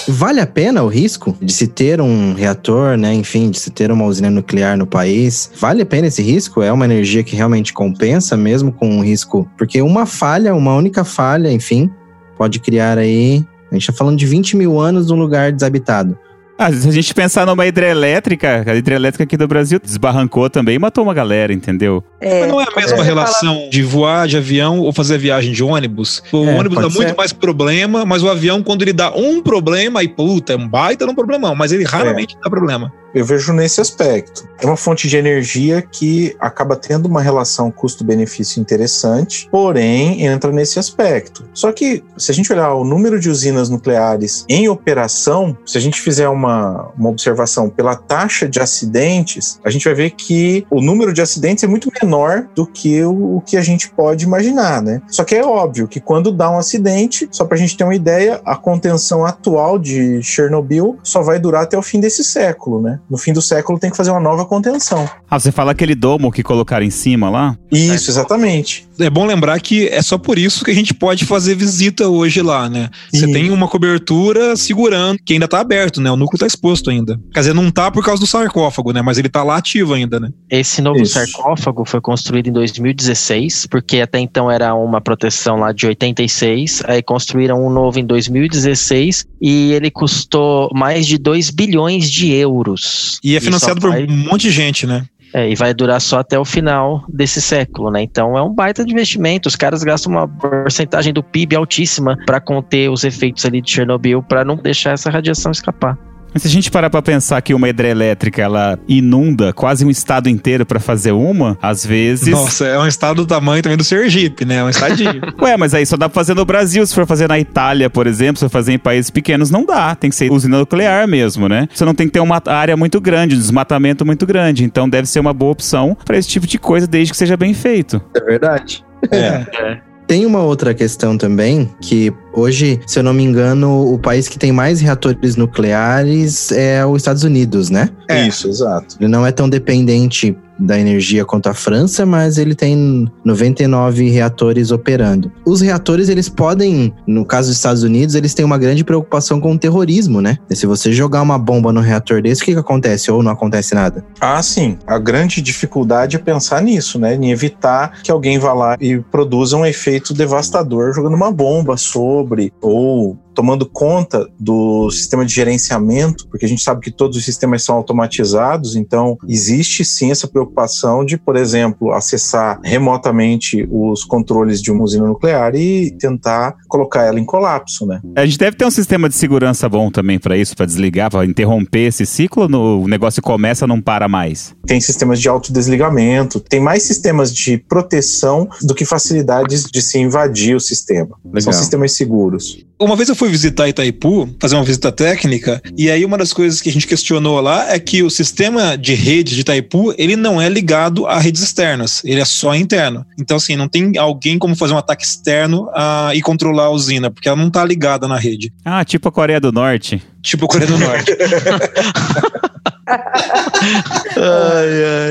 Vale 0.10 0.40
a 0.40 0.48
pena 0.48 0.82
o 0.84 0.88
risco 0.88 1.38
de 1.42 1.52
se 1.52 1.68
ter 1.68 2.00
um 2.00 2.34
reator, 2.34 2.96
né? 2.98 3.14
Enfim, 3.14 3.50
de 3.52 3.60
se 3.60 3.70
ter 3.70 3.92
uma 3.92 4.06
usina 4.06 4.30
nuclear 4.30 4.78
no 4.78 4.88
país? 4.88 5.52
Vale 5.60 5.82
a 5.82 5.86
pena 5.86 6.08
esse 6.08 6.22
risco? 6.22 6.62
É 6.62 6.72
uma 6.72 6.86
energia 6.86 7.24
que 7.26 7.36
realmente 7.36 7.74
compensa, 7.74 8.38
mesmo 8.38 8.72
com 8.72 8.88
um 8.90 9.02
risco? 9.04 9.46
Porque 9.58 9.82
uma 9.82 10.06
falha, 10.06 10.56
uma 10.56 10.74
única 10.76 11.04
falha, 11.04 11.52
enfim, 11.52 11.92
pode 12.38 12.60
criar 12.60 12.98
aí. 12.98 13.44
A 13.72 13.76
gente 13.76 13.88
tá 13.88 13.94
falando 13.94 14.18
de 14.18 14.26
20 14.26 14.56
mil 14.56 14.80
anos 14.80 15.08
num 15.10 15.18
lugar 15.18 15.52
desabitado. 15.52 16.18
Ah, 16.60 16.72
se 16.74 16.88
a 16.88 16.92
gente 16.92 17.14
pensar 17.14 17.46
numa 17.46 17.68
hidrelétrica, 17.68 18.64
a 18.66 18.76
hidrelétrica 18.76 19.24
aqui 19.26 19.38
do 19.38 19.48
Brasil 19.48 19.80
desbarrancou 19.80 20.50
também 20.50 20.74
e 20.76 20.80
matou 20.80 21.04
uma 21.04 21.14
galera, 21.14 21.54
entendeu? 21.54 22.04
É, 22.20 22.40
Mas 22.42 22.50
não 22.50 22.60
é 22.60 22.64
a 22.64 22.76
mesma 22.76 23.04
relação 23.04 23.70
de 23.70 23.84
voar 23.84 24.28
de 24.28 24.38
avião 24.38 24.80
ou 24.80 24.92
fazer 24.92 25.20
viagem 25.20 25.52
de 25.54 25.64
ônibus. 25.64 26.24
O 26.34 26.46
É, 26.46 26.56
ônibus 26.58 26.78
dá 26.78 26.82
pode 26.84 26.96
muito 26.96 27.10
ser. 27.10 27.16
mais 27.16 27.32
problema, 27.32 28.06
mas 28.06 28.24
o 28.24 28.30
avião, 28.30 28.64
quando 28.64 28.82
ele 28.82 28.94
dá 28.94 29.12
um 29.16 29.40
problema, 29.40 30.00
aí 30.00 30.08
puta, 30.08 30.54
é 30.54 30.56
um 30.56 30.68
baita 30.68 31.06
num 31.06 31.14
problemão, 31.14 31.54
mas 31.54 31.72
ele 31.72 31.84
raramente 31.84 32.36
dá 32.44 32.50
problema. 32.50 32.92
Eu 33.14 33.26
vejo 33.26 33.54
nesse 33.54 33.82
aspecto. 33.82 34.48
É 34.60 34.66
uma 34.66 34.78
fonte 34.78 35.08
de 35.08 35.18
energia 35.18 35.82
que 35.82 36.36
acaba 36.40 36.76
tendo 36.76 37.06
uma 37.08 37.22
relação 37.22 37.72
custo-benefício 37.72 38.60
interessante, 38.60 39.48
porém 39.52 40.26
entra 40.26 40.52
nesse 40.52 40.80
aspecto. 40.80 41.48
Só 41.54 41.72
que, 41.72 42.04
se 42.18 42.32
a 42.32 42.34
gente 42.34 42.52
olhar 42.52 42.74
o 42.74 42.84
número 42.84 43.20
de 43.20 43.30
usinas 43.30 43.70
nucleares 43.70 44.46
em 44.50 44.68
operação, 44.68 45.58
se 45.66 45.78
a 45.78 45.82
gente 45.82 46.02
fizer 46.02 46.28
uma, 46.28 46.92
uma 46.98 47.10
observação 47.10 47.70
pela 47.70 47.96
taxa 47.96 48.48
de 48.48 48.60
acidentes, 48.60 49.60
a 49.64 49.70
gente 49.70 49.86
vai 49.86 49.94
ver 49.94 50.12
que 50.12 50.66
o 50.70 50.82
número 50.82 51.14
de 51.14 51.22
acidentes 51.22 51.64
é 51.64 51.68
muito 51.68 51.92
menor 52.02 52.48
do 52.56 52.66
que 52.66 53.04
o, 53.04 53.38
o 53.38 53.42
que 53.42 53.58
a 53.58 53.62
gente 53.62 53.90
pode 53.90 54.26
imaginar, 54.26 54.82
né? 54.82 55.02
Só 55.08 55.24
que 55.24 55.36
é 55.36 55.44
óbvio 55.44 55.88
que 55.88 56.00
quando 56.00 56.32
dá 56.32 56.50
um 56.50 56.58
acidente, 56.58 57.28
só 57.32 57.46
para 57.46 57.56
a 57.56 57.60
gente 57.60 57.78
ter 57.78 57.84
uma 57.84 57.96
ideia, 57.96 58.42
a 58.44 58.56
contenção 58.56 59.26
atual 59.26 59.78
de 59.78 60.22
Chernobyl 60.24 60.98
só 61.04 61.22
vai 61.22 61.40
durar 61.40 61.64
até 61.64 61.78
o 61.78 61.82
fim 61.82 62.00
desse 62.00 62.24
século, 62.24 62.82
né? 62.82 62.97
No 63.10 63.18
fim 63.18 63.34
do 63.34 63.42
século 63.42 63.80
tem 63.80 63.90
que 63.90 63.98
fazer 63.98 64.12
uma 64.12 64.20
nova 64.20 64.46
contenção. 64.46 65.10
Ah, 65.30 65.40
você 65.40 65.52
fala 65.52 65.72
aquele 65.72 65.96
domo 65.96 66.32
que 66.32 66.44
colocaram 66.44 66.86
em 66.86 66.90
cima 66.90 67.30
lá? 67.30 67.58
Isso, 67.72 68.10
exatamente. 68.10 68.88
É 69.00 69.10
bom 69.10 69.26
lembrar 69.26 69.60
que 69.60 69.88
é 69.88 70.02
só 70.02 70.18
por 70.18 70.38
isso 70.38 70.66
que 70.66 70.72
a 70.72 70.74
gente 70.74 70.94
pode 70.94 71.26
fazer 71.26 71.56
visita 71.56 72.08
hoje 72.08 72.42
lá, 72.42 72.70
né? 72.70 72.90
Você 73.14 73.28
tem 73.32 73.52
uma 73.52 73.68
cobertura 73.68 74.56
segurando, 74.56 75.20
que 75.24 75.34
ainda 75.34 75.48
tá 75.48 75.60
aberto, 75.60 76.02
né? 76.02 76.10
O 76.10 76.16
núcleo 76.16 76.40
tá 76.40 76.48
exposto 76.48 76.90
ainda. 76.90 77.20
Quer 77.34 77.42
dizer, 77.42 77.54
não 77.54 77.70
tá 77.70 77.92
por 77.92 78.04
causa 78.04 78.20
do 78.20 78.28
sarcófago, 78.28 78.92
né? 78.92 79.02
Mas 79.02 79.18
ele 79.18 79.30
tá 79.30 79.44
lá 79.44 79.58
ativo 79.58 79.94
ainda, 79.94 80.20
né? 80.20 80.30
Esse 80.50 80.82
novo 80.82 81.02
Isso. 81.02 81.14
sarcófago 81.14 81.86
foi 81.86 82.02
construído 82.02 82.48
em 82.48 82.52
2016, 82.52 83.68
porque 83.68 84.02
até 84.02 84.20
então 84.20 84.50
era 84.50 84.74
uma 84.74 85.00
proteção 85.00 85.58
lá 85.58 85.72
de 85.72 85.86
86, 85.86 86.84
aí 86.86 87.04
construíram 87.04 87.66
um 87.66 87.70
novo 87.70 88.00
em 88.00 88.06
2016 88.06 89.26
e 89.42 89.74
ele 89.74 89.92
custou 89.92 90.70
mais 90.74 91.06
de 91.06 91.18
2 91.18 91.50
bilhões 91.52 92.12
de 92.12 92.32
euros. 92.32 92.87
E 93.24 93.36
é 93.36 93.40
financiado 93.40 93.80
por 93.82 93.90
vai- 93.90 94.06
um 94.06 94.18
monte 94.30 94.44
de 94.44 94.52
gente, 94.52 94.86
né? 94.86 95.06
É, 95.34 95.50
e 95.50 95.56
vai 95.56 95.74
durar 95.74 96.00
só 96.00 96.20
até 96.20 96.40
o 96.40 96.46
final 96.46 97.04
desse 97.10 97.42
século, 97.42 97.92
né? 97.92 98.02
Então 98.02 98.38
é 98.38 98.42
um 98.42 98.54
baita 98.54 98.86
de 98.86 98.94
investimento. 98.94 99.48
Os 99.50 99.56
caras 99.58 99.84
gastam 99.84 100.14
uma 100.14 100.28
porcentagem 100.28 101.14
do 101.14 101.22
PIB 101.22 101.56
altíssima 101.56 102.18
para 102.26 102.40
conter 102.40 102.90
os 102.90 103.04
efeitos 103.04 103.46
ali 103.46 103.62
de 103.62 103.70
Chernobyl, 103.70 104.24
para 104.24 104.46
não 104.46 104.56
deixar 104.56 104.92
essa 104.92 105.10
radiação 105.10 105.52
escapar. 105.52 105.98
Mas 106.38 106.44
se 106.44 106.50
a 106.50 106.52
gente 106.52 106.70
parar 106.70 106.92
pra 106.92 107.02
pensar 107.02 107.42
que 107.42 107.52
uma 107.52 107.68
hidrelétrica 107.68 108.44
ela 108.44 108.78
inunda 108.88 109.52
quase 109.52 109.84
um 109.84 109.90
estado 109.90 110.30
inteiro 110.30 110.68
pra 110.68 110.80
fazer 110.80 111.12
uma, 111.12 111.58
às 111.60 111.84
vezes. 111.84 112.28
Nossa, 112.28 112.68
é 112.68 112.78
um 112.78 112.86
estado 112.86 113.24
do 113.24 113.26
tamanho 113.26 113.64
também 113.64 113.76
do 113.76 113.84
Sergipe, 113.84 114.46
né? 114.46 114.58
É 114.58 114.64
um 114.64 114.70
estadinho. 114.70 115.20
Ué, 115.42 115.58
mas 115.58 115.74
aí 115.74 115.84
só 115.84 115.98
dá 115.98 116.08
pra 116.08 116.14
fazer 116.14 116.36
no 116.36 116.46
Brasil. 116.46 116.86
Se 116.86 116.94
for 116.94 117.08
fazer 117.08 117.28
na 117.28 117.40
Itália, 117.40 117.90
por 117.90 118.06
exemplo, 118.06 118.38
se 118.38 118.46
for 118.46 118.52
fazer 118.52 118.74
em 118.74 118.78
países 118.78 119.10
pequenos, 119.10 119.50
não 119.50 119.66
dá. 119.66 119.96
Tem 119.96 120.12
que 120.12 120.16
ser 120.16 120.32
usina 120.32 120.60
nuclear 120.60 121.08
mesmo, 121.08 121.50
né? 121.50 121.68
Você 121.74 121.84
não 121.84 121.96
tem 121.96 122.06
que 122.06 122.14
ter 122.14 122.20
uma 122.20 122.40
área 122.46 122.78
muito 122.78 123.02
grande, 123.02 123.34
um 123.34 123.40
desmatamento 123.40 124.06
muito 124.06 124.24
grande. 124.28 124.64
Então 124.64 124.88
deve 124.88 125.08
ser 125.08 125.20
uma 125.20 125.34
boa 125.34 125.54
opção 125.54 125.98
pra 126.06 126.20
esse 126.20 126.30
tipo 126.30 126.46
de 126.46 126.60
coisa, 126.60 126.86
desde 126.86 127.14
que 127.14 127.18
seja 127.18 127.36
bem 127.36 127.56
feito. 127.56 128.00
É 128.16 128.20
verdade. 128.20 128.86
é. 129.12 129.88
Tem 130.08 130.26
uma 130.26 130.40
outra 130.40 130.74
questão 130.74 131.18
também, 131.18 131.70
que 131.82 132.14
hoje, 132.38 132.80
se 132.86 133.00
eu 133.00 133.04
não 133.04 133.14
me 133.14 133.24
engano, 133.24 133.92
o 133.92 133.98
país 133.98 134.28
que 134.28 134.38
tem 134.38 134.52
mais 134.52 134.80
reatores 134.80 135.36
nucleares 135.36 136.52
é 136.52 136.86
os 136.86 136.98
Estados 136.98 137.24
Unidos, 137.24 137.70
né? 137.70 137.90
É. 138.08 138.28
Isso, 138.28 138.48
exato. 138.48 138.96
Ele 139.00 139.10
não 139.10 139.26
é 139.26 139.32
tão 139.32 139.50
dependente 139.50 140.38
da 140.60 140.80
energia 140.80 141.24
quanto 141.26 141.48
a 141.48 141.54
França, 141.54 142.06
mas 142.06 142.38
ele 142.38 142.56
tem 142.56 143.08
99 143.24 144.10
reatores 144.10 144.72
operando. 144.72 145.32
Os 145.46 145.62
reatores, 145.62 146.10
eles 146.10 146.30
podem, 146.30 146.94
no 147.06 147.26
caso 147.26 147.50
dos 147.50 147.58
Estados 147.58 147.84
Unidos, 147.84 148.16
eles 148.16 148.34
têm 148.34 148.46
uma 148.46 148.58
grande 148.58 148.84
preocupação 148.84 149.40
com 149.40 149.54
o 149.54 149.58
terrorismo, 149.58 150.22
né? 150.22 150.38
E 150.50 150.56
se 150.56 150.66
você 150.66 150.92
jogar 150.92 151.22
uma 151.22 151.38
bomba 151.38 151.72
no 151.72 151.82
reator 151.82 152.22
desse, 152.22 152.42
o 152.42 152.46
que, 152.46 152.54
que 152.54 152.60
acontece? 152.60 153.12
Ou 153.12 153.22
não 153.22 153.32
acontece 153.32 153.76
nada? 153.76 154.04
Ah, 154.20 154.42
sim. 154.42 154.78
A 154.88 154.98
grande 154.98 155.42
dificuldade 155.42 156.16
é 156.16 156.20
pensar 156.20 156.62
nisso, 156.62 157.00
né? 157.00 157.16
Em 157.16 157.32
evitar 157.32 158.02
que 158.02 158.12
alguém 158.12 158.40
vá 158.40 158.54
lá 158.54 158.78
e 158.80 159.00
produza 159.00 159.56
um 159.56 159.66
efeito 159.66 160.14
devastador 160.14 160.94
jogando 160.94 161.16
uma 161.16 161.32
bomba 161.32 161.78
sobre 161.78 162.27
ou 162.62 163.18
tomando 163.38 163.68
conta 163.68 164.28
do 164.40 164.90
sistema 164.90 165.24
de 165.24 165.32
gerenciamento, 165.32 166.28
porque 166.28 166.44
a 166.44 166.50
gente 166.50 166.64
sabe 166.64 166.82
que 166.82 166.90
todos 166.90 167.16
os 167.16 167.24
sistemas 167.24 167.62
são 167.62 167.76
automatizados, 167.76 168.76
então 168.76 169.16
existe 169.28 169.86
sim 169.86 170.10
essa 170.10 170.28
preocupação 170.28 171.06
de, 171.06 171.20
por 171.20 171.36
exemplo, 171.36 171.94
acessar 171.94 172.60
remotamente 172.64 173.68
os 173.72 174.04
controles 174.04 174.60
de 174.60 174.72
uma 174.72 174.84
usina 174.84 175.06
nuclear 175.06 175.54
e 175.54 175.92
tentar 176.00 176.56
colocar 176.68 177.04
ela 177.04 177.20
em 177.20 177.26
colapso, 177.26 177.86
né? 177.86 178.02
A 178.16 178.26
gente 178.26 178.40
deve 178.40 178.58
ter 178.58 178.66
um 178.66 178.72
sistema 178.72 179.08
de 179.08 179.14
segurança 179.14 179.70
bom 179.70 179.92
também 179.92 180.18
para 180.18 180.36
isso, 180.36 180.56
para 180.56 180.66
desligar, 180.66 181.12
para 181.12 181.24
interromper 181.24 181.90
esse 181.90 182.08
ciclo, 182.08 182.48
no, 182.48 182.82
o 182.82 182.88
negócio 182.88 183.22
começa 183.22 183.68
não 183.68 183.80
para 183.80 184.08
mais. 184.08 184.56
Tem 184.66 184.82
sistemas 184.82 185.22
de 185.22 185.30
autodesligamento, 185.30 186.40
tem 186.40 186.60
mais 186.60 186.82
sistemas 186.82 187.32
de 187.32 187.60
proteção 187.60 188.50
do 188.64 188.74
que 188.74 188.84
facilidades 188.84 189.66
de 189.66 189.80
se 189.84 190.00
invadir 190.00 190.56
o 190.56 190.60
sistema. 190.60 191.16
Legal. 191.24 191.42
São 191.42 191.54
sistemas 191.54 191.96
seguros. 191.96 192.66
Uma 192.80 192.96
vez 192.96 193.10
eu 193.10 193.16
fui 193.16 193.30
visitar 193.30 193.68
Itaipu, 193.68 194.30
fazer 194.40 194.56
uma 194.56 194.64
visita 194.64 194.92
técnica, 194.92 195.60
e 195.76 195.90
aí 195.90 196.06
uma 196.06 196.16
das 196.16 196.32
coisas 196.32 196.62
que 196.62 196.70
a 196.70 196.72
gente 196.72 196.86
questionou 196.86 197.42
lá 197.42 197.74
é 197.74 197.80
que 197.80 198.04
o 198.04 198.10
sistema 198.10 198.78
de 198.78 198.94
rede 198.94 199.34
de 199.34 199.42
Itaipu, 199.42 199.96
ele 199.98 200.16
não 200.16 200.40
é 200.40 200.48
ligado 200.48 201.08
a 201.08 201.18
redes 201.18 201.42
externas, 201.42 202.04
ele 202.06 202.22
é 202.22 202.26
só 202.26 202.54
interno. 202.54 203.04
Então, 203.20 203.38
assim, 203.38 203.56
não 203.56 203.68
tem 203.68 203.98
alguém 203.98 204.38
como 204.38 204.56
fazer 204.56 204.74
um 204.74 204.78
ataque 204.78 205.04
externo 205.04 205.68
ah, 205.74 206.12
e 206.14 206.22
controlar 206.22 206.66
a 206.66 206.70
usina, 206.70 207.10
porque 207.10 207.28
ela 207.28 207.38
não 207.38 207.50
tá 207.50 207.66
ligada 207.66 208.08
na 208.08 208.18
rede. 208.18 208.54
Ah, 208.64 208.86
tipo 208.86 209.10
a 209.10 209.12
Coreia 209.12 209.40
do 209.40 209.52
Norte. 209.52 210.00
Tipo 210.22 210.46
a 210.46 210.48
Coreia 210.48 210.70
do 210.70 210.78
Norte. 210.78 211.12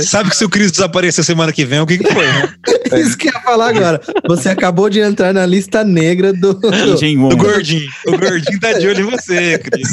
Sabe 0.03 0.31
que 0.31 0.37
se 0.37 0.45
o 0.45 0.49
Cris 0.49 0.71
desaparecer 0.71 1.25
semana 1.25 1.53
que 1.53 1.65
vem, 1.65 1.81
o 1.81 1.87
que, 1.87 1.99
que 1.99 2.13
foi, 2.13 2.27
né? 2.27 2.49
Isso 3.01 3.17
que 3.17 3.29
eu 3.29 3.33
ia 3.33 3.41
falar 3.41 3.69
agora. 3.69 4.01
Você 4.29 4.49
acabou 4.49 4.89
de 4.89 5.01
entrar 5.01 5.33
na 5.33 5.45
lista 5.45 5.85
negra 5.85 6.33
do. 6.33 6.59
Kim 6.61 7.17
Jong-un. 7.17 7.33
O 7.33 7.37
gordinho. 7.37 7.89
O 8.07 8.19
gordinho 8.19 8.61
tá 8.61 8.73
de 8.73 8.87
olho 8.87 9.07
em 9.07 9.11
você, 9.11 9.59
Cris. 9.59 9.89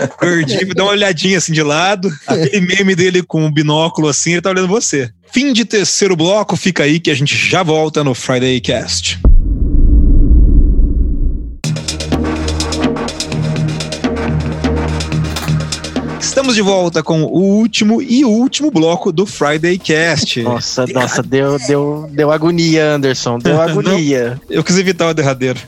O 0.00 0.18
gordinho 0.24 0.74
dá 0.74 0.84
uma 0.84 0.92
olhadinha 0.92 1.38
assim 1.38 1.52
de 1.52 1.62
lado. 1.62 2.10
Aquele 2.26 2.60
meme 2.60 2.94
dele 2.94 3.22
com 3.22 3.44
um 3.44 3.52
binóculo 3.52 4.08
assim, 4.08 4.32
ele 4.32 4.42
tá 4.42 4.50
olhando 4.50 4.68
você. 4.68 5.10
Fim 5.30 5.52
de 5.52 5.64
terceiro 5.64 6.16
bloco, 6.16 6.56
fica 6.56 6.84
aí 6.84 6.98
que 6.98 7.10
a 7.10 7.14
gente 7.14 7.36
já 7.36 7.62
volta 7.62 8.02
no 8.02 8.14
Friday 8.14 8.60
Cast. 8.60 9.20
Estamos 16.48 16.56
de 16.56 16.62
volta 16.62 17.02
com 17.02 17.24
o 17.24 17.58
último 17.58 18.00
e 18.00 18.24
último 18.24 18.70
bloco 18.70 19.12
do 19.12 19.26
Friday 19.26 19.76
Cast. 19.76 20.40
Nossa, 20.42 20.86
nossa, 20.86 21.22
deu, 21.22 21.58
deu, 21.58 22.08
deu 22.10 22.32
agonia, 22.32 22.94
Anderson. 22.94 23.38
Deu 23.38 23.60
agonia. 23.60 24.40
Eu 24.48 24.64
quis 24.64 24.78
evitar 24.78 25.10
o 25.10 25.14
derradeiro. 25.14 25.60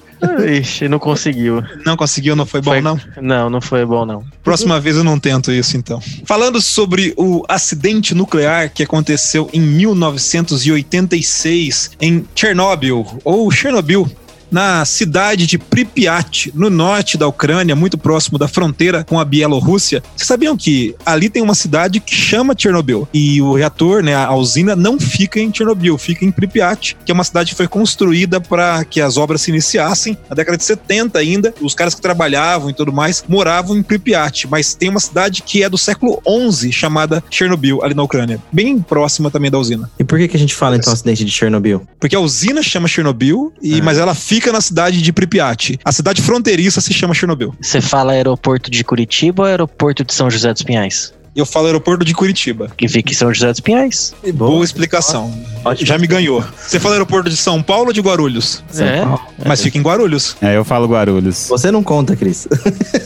Ixi, 0.58 0.88
não 0.88 0.98
conseguiu. 0.98 1.62
Não 1.84 1.98
conseguiu, 1.98 2.34
não 2.34 2.46
foi 2.46 2.62
bom, 2.62 2.70
Foi- 2.70 2.80
não? 2.80 2.98
Não, 3.20 3.50
não 3.50 3.60
foi 3.60 3.84
bom, 3.84 4.06
não. 4.06 4.24
Próxima 4.42 4.80
vez 4.80 4.96
eu 4.96 5.04
não 5.04 5.20
tento 5.20 5.52
isso, 5.52 5.76
então. 5.76 6.00
Falando 6.24 6.62
sobre 6.62 7.12
o 7.14 7.44
acidente 7.46 8.14
nuclear 8.14 8.72
que 8.72 8.82
aconteceu 8.82 9.50
em 9.52 9.60
1986 9.60 11.90
em 12.00 12.24
Chernobyl, 12.34 13.06
ou 13.22 13.50
Chernobyl, 13.50 14.10
na 14.50 14.84
cidade 14.84 15.46
de 15.46 15.58
Pripyat, 15.58 16.52
no 16.54 16.68
norte 16.70 17.16
da 17.16 17.26
Ucrânia, 17.26 17.74
muito 17.76 17.96
próximo 17.98 18.38
da 18.38 18.48
fronteira 18.48 19.04
com 19.04 19.18
a 19.18 19.24
Bielorrússia. 19.24 20.02
Vocês 20.16 20.26
sabiam 20.26 20.56
que 20.56 20.94
ali 21.04 21.28
tem 21.28 21.42
uma 21.42 21.54
cidade 21.54 22.00
que 22.00 22.14
chama 22.14 22.54
Chernobyl 22.56 23.08
e 23.12 23.40
o 23.42 23.54
reator, 23.54 24.02
né, 24.02 24.14
a 24.14 24.34
usina 24.34 24.74
não 24.76 24.98
fica 24.98 25.40
em 25.40 25.52
Chernobyl, 25.52 25.96
fica 25.98 26.24
em 26.24 26.30
Pripyat, 26.30 26.96
que 27.04 27.10
é 27.10 27.14
uma 27.14 27.24
cidade 27.24 27.50
que 27.50 27.56
foi 27.56 27.68
construída 27.68 28.40
para 28.40 28.84
que 28.84 29.00
as 29.00 29.16
obras 29.16 29.42
se 29.42 29.50
iniciassem 29.50 30.16
na 30.28 30.34
década 30.34 30.56
de 30.56 30.64
70 30.64 31.18
ainda. 31.18 31.54
Os 31.60 31.74
caras 31.74 31.94
que 31.94 32.00
trabalhavam 32.00 32.70
e 32.70 32.74
tudo 32.74 32.92
mais 32.92 33.24
moravam 33.28 33.76
em 33.76 33.82
Pripyat, 33.82 34.46
mas 34.48 34.74
tem 34.74 34.88
uma 34.88 35.00
cidade 35.00 35.42
que 35.42 35.62
é 35.62 35.68
do 35.68 35.78
século 35.78 36.20
11 36.26 36.72
chamada 36.72 37.22
Chernobyl 37.30 37.82
ali 37.82 37.94
na 37.94 38.02
Ucrânia, 38.02 38.40
bem 38.52 38.80
próxima 38.80 39.30
também 39.30 39.50
da 39.50 39.58
usina. 39.58 39.90
E 39.98 40.04
por 40.04 40.18
que, 40.18 40.28
que 40.28 40.36
a 40.36 40.40
gente 40.40 40.54
fala 40.54 40.76
então 40.76 40.92
acidente 40.92 41.24
de 41.24 41.30
Chernobyl? 41.30 41.86
Porque 41.98 42.16
a 42.16 42.20
usina 42.20 42.62
chama 42.62 42.88
Chernobyl, 42.88 43.52
e, 43.62 43.80
Ah. 43.80 43.82
mas 43.84 43.98
ela 43.98 44.14
fica 44.14 44.39
na 44.48 44.60
cidade 44.60 45.02
de 45.02 45.12
Pripyat. 45.12 45.78
A 45.84 45.92
cidade 45.92 46.22
fronteiriça 46.22 46.80
se 46.80 46.92
chama 46.92 47.14
Chernobyl. 47.14 47.54
Você 47.60 47.80
fala 47.80 48.12
aeroporto 48.12 48.70
de 48.70 48.82
Curitiba 48.82 49.42
ou 49.42 49.48
aeroporto 49.48 50.04
de 50.04 50.14
São 50.14 50.30
José 50.30 50.52
dos 50.52 50.62
Pinhais? 50.62 51.12
Eu 51.34 51.46
falo 51.46 51.66
aeroporto 51.66 52.04
de 52.04 52.12
Curitiba. 52.12 52.70
Que 52.76 52.88
fica 52.88 53.12
em 53.12 53.14
São 53.14 53.32
José 53.32 53.50
dos 53.50 53.60
Pinhais. 53.60 54.12
Boa, 54.34 54.64
explicação. 54.64 55.32
Ótimo. 55.64 55.86
Já 55.86 55.96
me 55.96 56.06
ganhou. 56.06 56.44
Você 56.56 56.80
fala 56.80 56.96
aeroporto 56.96 57.30
de 57.30 57.36
São 57.36 57.62
Paulo 57.62 57.88
ou 57.88 57.92
de 57.92 58.00
Guarulhos? 58.00 58.64
É. 58.76 59.02
Mas 59.46 59.62
fica 59.62 59.78
em 59.78 59.82
Guarulhos. 59.82 60.36
É, 60.40 60.56
eu 60.56 60.64
falo 60.64 60.88
Guarulhos. 60.88 61.46
Você 61.48 61.70
não 61.70 61.82
conta, 61.82 62.16
Cris. 62.16 62.48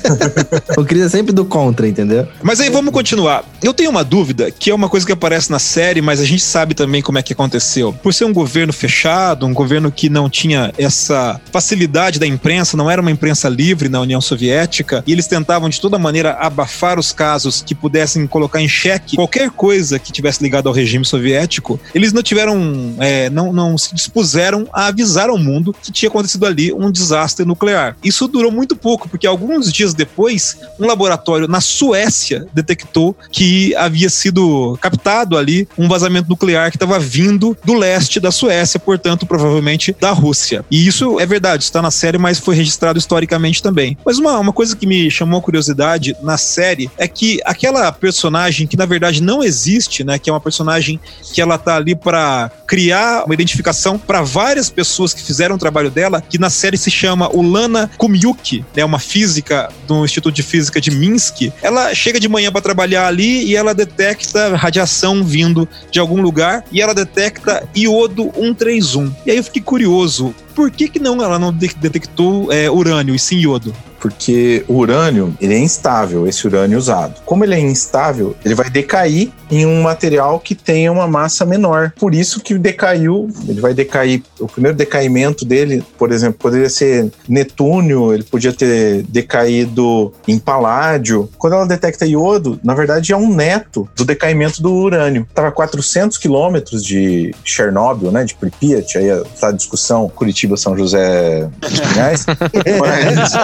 o 0.77 0.85
Cris 0.85 1.03
é 1.03 1.09
sempre 1.09 1.33
do 1.33 1.45
contra, 1.45 1.87
entendeu? 1.87 2.27
Mas 2.43 2.61
aí 2.61 2.71
vamos 2.71 2.93
continuar. 2.93 3.45
Eu 3.63 3.75
tenho 3.75 3.91
uma 3.91 4.05
dúvida, 4.05 4.51
que 4.51 4.71
é 4.71 4.75
uma 4.75 4.89
coisa 4.89 5.05
que 5.05 5.13
aparece 5.13 5.51
na 5.51 5.59
série, 5.59 6.01
mas 6.01 6.21
a 6.21 6.25
gente 6.25 6.43
sabe 6.43 6.75
também 6.75 7.03
como 7.03 7.19
é 7.19 7.23
que 7.23 7.33
aconteceu. 7.33 7.93
Por 7.93 8.15
ser 8.15 8.25
um 8.25 8.33
governo 8.33 8.73
fechado, 8.73 9.47
um 9.47 9.53
governo 9.53 9.93
que 9.93 10.09
não 10.09 10.31
tinha 10.31 10.73
essa 10.79 11.41
facilidade 11.53 12.19
da 12.19 12.27
imprensa, 12.27 12.77
não 12.77 12.91
era 12.91 13.03
uma 13.03 13.11
imprensa 13.11 13.49
livre 13.49 13.89
na 13.89 14.01
União 14.01 14.21
Soviética, 14.21 15.03
e 15.07 15.13
eles 15.13 15.27
tentavam 15.27 15.69
de 15.69 15.81
toda 15.81 15.99
maneira 15.99 16.33
abafar 16.33 16.99
os 16.99 17.13
casos 17.13 17.63
que 17.63 17.75
pudessem 17.75 18.14
colocar 18.27 18.61
em 18.61 18.69
xeque 18.69 19.17
qualquer 19.17 19.51
coisa 19.51 19.99
que 19.99 20.13
tivesse 20.13 20.43
ligado 20.43 20.69
ao 20.69 20.75
regime 20.75 21.05
soviético, 21.05 21.79
eles 21.95 22.13
não 22.13 22.23
tiveram, 22.23 22.95
é, 22.99 23.31
não, 23.31 23.53
não 23.53 23.77
se 23.79 23.95
dispuseram 23.95 24.67
a 24.73 24.87
avisar 24.87 25.29
ao 25.29 25.39
mundo 25.39 25.75
que 25.83 25.93
tinha 25.93 26.09
acontecido 26.09 26.47
ali 26.47 26.73
um 26.73 26.91
desastre 26.91 27.45
nuclear. 27.45 27.97
Isso 28.03 28.29
durou 28.29 28.51
muito 28.51 28.77
pouco, 28.77 29.09
porque 29.09 29.27
alguns 29.27 29.73
dias 29.73 29.95
depois, 29.95 30.57
um 30.79 30.87
laboratório 30.87 31.49
na 31.49 31.61
Suécia 31.61 32.47
detectou 32.53 33.17
que 33.31 33.75
havia 33.77 34.11
sido 34.11 34.79
captado 34.81 35.37
ali 35.37 35.69
um 35.77 35.89
vazamento 35.89 36.29
nuclear 36.29 36.71
que 36.71 36.77
estava 36.77 36.99
vindo 36.99 37.57
do 37.65 37.75
leste 37.75 38.21
da 38.21 38.31
Suécia, 38.31 38.79
portanto, 38.81 39.27
provavelmente 39.27 39.95
da 40.01 40.11
Rússia. 40.13 40.65
E 40.71 40.87
isso 40.87 41.19
é 41.21 41.27
verdade, 41.27 41.65
está 41.65 41.81
na 41.81 41.91
série, 41.91 42.19
mas 42.19 42.39
foi 42.39 42.55
registrado 42.55 42.99
historicamente 42.99 43.63
também. 43.63 43.97
Mas 44.05 44.19
uma, 44.19 44.39
uma 44.39 44.53
coisa 44.53 44.77
que 44.77 44.87
me 44.87 45.11
chamou 45.11 45.39
a 45.39 45.43
curiosidade 45.43 46.17
na 46.23 46.37
série 46.37 46.91
é 46.97 47.07
que 47.07 47.41
aquela 47.45 47.93
personagem 48.05 48.67
que 48.67 48.77
na 48.77 48.85
verdade 48.85 49.23
não 49.23 49.43
existe, 49.43 50.05
né, 50.05 50.19
que 50.19 50.29
é 50.29 50.33
uma 50.33 50.39
personagem 50.39 51.01
que 51.33 51.41
ela 51.41 51.57
tá 51.57 51.77
ali 51.77 51.95
para 51.95 52.51
criar 52.67 53.25
uma 53.25 53.33
identificação 53.33 53.99
para 53.99 54.21
várias 54.21 54.69
pessoas 54.69 55.15
que 55.15 55.23
fizeram 55.23 55.57
o 55.57 55.59
trabalho 55.59 55.91
dela, 55.91 56.21
que 56.21 56.39
na 56.39 56.51
série 56.51 56.77
se 56.77 56.91
chama 56.91 57.35
Ulana 57.35 57.91
Kumyuki, 57.97 58.63
né, 58.77 58.85
uma 58.85 58.99
física 58.99 59.71
do 59.89 60.05
Instituto 60.05 60.35
de 60.35 60.43
Física 60.43 60.83
de 60.83 60.91
Minsk. 60.91 61.51
Ela 61.63 61.95
chega 61.95 62.21
de 62.21 62.29
manhã 62.29 62.53
para 62.53 62.61
trabalhar 62.61 63.07
ali 63.07 63.47
e 63.47 63.57
ela 63.57 63.75
detecta 63.75 64.55
radiação 64.55 65.25
vindo 65.25 65.67
de 65.91 65.99
algum 65.99 66.21
lugar 66.21 66.63
e 66.71 66.83
ela 66.83 66.95
detecta 66.95 67.67
iodo 67.75 68.31
131. 68.35 69.15
E 69.25 69.31
aí 69.31 69.39
eu 69.39 69.45
fiquei 69.45 69.63
curioso, 69.63 70.35
por 70.55 70.71
que 70.71 70.89
que 70.89 70.99
não 70.99 71.23
ela 71.23 71.39
não 71.39 71.53
de- 71.53 71.75
detectou 71.81 72.53
é, 72.53 72.71
urânio 72.71 73.15
e 73.15 73.19
sim 73.19 73.37
iodo? 73.39 73.75
Porque 74.01 74.63
o 74.69 74.75
urânio, 74.75 75.35
ele 75.41 75.55
é 75.55 75.59
instável, 75.59 76.29
esse 76.29 76.47
urânio 76.47 76.77
usado. 76.77 77.23
Como 77.25 77.43
ele 77.43 77.55
é 77.55 77.59
instável, 77.59 78.37
ele 78.45 78.55
vai 78.55 78.69
decair 78.69 79.31
em 79.51 79.65
um 79.65 79.81
material 79.81 80.39
que 80.39 80.55
tenha 80.55 80.93
uma 80.93 81.09
massa 81.09 81.47
menor. 81.47 81.91
Por 81.99 82.15
isso 82.15 82.41
que 82.41 82.59
decaiu, 82.59 83.31
ele 83.49 83.63
vai 83.63 83.73
decair. 83.73 84.23
O 84.39 84.47
primeiro 84.47 84.77
decaimento 84.77 85.47
dele, 85.47 85.83
por 85.97 86.13
exemplo, 86.13 86.39
poderia 86.39 86.69
ser 86.69 87.11
netúnio, 87.27 88.13
ele 88.13 88.25
podia 88.25 88.53
ter 88.53 89.05
decaído 89.05 90.13
em 90.29 90.39
paládio. 90.39 91.31
Quando 91.39 91.55
ela 91.55 91.67
detecta 91.67 92.05
iodo, 92.05 92.61
na 92.63 92.75
verdade 92.75 93.11
é 93.11 93.17
um 93.17 93.35
neto 93.35 93.89
do 93.97 94.05
decaimento 94.05 94.61
do 94.61 94.71
urânio. 94.71 95.27
Estava 95.31 95.49
a 95.49 95.53
400 95.53 96.19
quilômetros 96.19 96.85
de 96.85 97.35
Chernobyl, 97.43 98.13
né, 98.13 98.23
de 98.25 98.35
Pripyat, 98.35 98.99
aí 98.99 99.07
está 99.33 99.49
a 99.49 99.53
discussão 99.53 100.11
Curitiba, 100.15 100.44
São 100.57 100.77
José 100.77 101.49
dos 101.59 101.81
Pinhais. 101.81 102.27
Mas 102.81 103.35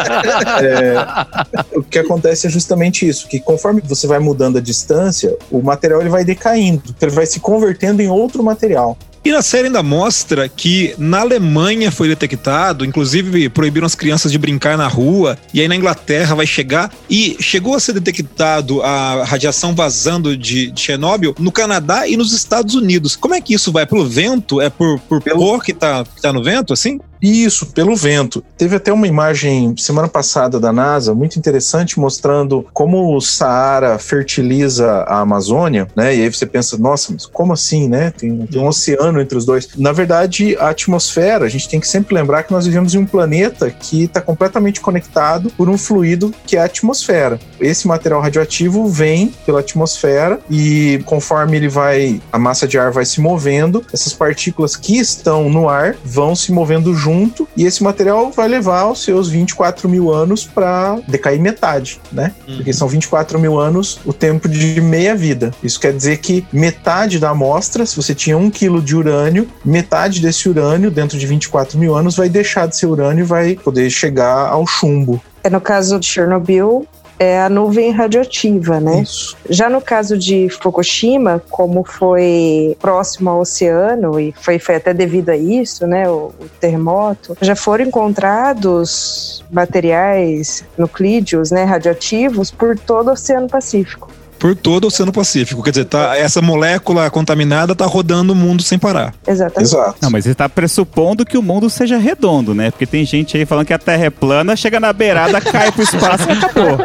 é, 0.63 1.77
o 1.77 1.83
que 1.83 1.99
acontece 1.99 2.47
é 2.47 2.51
justamente 2.51 3.09
isso, 3.09 3.29
que 3.29 3.41
conforme 3.41 3.83
você 3.85 4.07
vai 4.07 4.19
mudando 4.19 4.59
a 4.59 4.61
distância, 4.61 5.37
o 5.51 5.63
material 5.63 6.01
ele 6.01 6.11
vai 6.11 6.25
decaindo, 6.25 6.95
ele 7.01 7.11
vai 7.11 7.27
se 7.27 7.41
convertendo 7.41 8.03
em 8.03 8.09
outro 8.09 8.43
material. 8.43 8.97
E 9.23 9.31
na 9.31 9.43
série 9.43 9.67
ainda 9.67 9.83
mostra 9.83 10.49
que 10.49 10.95
na 10.97 11.21
Alemanha 11.21 11.93
foi 11.93 12.09
detectado, 12.09 12.87
inclusive 12.87 13.51
proibiram 13.51 13.87
as 13.87 13.95
crianças 13.95 14.33
de 14.33 14.39
brincar 14.39 14.79
na 14.79 14.89
rua, 14.89 15.39
e 15.53 15.61
aí 15.61 15.69
na 15.69 15.77
Inglaterra 15.77 16.35
vai 16.35 16.47
chegar, 16.47 16.91
e 17.09 17.37
chegou 17.39 17.75
a 17.75 17.81
ser 17.81 17.93
detectado 17.93 18.81
a 18.83 19.25
radiação 19.25 19.75
vazando 19.75 20.37
de, 20.37 20.73
Chernobyl 20.75 21.35
no 21.39 21.53
Canadá 21.53 22.09
e 22.09 22.17
nos 22.17 22.33
Estados 22.33 22.75
Unidos. 22.75 23.15
Como 23.15 23.35
é 23.35 23.41
que 23.41 23.53
isso 23.53 23.71
vai? 23.71 23.85
Pelo 23.85 24.09
vento? 24.09 24.61
É 24.61 24.71
por, 24.71 24.99
por 25.01 25.23
pelo... 25.23 25.61
que 25.61 25.75
tá, 25.75 26.05
que 26.05 26.23
tá 26.23 26.33
no 26.33 26.43
vento, 26.43 26.73
assim? 26.73 26.99
Isso, 27.23 27.67
pelo 27.67 27.95
vento. 27.95 28.43
Teve 28.57 28.77
até 28.77 28.93
uma 28.93 29.07
imagem 29.07 29.75
semana 29.77 30.09
passada 30.09 30.59
da 30.59 30.73
NASA 30.73 31.15
muito 31.15 31.39
interessante 31.39 32.01
mostrando 32.01 32.67
como 32.73 33.15
o 33.15 33.21
Saara 33.21 33.99
fertiliza 33.99 34.89
a 35.07 35.21
Amazônia, 35.21 35.87
né? 35.95 36.17
E 36.17 36.23
aí 36.23 36.33
você 36.33 36.47
pensa, 36.47 36.79
nossa, 36.79 37.13
mas 37.13 37.27
como 37.27 37.53
assim, 37.53 37.89
né? 37.89 38.13
Tem, 38.17 38.47
tem 38.47 38.61
um 38.61 38.67
oceano 38.67 39.21
entre 39.21 39.37
os 39.37 39.45
dois. 39.45 39.69
Na 39.77 39.93
verdade, 39.93 40.57
a 40.59 40.71
atmosfera, 40.71 41.45
a 41.45 41.49
gente 41.49 41.69
tem 41.69 41.79
que 41.79 41.89
sempre 41.89 42.15
lembrar 42.15 42.43
que 42.43 42.53
nós 42.53 42.67
vivemos 42.67 42.95
em 42.95 42.99
um 42.99 43.07
planeta 43.07 43.71
que 43.71 44.05
está 44.05 44.21
completamente 44.21 44.81
conectado 44.81 45.51
por 45.57 45.69
um 45.69 45.77
fluido 45.77 46.33
que 46.47 46.57
é 46.57 46.61
a 46.61 46.65
atmosfera. 46.65 47.39
Esse 47.61 47.87
material 47.87 48.21
radioativo 48.21 48.89
vem 48.89 49.35
pela 49.45 49.61
atmosfera 49.61 50.41
e 50.49 51.03
conforme 51.05 51.57
ele 51.57 51.69
vai, 51.69 52.21
a 52.33 52.39
massa 52.39 52.67
de 52.67 52.79
ar 52.79 52.91
vai 52.91 53.05
se 53.05 53.21
movendo, 53.21 53.85
essas 53.93 54.13
partículas 54.13 54.77
que 54.77 54.99
estão 54.99 55.51
no 55.51 55.69
ar 55.69 55.97
vão 56.05 56.35
se 56.35 56.53
movendo 56.53 56.95
junto 56.95 57.10
junto 57.11 57.49
e 57.57 57.65
esse 57.65 57.83
material 57.83 58.31
vai 58.31 58.49
levar 58.49 58.87
os 58.91 59.03
seus 59.03 59.29
24 59.29 59.89
mil 59.89 60.13
anos 60.13 60.45
para 60.45 60.99
decair 61.09 61.41
metade, 61.41 62.01
né? 62.13 62.33
Uhum. 62.47 62.57
Porque 62.57 62.73
são 62.73 62.89
24 62.89 63.39
mil 63.39 63.59
anos 63.59 63.99
o 64.05 64.13
tempo 64.13 64.49
de 64.49 64.81
meia 64.81 65.15
vida. 65.15 65.53
Isso 65.63 65.81
quer 65.81 65.93
dizer 65.93 66.19
que 66.19 66.47
metade 66.53 67.19
da 67.19 67.31
amostra, 67.31 67.85
se 67.85 67.97
você 67.97 68.15
tinha 68.15 68.39
um 68.39 68.51
quilo 68.51 68.81
de 68.81 68.95
urânio, 68.95 69.49
metade 69.65 70.21
desse 70.21 70.49
urânio, 70.49 70.91
dentro 70.91 71.19
de 71.19 71.27
24 71.27 71.79
mil 71.79 71.95
anos, 71.95 72.17
vai 72.17 72.29
deixar 72.29 72.67
de 72.67 72.77
ser 72.77 72.87
urânio 72.87 73.23
e 73.23 73.27
vai 73.27 73.55
poder 73.55 73.91
chegar 73.91 74.49
ao 74.49 74.67
chumbo. 74.67 75.21
É 75.43 75.51
no 75.51 75.61
caso 75.61 75.99
de 75.99 76.07
Chernobyl, 76.07 76.87
é 77.21 77.39
a 77.39 77.51
nuvem 77.51 77.91
radioativa, 77.91 78.81
né? 78.81 79.03
Isso. 79.03 79.37
Já 79.51 79.69
no 79.69 79.83
caso 79.83 80.17
de 80.17 80.49
Fukushima, 80.49 81.43
como 81.51 81.85
foi 81.85 82.75
próximo 82.81 83.29
ao 83.29 83.41
oceano 83.41 84.19
e 84.19 84.33
foi, 84.41 84.59
foi 84.59 84.77
até 84.77 84.95
devido 84.95 85.29
a 85.29 85.37
isso, 85.37 85.87
né, 85.87 86.09
o, 86.09 86.33
o 86.41 86.49
terremoto, 86.59 87.37
já 87.43 87.55
foram 87.55 87.85
encontrados 87.85 89.45
materiais 89.51 90.65
nuclídeos, 90.79 91.51
né, 91.51 91.65
radioativos 91.65 92.51
por 92.51 92.79
todo 92.79 93.09
o 93.09 93.13
Oceano 93.13 93.49
Pacífico 93.49 94.09
por 94.41 94.57
todo 94.57 94.85
o 94.85 94.87
Oceano 94.89 95.13
Pacífico. 95.13 95.63
Quer 95.63 95.71
dizer, 95.71 95.85
tá, 95.85 96.17
essa 96.17 96.41
molécula 96.41 97.11
contaminada 97.11 97.77
tá 97.77 97.85
rodando 97.85 98.33
o 98.33 98.37
mundo 98.37 98.63
sem 98.63 98.79
parar. 98.79 99.15
Exatamente. 99.27 99.69
Exato. 99.69 99.97
Não, 100.01 100.11
mas 100.11 100.25
ele 100.25 100.35
tá 100.35 100.49
pressupondo 100.49 101.27
que 101.27 101.37
o 101.37 101.43
mundo 101.43 101.69
seja 101.69 101.99
redondo, 101.99 102.55
né? 102.55 102.71
Porque 102.71 102.87
tem 102.87 103.05
gente 103.05 103.37
aí 103.37 103.45
falando 103.45 103.67
que 103.67 103.75
a 103.75 103.79
Terra 103.79 104.07
é 104.07 104.11
plana, 104.11 104.57
chega 104.57 104.81
na 104.81 104.93
beirada, 104.93 105.39
cai 105.43 105.71
pro 105.71 105.83
espaço 105.83 106.27
e 106.29 106.33
acabou. 106.33 106.79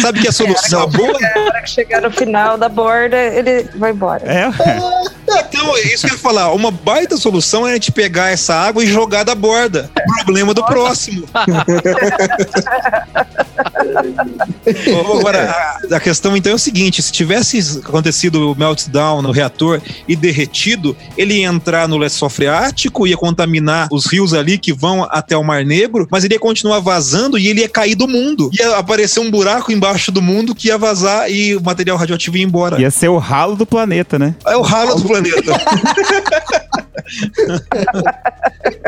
Sabe 0.00 0.20
que 0.20 0.28
a 0.28 0.32
solução 0.32 0.84
é, 0.84 0.86
boa? 0.86 1.18
A 1.36 1.40
hora 1.40 1.62
que 1.62 1.70
chegar 1.70 2.00
no 2.00 2.10
final 2.12 2.56
da 2.56 2.68
borda, 2.68 3.16
ele 3.16 3.68
vai 3.76 3.90
embora. 3.90 4.22
É. 4.24 4.48
Então, 5.48 5.76
é 5.76 5.80
isso 5.82 6.06
que 6.06 6.12
eu 6.12 6.16
ia 6.16 6.22
falar. 6.22 6.52
Uma 6.52 6.70
baita 6.70 7.16
solução 7.16 7.66
é 7.66 7.72
a 7.72 7.74
gente 7.74 7.90
pegar 7.90 8.30
essa 8.30 8.54
água 8.54 8.84
e 8.84 8.86
jogar 8.86 9.24
da 9.24 9.34
borda. 9.34 9.90
Problema 10.16 10.54
do 10.54 10.64
próximo. 10.64 11.26
Agora, 15.18 15.50
a, 15.50 15.96
a, 15.96 16.00
questão 16.00 16.36
então 16.36 16.52
é 16.52 16.54
o 16.54 16.58
seguinte: 16.58 17.02
se 17.02 17.12
tivesse 17.12 17.80
acontecido 17.84 18.52
o 18.52 18.58
meltdown 18.58 19.22
no 19.22 19.30
reator 19.30 19.80
e 20.06 20.14
derretido, 20.14 20.96
ele 21.16 21.34
ia 21.40 21.48
entrar 21.48 21.88
no 21.88 21.96
lençol 21.96 22.28
freático, 22.28 23.06
ia 23.06 23.16
contaminar 23.16 23.88
os 23.90 24.06
rios 24.06 24.34
ali 24.34 24.58
que 24.58 24.72
vão 24.72 25.06
até 25.10 25.36
o 25.36 25.44
Mar 25.44 25.64
Negro, 25.64 26.06
mas 26.10 26.24
ele 26.24 26.34
ia 26.34 26.40
continuar 26.40 26.80
vazando 26.80 27.38
e 27.38 27.48
ele 27.48 27.60
ia 27.60 27.68
cair 27.68 27.94
do 27.94 28.08
mundo. 28.08 28.50
Ia 28.58 28.76
aparecer 28.76 29.20
um 29.20 29.30
buraco 29.30 29.72
embaixo 29.72 30.12
do 30.12 30.22
mundo 30.22 30.54
que 30.54 30.68
ia 30.68 30.78
vazar 30.78 31.30
e 31.30 31.56
o 31.56 31.62
material 31.62 31.96
radioativo 31.96 32.36
ia 32.36 32.44
embora. 32.44 32.80
Ia 32.80 32.90
ser 32.90 33.08
o 33.08 33.18
ralo 33.18 33.56
do 33.56 33.66
planeta, 33.66 34.18
né? 34.18 34.34
É 34.46 34.56
o 34.56 34.62
ralo 34.62 34.96
do 34.96 35.02
planeta. 35.06 35.52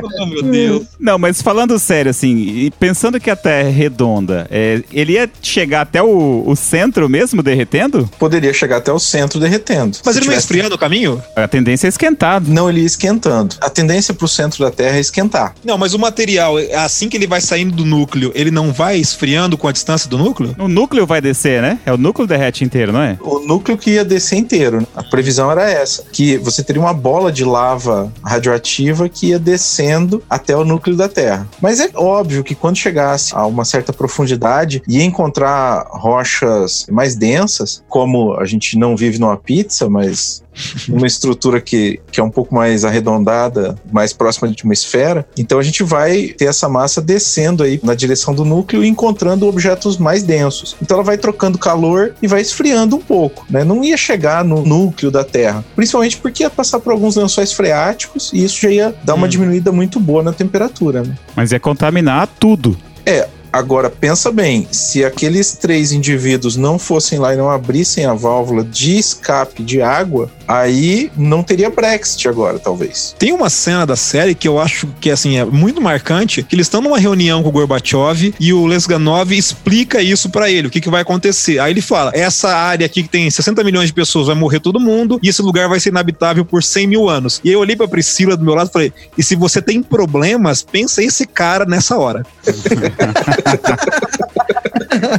oh, 0.03 0.27
meu 0.27 0.43
Deus. 0.43 0.87
Não, 0.99 1.19
mas 1.19 1.43
falando 1.43 1.79
sério, 1.79 2.11
assim, 2.11 2.71
pensando 2.79 3.21
que 3.21 3.31
a 3.31 3.37
Terra 3.37 3.69
é 3.69 3.71
redonda, 3.71 4.47
é, 4.51 4.82
ele 4.93 5.13
ia 5.13 5.31
chegar 5.43 5.83
até 5.83 6.03
o, 6.03 6.45
o, 6.47 6.57
centro 6.57 7.09
mesmo 7.09 7.43
derretendo? 7.43 8.09
Poderia 8.19 8.53
chegar 8.53 8.79
até 8.79 8.93
o 8.93 8.99
centro 8.99 9.39
derretendo. 9.41 9.99
Mas 10.05 10.17
ele 10.17 10.27
não 10.27 10.33
ia 10.33 10.39
esfriando 10.39 10.75
o 10.75 10.79
caminho? 10.79 11.23
A 11.37 11.49
tendência 11.49 11.87
é 11.87 11.89
esquentar. 11.89 12.43
Não, 12.43 12.69
ele 12.69 12.81
ia 12.81 12.87
esquentando. 12.87 13.57
A 13.61 13.69
tendência 13.71 14.15
pro 14.15 14.29
centro 14.29 14.65
da 14.65 14.71
Terra 14.71 14.97
é 14.97 15.01
esquentar. 15.01 15.55
Não, 15.65 15.77
mas 15.79 15.95
o 15.95 15.99
material, 15.99 16.55
assim 16.77 17.09
que 17.09 17.17
ele 17.17 17.27
vai 17.27 17.41
saindo 17.41 17.75
do 17.75 17.85
núcleo, 17.85 18.33
ele 18.35 18.51
não 18.51 18.73
vai 18.73 18.97
esfriando 18.99 19.57
com 19.57 19.69
a 19.69 19.73
distância 19.73 20.09
do 20.09 20.19
núcleo? 20.19 20.55
O 20.59 20.69
núcleo 20.69 21.07
vai 21.07 21.21
descer, 21.21 21.61
né? 21.63 21.79
É 21.85 21.93
o 21.93 21.97
núcleo 21.97 22.27
derrete 22.27 22.65
inteiro, 22.65 22.93
não 22.93 23.03
é? 23.03 23.19
O 23.21 23.41
núcleo 23.41 23.77
que 23.77 23.93
ia 23.93 24.05
descer 24.05 24.39
inteiro. 24.39 24.87
A 24.95 25.03
previsão 25.03 25.51
era 25.51 25.71
essa, 25.71 26.05
que 26.13 26.37
você 26.39 26.63
teria 26.63 26.81
uma 26.81 26.95
bola 26.95 27.33
de 27.33 27.45
lava 27.45 28.13
radioativa 28.25 29.09
que 29.09 29.29
ia 29.29 29.39
descendo 29.39 30.23
até 30.29 30.57
o 30.57 30.65
núcleo 30.65 30.97
da 30.97 31.09
Terra. 31.09 31.47
Mas 31.61 31.81
é 31.81 31.91
óbvio 31.95 32.45
que 32.45 32.55
quando 32.55 32.77
chegasse 32.77 33.35
a 33.35 33.47
uma 33.47 33.65
certa 33.65 33.93
profundidade 33.93 34.72
ia 34.89 35.05
encontrar 35.05 35.87
rochas 35.91 36.87
mais 36.91 37.17
densas, 37.17 37.83
como 37.89 38.35
a 38.35 38.45
gente 38.45 38.79
não 38.79 38.97
vive 38.97 39.19
numa 39.19 39.37
pizza, 39.37 39.89
mas 39.89 40.43
uma 40.89 41.07
estrutura 41.07 41.61
que, 41.61 42.01
que 42.11 42.21
é 42.21 42.23
um 42.23 42.31
pouco 42.31 42.55
mais 42.55 42.85
arredondada, 42.85 43.77
mais 43.91 44.13
próxima 44.13 44.49
de 44.49 44.65
uma 44.65 44.73
esfera. 44.73 45.27
Então 45.37 45.59
a 45.59 45.63
gente 45.63 45.83
vai 45.83 46.29
ter 46.29 46.47
essa 46.47 46.69
massa 46.69 47.01
descendo 47.01 47.63
aí 47.63 47.81
na 47.83 47.95
direção 47.95 48.35
do 48.35 48.45
núcleo 48.45 48.85
e 48.85 48.89
encontrando 48.89 49.47
objetos 49.47 49.97
mais 49.97 50.23
densos. 50.23 50.77
Então 50.81 50.97
ela 50.97 51.05
vai 51.05 51.19
trocando 51.19 51.59
calor 51.59 52.15
e 52.23 52.27
vai 52.27 52.41
esfriando 52.41 52.97
um 52.97 53.01
pouco, 53.01 53.45
né? 53.51 53.65
Não 53.65 53.83
ia 53.83 53.97
chegar 53.97 54.45
no 54.45 54.65
núcleo 54.65 55.11
da 55.11 55.25
Terra, 55.25 55.65
principalmente 55.75 56.19
porque 56.19 56.43
ia 56.43 56.51
passar 56.51 56.81
por 56.81 56.93
alguns 56.93 57.17
lençóis 57.17 57.53
freáticos 57.53 58.31
e 58.33 58.45
isso 58.45 58.61
já 58.61 58.71
ia 58.71 58.95
dar 59.05 59.15
uma 59.15 59.27
hum. 59.27 59.31
diminuída 59.31 59.73
muito 59.73 59.99
boa 59.99 60.23
na 60.23 60.33
temperatura, 60.33 61.03
né? 61.03 61.17
Mas 61.35 61.53
ia 61.53 61.61
contaminar 61.61 62.29
tudo. 62.39 62.77
É, 63.05 63.29
Agora, 63.53 63.91
pensa 63.91 64.33
bem, 64.33 64.67
se 64.71 65.05
aqueles 65.05 65.53
três 65.53 65.93
indivíduos 65.93 66.57
não 66.57 66.79
fossem 66.79 67.19
lá 67.19 67.35
e 67.35 67.37
não 67.37 67.51
abrissem 67.51 68.07
a 68.07 68.15
válvula 68.15 68.65
de 68.65 68.97
escape 68.97 69.63
de 69.63 69.83
água, 69.83 70.31
aí 70.53 71.11
não 71.17 71.43
teria 71.43 71.71
Brexit 71.71 72.29
agora, 72.29 72.59
talvez. 72.59 73.15
Tem 73.19 73.33
uma 73.33 73.49
cena 73.49 73.87
da 73.87 73.97
série 73.97 74.35
que 74.35 74.47
eu 74.47 74.61
acho 74.61 74.87
que 75.01 75.11
assim 75.11 75.39
é 75.39 75.45
muito 75.45 75.81
marcante, 75.81 76.43
que 76.43 76.55
eles 76.55 76.67
estão 76.67 76.81
numa 76.81 76.99
reunião 76.99 77.43
com 77.43 77.49
o 77.49 77.53
Gorbachev 77.53 78.35
e 78.39 78.53
o 78.53 78.67
Lesganov 78.67 79.33
explica 79.33 80.03
isso 80.03 80.29
para 80.31 80.51
ele, 80.51 80.69
o 80.69 80.71
que, 80.71 80.81
que 80.81 80.91
vai 80.91 81.03
acontecer. 81.03 81.59
Aí 81.59 81.73
ele 81.73 81.81
fala, 81.81 82.13
essa 82.15 82.55
área 82.55 82.85
aqui 82.85 83.03
que 83.03 83.09
tem 83.09 83.31
60 83.31 83.65
milhões 83.65 83.87
de 83.87 83.95
pessoas 83.95 84.27
vai 84.27 84.37
morrer 84.37 84.61
todo 84.61 84.79
mundo 84.79 85.19
e 85.23 85.29
esse 85.29 85.41
lugar 85.43 85.69
vai 85.69 85.81
ser 85.81 85.89
inabitável 85.89 86.45
por 86.45 86.63
100 86.63 86.87
mil 86.87 87.09
anos. 87.09 87.41
E 87.43 87.49
aí 87.49 87.55
eu 87.55 87.61
olhei 87.61 87.77
pra 87.77 87.89
Priscila 87.89 88.37
do 88.37 88.45
meu 88.45 88.55
lado 88.55 88.69
e 88.69 88.73
falei, 88.73 88.93
e 89.17 89.23
se 89.23 89.35
você 89.35 89.63
tem 89.63 89.83
problemas, 89.83 90.63
pensa 90.63 91.03
esse 91.03 91.27
cara 91.27 91.65
nessa 91.65 91.97
hora. 91.97 92.27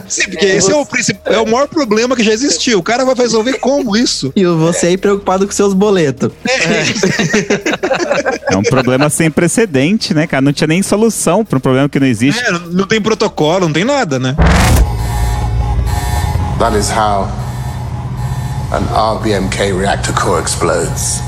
Sim, 0.08 0.30
porque 0.30 0.46
é, 0.46 0.58
esse 0.58 0.68
você... 0.68 0.74
é, 0.74 0.76
o 0.76 0.86
principal, 0.86 1.34
é 1.34 1.40
o 1.40 1.46
maior 1.46 1.68
problema 1.68 2.16
que 2.16 2.24
já 2.24 2.32
existiu. 2.32 2.80
O 2.80 2.84
cara 2.84 3.06
vai 3.06 3.16
resolver 3.16 3.54
como 3.60 3.96
isso? 3.96 4.32
E 4.36 4.46
você 4.46 4.88
aí 4.88 4.98
preocupado 4.98 5.46
com 5.46 5.54
seus 5.54 5.74
boletos. 5.74 6.32
É. 6.48 8.54
é 8.54 8.58
um 8.58 8.64
problema 8.64 9.10
sem 9.10 9.30
precedente, 9.30 10.14
né, 10.14 10.28
cara? 10.28 10.42
Não 10.42 10.54
tinha 10.54 10.68
nem 10.68 10.82
solução 10.82 11.44
para 11.44 11.58
um 11.58 11.62
problema 11.62 11.90
que 11.90 12.00
não 12.00 12.08
existe. 12.08 12.42
É, 12.44 12.52
não 12.72 12.86
tem 12.86 13.02
protocolo, 13.02 13.68
não 13.68 13.74
tem 13.74 13.84
nada, 13.84 14.20
né? 14.20 14.36
That 16.60 16.78
is 16.78 16.90
how 16.90 17.30
an 18.72 19.18
RBMK 19.18 19.74
reactor 19.74 20.14
core 20.14 20.44
explodes. 20.44 21.22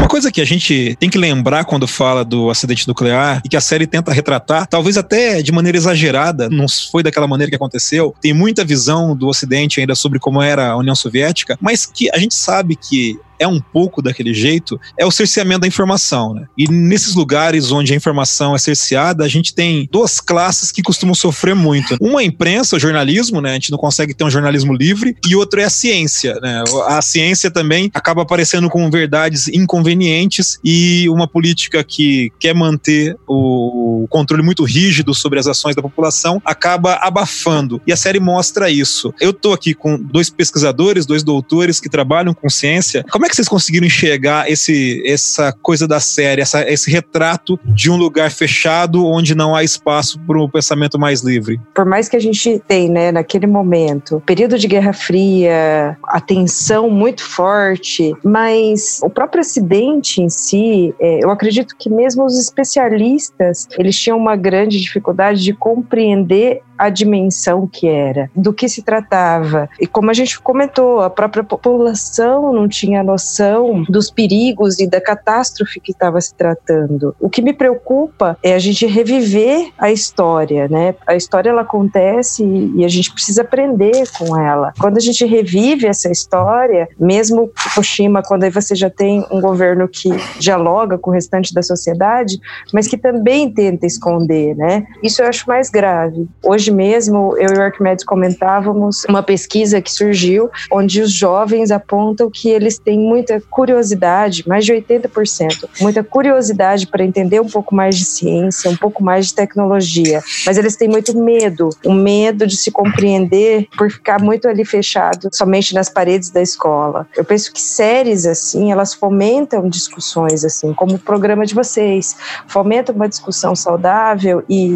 Uma 0.00 0.08
coisa 0.08 0.32
que 0.32 0.40
a 0.40 0.46
gente 0.46 0.96
tem 0.98 1.10
que 1.10 1.18
lembrar 1.18 1.66
quando 1.66 1.86
fala 1.86 2.24
do 2.24 2.48
acidente 2.48 2.88
nuclear 2.88 3.42
e 3.44 3.50
que 3.50 3.56
a 3.56 3.60
série 3.60 3.86
tenta 3.86 4.10
retratar, 4.10 4.66
talvez 4.66 4.96
até 4.96 5.42
de 5.42 5.52
maneira 5.52 5.76
exagerada, 5.76 6.48
não 6.48 6.64
foi 6.90 7.02
daquela 7.02 7.28
maneira 7.28 7.50
que 7.50 7.56
aconteceu, 7.56 8.14
tem 8.18 8.32
muita 8.32 8.64
visão 8.64 9.14
do 9.14 9.28
Ocidente 9.28 9.78
ainda 9.78 9.94
sobre 9.94 10.18
como 10.18 10.40
era 10.40 10.70
a 10.70 10.76
União 10.78 10.94
Soviética, 10.94 11.58
mas 11.60 11.84
que 11.84 12.10
a 12.14 12.18
gente 12.18 12.34
sabe 12.34 12.76
que 12.76 13.20
é 13.40 13.48
um 13.48 13.58
pouco 13.58 14.02
daquele 14.02 14.34
jeito, 14.34 14.78
é 14.98 15.06
o 15.06 15.10
cerceamento 15.10 15.62
da 15.62 15.66
informação. 15.66 16.34
Né? 16.34 16.46
E 16.56 16.68
nesses 16.68 17.14
lugares 17.14 17.72
onde 17.72 17.92
a 17.92 17.96
informação 17.96 18.54
é 18.54 18.58
cerceada, 18.58 19.24
a 19.24 19.28
gente 19.28 19.54
tem 19.54 19.88
duas 19.90 20.20
classes 20.20 20.70
que 20.70 20.82
costumam 20.82 21.14
sofrer 21.14 21.54
muito. 21.54 21.96
Uma 22.00 22.20
é 22.20 22.24
a 22.24 22.26
imprensa, 22.26 22.76
o 22.76 22.78
jornalismo, 22.78 23.40
né? 23.40 23.52
a 23.52 23.54
gente 23.54 23.70
não 23.70 23.78
consegue 23.78 24.12
ter 24.12 24.22
um 24.22 24.30
jornalismo 24.30 24.74
livre, 24.74 25.16
e 25.26 25.34
outro 25.34 25.60
é 25.60 25.64
a 25.64 25.70
ciência. 25.70 26.34
Né? 26.40 26.62
A 26.86 27.00
ciência 27.00 27.50
também 27.50 27.90
acaba 27.94 28.22
aparecendo 28.22 28.68
com 28.68 28.90
verdades 28.90 29.48
inconvenientes 29.48 30.58
e 30.62 31.08
uma 31.08 31.26
política 31.26 31.82
que 31.82 32.30
quer 32.38 32.54
manter 32.54 33.16
o 33.26 34.06
controle 34.10 34.42
muito 34.42 34.64
rígido 34.64 35.14
sobre 35.14 35.38
as 35.38 35.46
ações 35.46 35.74
da 35.74 35.80
população 35.80 36.42
acaba 36.44 36.94
abafando. 36.96 37.80
E 37.86 37.92
a 37.92 37.96
série 37.96 38.20
mostra 38.20 38.70
isso. 38.70 39.14
Eu 39.20 39.30
estou 39.30 39.54
aqui 39.54 39.72
com 39.72 39.98
dois 39.98 40.28
pesquisadores, 40.28 41.06
dois 41.06 41.22
doutores 41.22 41.80
que 41.80 41.88
trabalham 41.88 42.34
com 42.34 42.50
ciência. 42.50 43.04
Como 43.10 43.24
é 43.24 43.29
que 43.30 43.36
vocês 43.36 43.48
conseguiram 43.48 43.86
enxergar 43.86 44.50
esse, 44.50 45.02
essa 45.06 45.52
coisa 45.62 45.86
da 45.86 46.00
série, 46.00 46.42
essa, 46.42 46.68
esse 46.70 46.90
retrato 46.90 47.58
de 47.64 47.90
um 47.90 47.96
lugar 47.96 48.30
fechado 48.30 49.06
onde 49.06 49.34
não 49.34 49.54
há 49.54 49.64
espaço 49.64 50.18
para 50.20 50.38
o 50.38 50.48
pensamento 50.48 50.98
mais 50.98 51.22
livre? 51.22 51.60
Por 51.74 51.84
mais 51.84 52.08
que 52.08 52.16
a 52.16 52.20
gente 52.20 52.60
tem, 52.66 52.90
né, 52.90 53.12
naquele 53.12 53.46
momento, 53.46 54.22
período 54.26 54.58
de 54.58 54.66
Guerra 54.66 54.92
Fria, 54.92 55.96
a 56.04 56.20
tensão 56.20 56.90
muito 56.90 57.24
forte, 57.24 58.12
mas 58.24 59.00
o 59.02 59.08
próprio 59.08 59.40
acidente 59.40 60.20
em 60.20 60.28
si, 60.28 60.94
é, 61.00 61.24
eu 61.24 61.30
acredito 61.30 61.74
que 61.78 61.88
mesmo 61.88 62.24
os 62.24 62.38
especialistas, 62.38 63.66
eles 63.78 63.96
tinham 63.96 64.18
uma 64.18 64.36
grande 64.36 64.80
dificuldade 64.80 65.42
de 65.42 65.52
compreender 65.52 66.62
a 66.80 66.88
dimensão 66.88 67.66
que 67.66 67.86
era, 67.86 68.30
do 68.34 68.54
que 68.54 68.66
se 68.66 68.80
tratava. 68.80 69.68
E 69.78 69.86
como 69.86 70.10
a 70.10 70.14
gente 70.14 70.40
comentou, 70.40 71.00
a 71.00 71.10
própria 71.10 71.44
população 71.44 72.54
não 72.54 72.66
tinha 72.66 73.02
noção 73.02 73.84
dos 73.86 74.10
perigos 74.10 74.80
e 74.80 74.86
da 74.86 74.98
catástrofe 74.98 75.78
que 75.78 75.92
estava 75.92 76.18
se 76.22 76.34
tratando. 76.34 77.14
O 77.20 77.28
que 77.28 77.42
me 77.42 77.52
preocupa 77.52 78.38
é 78.42 78.54
a 78.54 78.58
gente 78.58 78.86
reviver 78.86 79.70
a 79.76 79.92
história, 79.92 80.68
né? 80.68 80.94
A 81.06 81.14
história 81.14 81.50
ela 81.50 81.60
acontece 81.60 82.42
e 82.74 82.82
a 82.82 82.88
gente 82.88 83.12
precisa 83.12 83.42
aprender 83.42 84.10
com 84.16 84.40
ela. 84.40 84.72
Quando 84.80 84.96
a 84.96 85.00
gente 85.00 85.26
revive 85.26 85.86
essa 85.86 86.10
história, 86.10 86.88
mesmo 86.98 87.50
Fukushima, 87.54 88.22
quando 88.22 88.44
aí 88.44 88.50
você 88.50 88.74
já 88.74 88.88
tem 88.88 89.22
um 89.30 89.42
governo 89.42 89.86
que 89.86 90.08
dialoga 90.38 90.96
com 90.96 91.10
o 91.10 91.12
restante 91.12 91.52
da 91.52 91.62
sociedade, 91.62 92.40
mas 92.72 92.88
que 92.88 92.96
também 92.96 93.52
tenta 93.52 93.84
esconder, 93.84 94.56
né? 94.56 94.86
Isso 95.02 95.20
eu 95.20 95.28
acho 95.28 95.46
mais 95.46 95.68
grave. 95.68 96.26
Hoje 96.42 96.69
Hoje 96.70 96.76
mesmo, 96.76 97.36
eu 97.36 97.52
e 97.52 97.58
o 97.58 97.62
Arquimedes 97.62 98.04
comentávamos 98.04 99.04
uma 99.08 99.24
pesquisa 99.24 99.82
que 99.82 99.90
surgiu, 99.90 100.48
onde 100.70 101.00
os 101.02 101.12
jovens 101.12 101.72
apontam 101.72 102.30
que 102.30 102.48
eles 102.48 102.78
têm 102.78 102.96
muita 102.96 103.42
curiosidade, 103.50 104.44
mais 104.46 104.64
de 104.64 104.72
80%, 104.72 105.68
muita 105.80 106.04
curiosidade 106.04 106.86
para 106.86 107.04
entender 107.04 107.40
um 107.40 107.48
pouco 107.48 107.74
mais 107.74 107.96
de 107.96 108.04
ciência, 108.04 108.70
um 108.70 108.76
pouco 108.76 109.02
mais 109.02 109.26
de 109.26 109.34
tecnologia, 109.34 110.22
mas 110.46 110.56
eles 110.58 110.76
têm 110.76 110.88
muito 110.88 111.18
medo, 111.18 111.70
o 111.84 111.92
medo 111.92 112.46
de 112.46 112.56
se 112.56 112.70
compreender 112.70 113.66
por 113.76 113.90
ficar 113.90 114.22
muito 114.22 114.46
ali 114.46 114.64
fechado 114.64 115.28
somente 115.32 115.74
nas 115.74 115.88
paredes 115.88 116.30
da 116.30 116.40
escola. 116.40 117.04
Eu 117.16 117.24
penso 117.24 117.52
que 117.52 117.60
séries 117.60 118.26
assim, 118.26 118.70
elas 118.70 118.94
fomentam 118.94 119.68
discussões 119.68 120.44
assim, 120.44 120.72
como 120.72 120.94
o 120.94 120.98
programa 121.00 121.44
de 121.44 121.54
vocês, 121.54 122.14
fomentam 122.46 122.94
uma 122.94 123.08
discussão 123.08 123.56
saudável 123.56 124.44
e, 124.48 124.70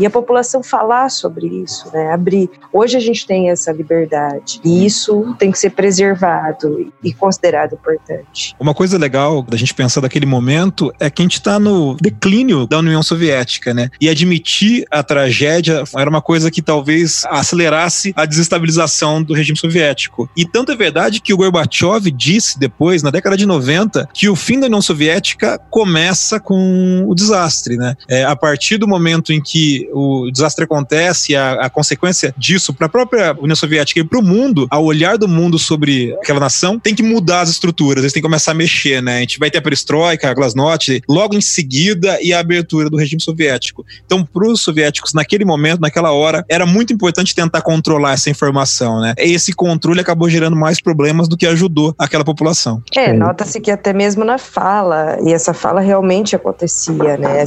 e 0.00 0.04
a 0.04 0.10
população 0.10 0.60
falar 0.60 1.08
sobre 1.08 1.35
sobre 1.36 1.46
isso, 1.48 1.90
né? 1.92 2.12
Abrir. 2.12 2.48
Hoje 2.72 2.96
a 2.96 3.00
gente 3.00 3.26
tem 3.26 3.50
essa 3.50 3.70
liberdade 3.70 4.60
e 4.64 4.86
isso 4.86 5.34
tem 5.38 5.50
que 5.50 5.58
ser 5.58 5.70
preservado 5.70 6.90
e 7.04 7.12
considerado 7.12 7.74
importante. 7.74 8.54
Uma 8.58 8.72
coisa 8.72 8.96
legal 8.96 9.42
da 9.42 9.56
gente 9.56 9.74
pensar 9.74 10.00
daquele 10.00 10.24
momento 10.24 10.92
é 10.98 11.10
que 11.10 11.20
a 11.20 11.24
gente 11.24 11.34
está 11.34 11.58
no 11.58 11.96
declínio 12.00 12.66
da 12.66 12.78
União 12.78 13.02
Soviética, 13.02 13.74
né? 13.74 13.90
E 14.00 14.08
admitir 14.08 14.86
a 14.90 15.02
tragédia 15.02 15.84
era 15.94 16.08
uma 16.08 16.22
coisa 16.22 16.50
que 16.50 16.62
talvez 16.62 17.24
acelerasse 17.26 18.14
a 18.16 18.24
desestabilização 18.24 19.22
do 19.22 19.34
regime 19.34 19.58
soviético. 19.58 20.28
E 20.36 20.46
tanto 20.46 20.72
é 20.72 20.76
verdade 20.76 21.20
que 21.20 21.34
o 21.34 21.36
Gorbachev 21.36 22.10
disse 22.10 22.58
depois, 22.58 23.02
na 23.02 23.10
década 23.10 23.36
de 23.36 23.44
90, 23.44 24.08
que 24.14 24.28
o 24.28 24.36
fim 24.36 24.58
da 24.58 24.66
União 24.66 24.80
Soviética 24.80 25.58
começa 25.70 26.40
com 26.40 27.04
o 27.06 27.14
desastre, 27.14 27.76
né? 27.76 27.94
É, 28.08 28.24
a 28.24 28.34
partir 28.34 28.78
do 28.78 28.88
momento 28.88 29.32
em 29.32 29.40
que 29.40 29.88
o 29.92 30.30
desastre 30.30 30.64
acontece 30.64 31.15
acontece, 31.16 31.34
a, 31.34 31.52
a 31.52 31.70
consequência 31.70 32.34
disso 32.36 32.74
para 32.74 32.86
a 32.86 32.90
própria 32.90 33.34
União 33.40 33.56
Soviética 33.56 34.00
e 34.00 34.04
para 34.04 34.18
o 34.18 34.22
mundo, 34.22 34.66
ao 34.70 34.84
olhar 34.84 35.16
do 35.16 35.26
mundo 35.26 35.58
sobre 35.58 36.14
aquela 36.14 36.40
nação, 36.40 36.78
tem 36.78 36.94
que 36.94 37.02
mudar 37.02 37.40
as 37.40 37.48
estruturas, 37.48 38.02
eles 38.02 38.12
têm 38.12 38.20
que 38.20 38.28
começar 38.28 38.52
a 38.52 38.54
mexer, 38.54 39.02
né? 39.02 39.18
A 39.18 39.20
gente 39.20 39.38
vai 39.38 39.50
ter 39.50 39.58
a 39.58 39.62
perestroika, 39.62 40.28
a 40.28 40.34
glasnost, 40.34 41.02
logo 41.08 41.34
em 41.34 41.40
seguida 41.40 42.18
e 42.20 42.32
a 42.32 42.40
abertura 42.40 42.90
do 42.90 42.96
regime 42.96 43.22
soviético. 43.22 43.84
Então, 44.04 44.24
para 44.24 44.46
os 44.46 44.60
soviéticos, 44.60 45.14
naquele 45.14 45.44
momento, 45.44 45.80
naquela 45.80 46.12
hora, 46.12 46.44
era 46.48 46.66
muito 46.66 46.92
importante 46.92 47.34
tentar 47.34 47.62
controlar 47.62 48.12
essa 48.12 48.28
informação, 48.28 49.00
né? 49.00 49.14
E 49.18 49.32
esse 49.32 49.52
controle 49.52 50.00
acabou 50.00 50.28
gerando 50.28 50.56
mais 50.56 50.80
problemas 50.80 51.28
do 51.28 51.36
que 51.36 51.46
ajudou 51.46 51.94
aquela 51.98 52.24
população. 52.24 52.82
É, 52.94 53.12
nota-se 53.12 53.60
que 53.60 53.70
até 53.70 53.92
mesmo 53.92 54.24
na 54.24 54.38
fala, 54.38 55.18
e 55.24 55.32
essa 55.32 55.54
fala 55.54 55.80
realmente 55.80 56.36
acontecia, 56.36 57.16
né? 57.16 57.44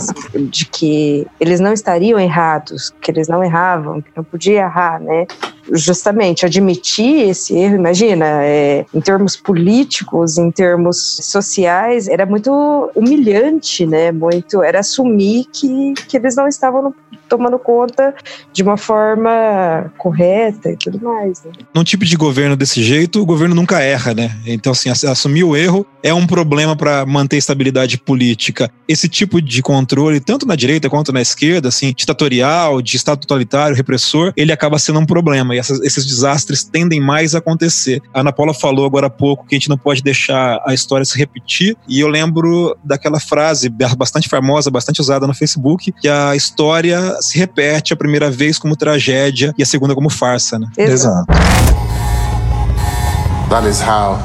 De 0.49 0.65
que 0.65 1.27
eles 1.39 1.59
não 1.59 1.73
estariam 1.73 2.19
errados, 2.19 2.93
que 3.01 3.11
eles 3.11 3.27
não 3.27 3.43
erraram 3.43 3.58
erravam, 3.59 4.01
que 4.01 4.09
não 4.15 4.23
podia 4.23 4.61
errar, 4.61 4.99
né? 4.99 5.27
Justamente 5.71 6.45
admitir 6.45 7.29
esse 7.29 7.55
erro, 7.55 7.75
imagina, 7.75 8.25
é, 8.43 8.85
em 8.93 9.01
termos 9.01 9.35
políticos, 9.35 10.37
em 10.37 10.49
termos 10.49 11.19
sociais, 11.21 12.07
era 12.07 12.25
muito 12.25 12.51
humilhante, 12.95 13.85
né? 13.85 14.11
Muito, 14.11 14.63
era 14.63 14.79
assumir 14.79 15.45
que, 15.51 15.93
que 16.07 16.17
eles 16.17 16.35
não 16.35 16.47
estavam 16.47 16.81
no 16.81 16.95
tomando 17.29 17.59
conta 17.59 18.13
de 18.51 18.63
uma 18.63 18.75
forma 18.75 19.93
correta 19.97 20.71
e 20.71 20.75
tudo 20.75 20.99
mais. 20.99 21.43
Né? 21.43 21.51
Num 21.73 21.83
tipo 21.83 22.03
de 22.03 22.17
governo 22.17 22.57
desse 22.57 22.81
jeito, 22.81 23.21
o 23.21 23.25
governo 23.25 23.53
nunca 23.53 23.79
erra, 23.79 24.13
né? 24.13 24.35
Então, 24.45 24.71
assim, 24.71 24.89
assumir 24.89 25.43
o 25.43 25.55
erro 25.55 25.85
é 26.01 26.13
um 26.13 26.25
problema 26.25 26.75
para 26.75 27.05
manter 27.05 27.37
estabilidade 27.37 27.97
política. 27.97 28.69
Esse 28.87 29.07
tipo 29.07 29.39
de 29.41 29.61
controle, 29.61 30.19
tanto 30.19 30.47
na 30.47 30.55
direita 30.55 30.89
quanto 30.89 31.13
na 31.13 31.21
esquerda, 31.21 31.69
assim, 31.69 31.93
ditatorial, 31.95 32.81
de 32.81 32.97
Estado 32.97 33.19
totalitário, 33.49 33.75
repressor, 33.75 34.31
ele 34.37 34.51
acaba 34.51 34.77
sendo 34.77 34.99
um 34.99 35.05
problema. 35.05 35.55
E 35.55 35.59
essas, 35.59 35.79
esses 35.81 36.05
desastres 36.05 36.63
tendem 36.63 37.01
mais 37.01 37.33
a 37.33 37.39
acontecer. 37.39 38.01
A 38.13 38.21
Ana 38.21 38.31
Paula 38.31 38.53
falou 38.53 38.85
agora 38.85 39.07
há 39.07 39.09
pouco 39.09 39.45
que 39.45 39.55
a 39.55 39.57
gente 39.57 39.69
não 39.69 39.77
pode 39.77 40.03
deixar 40.03 40.61
a 40.65 40.73
história 40.73 41.03
se 41.03 41.17
repetir. 41.17 41.75
E 41.87 41.99
eu 41.99 42.07
lembro 42.07 42.77
daquela 42.83 43.19
frase 43.19 43.69
bastante 43.97 44.29
famosa, 44.29 44.69
bastante 44.69 45.01
usada 45.01 45.25
no 45.25 45.33
Facebook, 45.33 45.91
que 45.91 46.07
a 46.07 46.35
história 46.35 47.17
se 47.21 47.37
repete 47.37 47.93
a 47.93 47.95
primeira 47.95 48.29
vez 48.29 48.59
como 48.59 48.75
tragédia 48.75 49.53
e 49.57 49.63
a 49.63 49.65
segunda 49.65 49.95
como 49.95 50.09
farsa, 50.09 50.59
né? 50.59 50.67
Exato. 50.77 51.25
That 53.49 53.67
is 53.67 53.81
how 53.81 54.19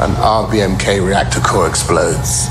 an 0.00 0.12
RBMK 0.18 1.00
reactor 1.00 1.40
core 1.42 1.70
explodes. 1.70 2.48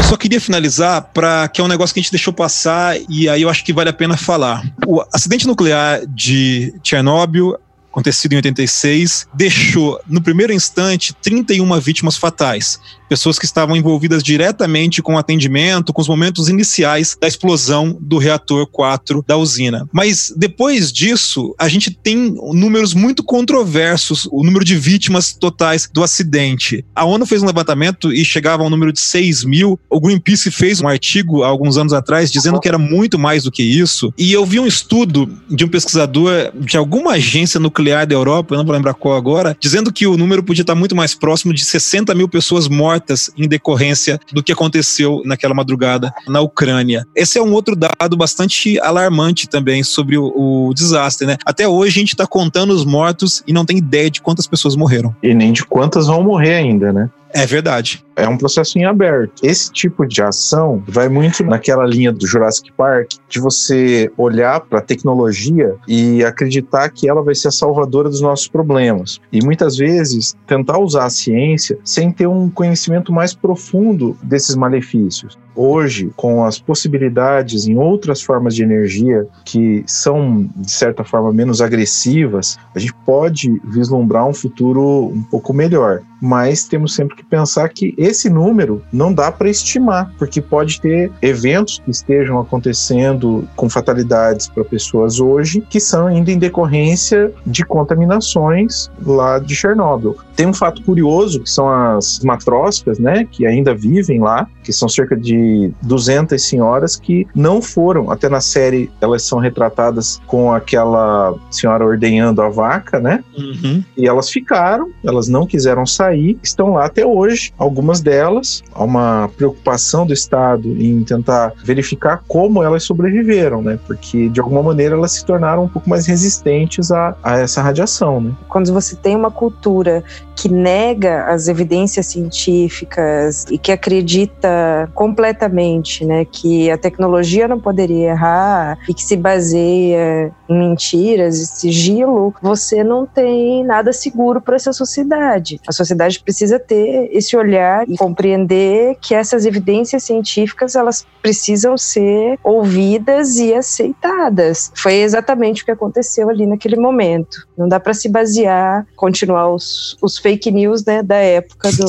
Eu 0.00 0.04
só 0.04 0.16
queria 0.16 0.40
finalizar 0.40 1.02
para 1.12 1.46
que 1.46 1.60
é 1.60 1.64
um 1.64 1.68
negócio 1.68 1.92
que 1.92 2.00
a 2.00 2.02
gente 2.02 2.10
deixou 2.10 2.32
passar 2.32 2.96
e 3.06 3.28
aí 3.28 3.42
eu 3.42 3.50
acho 3.50 3.62
que 3.62 3.70
vale 3.70 3.90
a 3.90 3.92
pena 3.92 4.16
falar. 4.16 4.64
O 4.86 5.04
acidente 5.12 5.46
nuclear 5.46 6.06
de 6.06 6.72
Chernobyl 6.82 7.58
acontecido 7.92 8.32
em 8.32 8.36
86, 8.36 9.26
deixou, 9.34 10.00
no 10.06 10.22
primeiro 10.22 10.54
instante, 10.54 11.12
31 11.12 11.78
vítimas 11.80 12.16
fatais 12.16 12.80
pessoas 13.10 13.40
que 13.40 13.44
estavam 13.44 13.74
envolvidas 13.76 14.22
diretamente 14.22 15.02
com 15.02 15.16
o 15.16 15.18
atendimento, 15.18 15.92
com 15.92 16.00
os 16.00 16.06
momentos 16.06 16.48
iniciais 16.48 17.16
da 17.20 17.26
explosão 17.26 17.98
do 18.00 18.18
reator 18.18 18.68
4 18.68 19.24
da 19.26 19.36
usina. 19.36 19.84
Mas 19.92 20.32
depois 20.36 20.92
disso, 20.92 21.52
a 21.58 21.68
gente 21.68 21.90
tem 21.90 22.36
números 22.52 22.94
muito 22.94 23.24
controversos, 23.24 24.28
o 24.30 24.44
número 24.44 24.64
de 24.64 24.76
vítimas 24.76 25.32
totais 25.32 25.90
do 25.92 26.04
acidente. 26.04 26.84
A 26.94 27.04
ONU 27.04 27.26
fez 27.26 27.42
um 27.42 27.46
levantamento 27.46 28.12
e 28.12 28.24
chegava 28.24 28.62
ao 28.62 28.70
número 28.70 28.92
de 28.92 29.00
6 29.00 29.42
mil. 29.42 29.76
O 29.90 30.00
Greenpeace 30.00 30.52
fez 30.52 30.80
um 30.80 30.86
artigo 30.86 31.42
há 31.42 31.48
alguns 31.48 31.76
anos 31.76 31.92
atrás 31.92 32.30
dizendo 32.30 32.60
que 32.60 32.68
era 32.68 32.78
muito 32.78 33.18
mais 33.18 33.42
do 33.42 33.50
que 33.50 33.64
isso. 33.64 34.14
E 34.16 34.32
eu 34.32 34.46
vi 34.46 34.60
um 34.60 34.68
estudo 34.68 35.28
de 35.50 35.64
um 35.64 35.68
pesquisador 35.68 36.52
de 36.54 36.76
alguma 36.76 37.14
agência 37.14 37.58
nuclear 37.58 38.06
da 38.06 38.14
Europa, 38.14 38.54
eu 38.54 38.58
não 38.58 38.64
vou 38.64 38.74
lembrar 38.76 38.94
qual 38.94 39.16
agora, 39.16 39.56
dizendo 39.58 39.92
que 39.92 40.06
o 40.06 40.16
número 40.16 40.44
podia 40.44 40.62
estar 40.62 40.76
muito 40.76 40.94
mais 40.94 41.12
próximo 41.12 41.52
de 41.52 41.64
60 41.64 42.14
mil 42.14 42.28
pessoas 42.28 42.68
mortas 42.68 42.99
mortas 43.00 43.30
em 43.36 43.48
decorrência 43.48 44.20
do 44.32 44.42
que 44.42 44.52
aconteceu 44.52 45.22
naquela 45.24 45.54
madrugada 45.54 46.12
na 46.28 46.40
Ucrânia. 46.40 47.06
Esse 47.16 47.38
é 47.38 47.42
um 47.42 47.52
outro 47.52 47.74
dado 47.74 48.16
bastante 48.16 48.78
alarmante 48.80 49.48
também 49.48 49.82
sobre 49.82 50.18
o, 50.18 50.68
o 50.68 50.74
desastre, 50.74 51.26
né? 51.26 51.36
Até 51.44 51.66
hoje 51.66 51.96
a 51.96 52.00
gente 52.00 52.10
está 52.10 52.26
contando 52.26 52.70
os 52.70 52.84
mortos 52.84 53.42
e 53.46 53.52
não 53.52 53.64
tem 53.64 53.78
ideia 53.78 54.10
de 54.10 54.20
quantas 54.20 54.46
pessoas 54.46 54.76
morreram. 54.76 55.14
E 55.22 55.34
nem 55.34 55.52
de 55.52 55.64
quantas 55.64 56.06
vão 56.06 56.22
morrer 56.22 56.54
ainda, 56.54 56.92
né? 56.92 57.08
É 57.32 57.46
verdade. 57.46 58.04
É 58.16 58.28
um 58.28 58.36
processo 58.36 58.78
em 58.78 58.84
aberto. 58.84 59.42
Esse 59.42 59.72
tipo 59.72 60.06
de 60.06 60.22
ação 60.22 60.82
vai 60.86 61.08
muito 61.08 61.44
naquela 61.44 61.86
linha 61.86 62.12
do 62.12 62.26
Jurassic 62.26 62.70
Park, 62.72 63.12
de 63.28 63.40
você 63.40 64.10
olhar 64.16 64.60
para 64.60 64.80
a 64.80 64.82
tecnologia 64.82 65.74
e 65.88 66.22
acreditar 66.24 66.88
que 66.90 67.08
ela 67.08 67.22
vai 67.22 67.34
ser 67.34 67.48
a 67.48 67.52
salvadora 67.52 68.08
dos 68.08 68.20
nossos 68.20 68.48
problemas. 68.48 69.20
E 69.32 69.42
muitas 69.42 69.76
vezes 69.76 70.34
tentar 70.46 70.78
usar 70.78 71.04
a 71.04 71.10
ciência 71.10 71.78
sem 71.84 72.12
ter 72.12 72.26
um 72.26 72.50
conhecimento 72.50 73.12
mais 73.12 73.32
profundo 73.32 74.16
desses 74.22 74.54
malefícios. 74.54 75.38
Hoje, 75.54 76.10
com 76.16 76.44
as 76.44 76.58
possibilidades 76.58 77.66
em 77.66 77.76
outras 77.76 78.22
formas 78.22 78.54
de 78.54 78.62
energia 78.62 79.26
que 79.44 79.82
são, 79.86 80.48
de 80.56 80.70
certa 80.70 81.04
forma, 81.04 81.32
menos 81.32 81.60
agressivas, 81.60 82.58
a 82.74 82.78
gente 82.78 82.94
pode 83.04 83.60
vislumbrar 83.64 84.26
um 84.26 84.34
futuro 84.34 85.06
um 85.06 85.22
pouco 85.22 85.52
melhor. 85.52 86.02
Mas 86.20 86.64
temos 86.64 86.94
sempre 86.94 87.16
que 87.16 87.24
pensar 87.24 87.68
que 87.68 87.94
esse 87.96 88.28
número 88.28 88.82
não 88.92 89.12
dá 89.12 89.30
para 89.32 89.48
estimar, 89.48 90.12
porque 90.18 90.40
pode 90.40 90.80
ter 90.80 91.10
eventos 91.22 91.80
que 91.84 91.90
estejam 91.90 92.38
acontecendo 92.38 93.48
com 93.56 93.68
fatalidades 93.68 94.48
para 94.48 94.64
pessoas 94.64 95.20
hoje 95.20 95.62
que 95.68 95.80
são 95.80 96.06
ainda 96.06 96.30
em 96.30 96.38
decorrência 96.38 97.32
de 97.46 97.64
contaminações 97.64 98.90
lá 99.04 99.38
de 99.38 99.54
Chernobyl. 99.54 100.16
Tem 100.36 100.46
um 100.46 100.54
fato 100.54 100.82
curioso 100.82 101.40
que 101.40 101.50
são 101.50 101.68
as 101.68 102.20
matróscas, 102.20 102.98
né, 102.98 103.26
que 103.30 103.46
ainda 103.46 103.74
vivem 103.74 104.20
lá, 104.20 104.46
que 104.62 104.72
são 104.72 104.88
cerca 104.88 105.16
de 105.16 105.70
200 105.82 106.42
senhoras 106.42 106.96
que 106.96 107.26
não 107.34 107.62
foram, 107.62 108.10
até 108.10 108.28
na 108.28 108.40
série 108.40 108.90
elas 109.00 109.22
são 109.22 109.38
retratadas 109.38 110.20
com 110.26 110.52
aquela 110.52 111.34
senhora 111.50 111.84
ordenhando 111.84 112.42
a 112.42 112.48
vaca, 112.48 112.98
né? 113.00 113.22
Uhum. 113.36 113.84
E 113.96 114.06
elas 114.06 114.30
ficaram, 114.30 114.90
elas 115.04 115.28
não 115.28 115.46
quiseram 115.46 115.86
sair, 115.86 116.09
estão 116.42 116.72
lá 116.72 116.86
até 116.86 117.04
hoje. 117.04 117.52
Algumas 117.58 118.00
delas, 118.00 118.62
há 118.74 118.84
uma 118.84 119.30
preocupação 119.36 120.06
do 120.06 120.12
Estado 120.12 120.68
em 120.80 121.02
tentar 121.04 121.52
verificar 121.64 122.22
como 122.26 122.62
elas 122.62 122.84
sobreviveram, 122.84 123.62
né? 123.62 123.78
Porque 123.86 124.28
de 124.28 124.40
alguma 124.40 124.62
maneira 124.62 124.94
elas 124.94 125.12
se 125.12 125.24
tornaram 125.24 125.64
um 125.64 125.68
pouco 125.68 125.88
mais 125.88 126.06
resistentes 126.06 126.90
a, 126.90 127.16
a 127.22 127.38
essa 127.38 127.62
radiação, 127.62 128.20
né? 128.20 128.32
Quando 128.48 128.72
você 128.72 128.96
tem 128.96 129.16
uma 129.16 129.30
cultura 129.30 130.02
que 130.40 130.48
nega 130.48 131.26
as 131.26 131.48
evidências 131.48 132.06
científicas 132.06 133.44
e 133.50 133.58
que 133.58 133.70
acredita 133.70 134.90
completamente, 134.94 136.02
né, 136.02 136.24
que 136.24 136.70
a 136.70 136.78
tecnologia 136.78 137.46
não 137.46 137.60
poderia 137.60 138.12
errar 138.12 138.78
e 138.88 138.94
que 138.94 139.02
se 139.02 139.18
baseia 139.18 140.32
em 140.48 140.58
mentiras 140.58 141.36
e 141.38 141.46
sigilo, 141.46 142.34
você 142.40 142.82
não 142.82 143.04
tem 143.04 143.62
nada 143.64 143.92
seguro 143.92 144.40
para 144.40 144.56
essa 144.56 144.72
sociedade. 144.72 145.60
A 145.68 145.72
sociedade 145.72 145.99
precisa 146.22 146.58
ter 146.58 147.08
esse 147.12 147.36
olhar 147.36 147.88
e 147.88 147.96
compreender 147.96 148.96
que 149.00 149.14
essas 149.14 149.46
evidências 149.46 150.04
científicas 150.04 150.74
elas 150.74 151.06
precisam 151.22 151.76
ser 151.76 152.38
ouvidas 152.42 153.36
e 153.36 153.54
aceitadas. 153.54 154.72
Foi 154.74 154.94
exatamente 154.94 155.62
o 155.62 155.64
que 155.64 155.70
aconteceu 155.70 156.28
ali 156.30 156.46
naquele 156.46 156.76
momento. 156.76 157.46
Não 157.56 157.68
dá 157.68 157.78
para 157.78 157.94
se 157.94 158.08
basear, 158.08 158.86
continuar 158.96 159.52
os, 159.52 159.96
os 160.00 160.18
fake 160.18 160.50
news 160.50 160.84
né, 160.84 161.02
da 161.02 161.16
época 161.16 161.70
do 161.72 161.86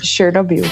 de 0.00 0.06
Chernobyl. 0.06 0.64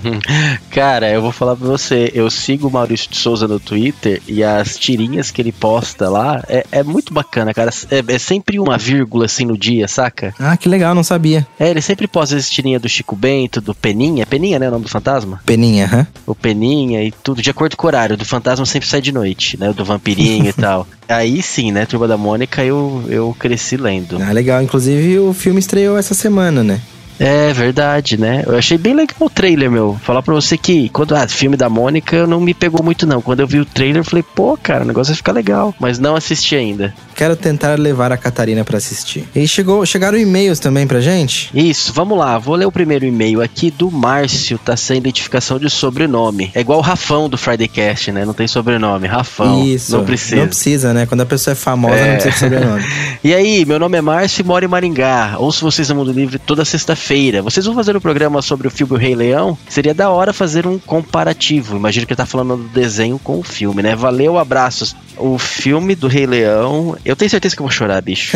Cara, 0.70 1.10
eu 1.10 1.22
vou 1.22 1.32
falar 1.32 1.56
pra 1.56 1.66
você, 1.66 2.12
eu 2.14 2.30
sigo 2.30 2.68
o 2.68 2.72
Maurício 2.72 3.10
de 3.10 3.18
Souza 3.18 3.48
no 3.48 3.60
Twitter 3.60 4.22
e 4.28 4.44
as 4.44 4.78
tirinhas 4.78 5.32
que 5.32 5.42
ele 5.42 5.54
posta 5.54 6.10
lá 6.10 6.44
é, 6.50 6.66
é 6.72 6.84
muito 6.84 7.14
bacana, 7.14 7.54
cara. 7.54 7.72
É, 7.90 8.04
é 8.14 8.20
sempre 8.20 8.60
uma 8.60 8.78
vírgula 8.78 9.26
assim 9.26 9.46
no 9.46 9.58
dia, 9.58 9.88
saca? 9.88 10.34
Ah, 10.38 10.58
que 10.58 10.68
legal, 10.68 10.94
não 10.94 11.04
sabia. 11.04 11.48
É, 11.58 11.70
ele 11.70 11.82
sempre 11.82 12.08
posta 12.08 12.36
essa 12.36 12.50
tirinha 12.50 12.80
do 12.80 12.90
Chico 12.90 13.16
Bento, 13.16 13.62
do 13.62 13.74
Peninha. 13.74 14.26
Peninha, 14.26 14.60
né? 14.60 14.68
O 14.68 14.72
nome 14.72 14.84
do 14.84 14.90
fantasma? 14.90 15.40
Peninha, 15.46 15.90
hã? 15.92 16.08
O 16.26 16.36
Peninha 16.36 17.02
e 17.04 17.12
tudo, 17.12 17.42
de 17.42 17.50
acordo 17.50 17.78
com 17.78 17.88
o 17.88 17.90
horário. 17.90 18.18
Do 18.18 18.26
fantasma 18.26 18.66
sempre 18.66 18.90
sai 18.90 19.02
de 19.02 19.12
noite, 19.12 19.58
né? 19.58 19.70
O 19.70 19.74
do 19.74 19.86
vampirinho 19.86 20.50
e 20.50 20.54
tal. 20.54 20.65
Aí 21.08 21.42
sim, 21.42 21.72
né? 21.72 21.86
Turma 21.86 22.08
da 22.08 22.18
Mônica 22.18 22.64
eu, 22.64 23.04
eu 23.08 23.36
cresci 23.38 23.78
lendo. 23.78 24.18
Ah, 24.22 24.32
legal. 24.32 24.62
Inclusive, 24.62 25.20
o 25.20 25.34
filme 25.34 25.60
estreou 25.60 25.98
essa 25.98 26.14
semana, 26.14 26.64
né? 26.64 26.82
É 27.20 27.54
verdade, 27.54 28.20
né? 28.20 28.44
Eu 28.46 28.58
achei 28.58 28.78
bem 28.78 28.94
legal 28.94 29.16
o 29.20 29.30
trailer, 29.30 29.72
meu. 29.72 29.98
Falar 30.04 30.22
pra 30.22 30.34
você 30.34 30.58
que 30.58 30.90
quando 30.90 31.16
ah, 31.16 31.28
filme 31.28 31.56
da 31.56 31.70
Mônica 31.70 32.28
não 32.28 32.42
me 32.42 32.54
pegou 32.54 32.84
muito, 32.84 33.06
não. 33.08 33.22
Quando 33.22 33.40
eu 33.40 33.48
vi 33.48 33.60
o 33.60 33.66
trailer, 33.66 33.98
eu 33.98 34.04
falei, 34.04 34.24
pô, 34.24 34.58
cara, 34.62 34.84
o 34.84 34.88
negócio 34.88 35.12
vai 35.12 35.18
ficar 35.18 35.32
legal. 35.32 35.74
Mas 35.80 35.98
não 36.00 36.16
assisti 36.16 36.56
ainda. 36.56 36.94
Quero 37.16 37.36
tentar 37.36 37.80
levar 37.80 38.12
a 38.12 38.18
Catarina 38.18 38.66
pra 38.66 38.78
assistir. 38.78 39.26
E 39.34 39.48
chegou, 39.48 39.86
chegaram 39.86 40.18
e-mails 40.18 40.60
também 40.60 40.86
pra 40.86 41.00
gente? 41.00 41.50
Isso, 41.54 41.94
vamos 41.94 42.18
lá. 42.18 42.38
Vou 42.38 42.56
ler 42.56 42.66
o 42.66 42.72
primeiro 42.72 43.06
e-mail 43.06 43.42
aqui 43.42 43.72
do 43.72 43.90
Márcio, 43.90 44.58
tá 44.58 44.76
sem 44.76 44.98
identificação 44.98 45.58
de 45.58 45.70
sobrenome. 45.70 46.52
É 46.54 46.60
igual 46.60 46.80
o 46.80 46.82
Rafão 46.82 47.30
do 47.30 47.38
Friday 47.38 47.70
Cast, 47.70 48.12
né? 48.12 48.26
Não 48.26 48.34
tem 48.34 48.48
sobrenome. 48.48 49.08
Rafão. 49.08 49.64
Isso. 49.66 49.96
Não 49.96 50.04
precisa. 50.04 50.36
Não 50.36 50.48
precisa, 50.48 50.94
né? 50.94 51.06
Quando 51.06 51.22
a 51.22 51.26
pessoa 51.26 51.54
é 51.54 51.56
famosa, 51.56 51.96
É. 51.96 52.06
não 52.12 52.14
precisa 52.22 52.32
de 52.34 52.40
sobrenome. 52.40 52.84
E 53.24 53.34
aí, 53.34 53.66
meu 53.66 53.80
nome 53.80 53.98
é 53.98 54.02
Márcio 54.02 54.42
e 54.42 54.46
moro 54.46 54.64
em 54.64 54.68
Maringá. 54.68 55.36
Ouço 55.40 55.66
vocês 55.66 55.90
no 55.90 55.96
Mundo 55.96 56.12
Livre 56.12 56.38
toda 56.38 56.64
sexta-feira. 56.64 57.05
Vocês 57.42 57.66
vão 57.66 57.76
fazer 57.76 57.96
um 57.96 58.00
programa 58.00 58.42
sobre 58.42 58.68
o 58.68 58.72
filme 58.72 58.94
O 58.94 58.98
Rei 58.98 59.14
Leão? 59.14 59.56
Seria 59.70 59.94
da 59.94 60.10
hora 60.10 60.34
fazer 60.34 60.66
um 60.66 60.80
comparativo. 60.80 61.78
Imagino 61.78 62.08
que 62.08 62.14
ele 62.14 62.18
tá 62.18 62.26
falando 62.26 62.58
do 62.58 62.70
desenho 62.70 63.20
com 63.20 63.38
o 63.40 63.44
filme, 63.44 63.84
né? 63.84 63.96
Valeu, 63.96 64.40
abraços. 64.40 64.96
O 65.16 65.38
filme 65.38 65.94
do 65.94 66.08
Rei 66.08 66.26
Leão, 66.26 66.98
eu 67.06 67.16
tenho 67.16 67.30
certeza 67.30 67.56
que 67.56 67.62
eu 67.62 67.66
vou 67.66 67.72
chorar, 67.72 68.02
bicho. 68.02 68.36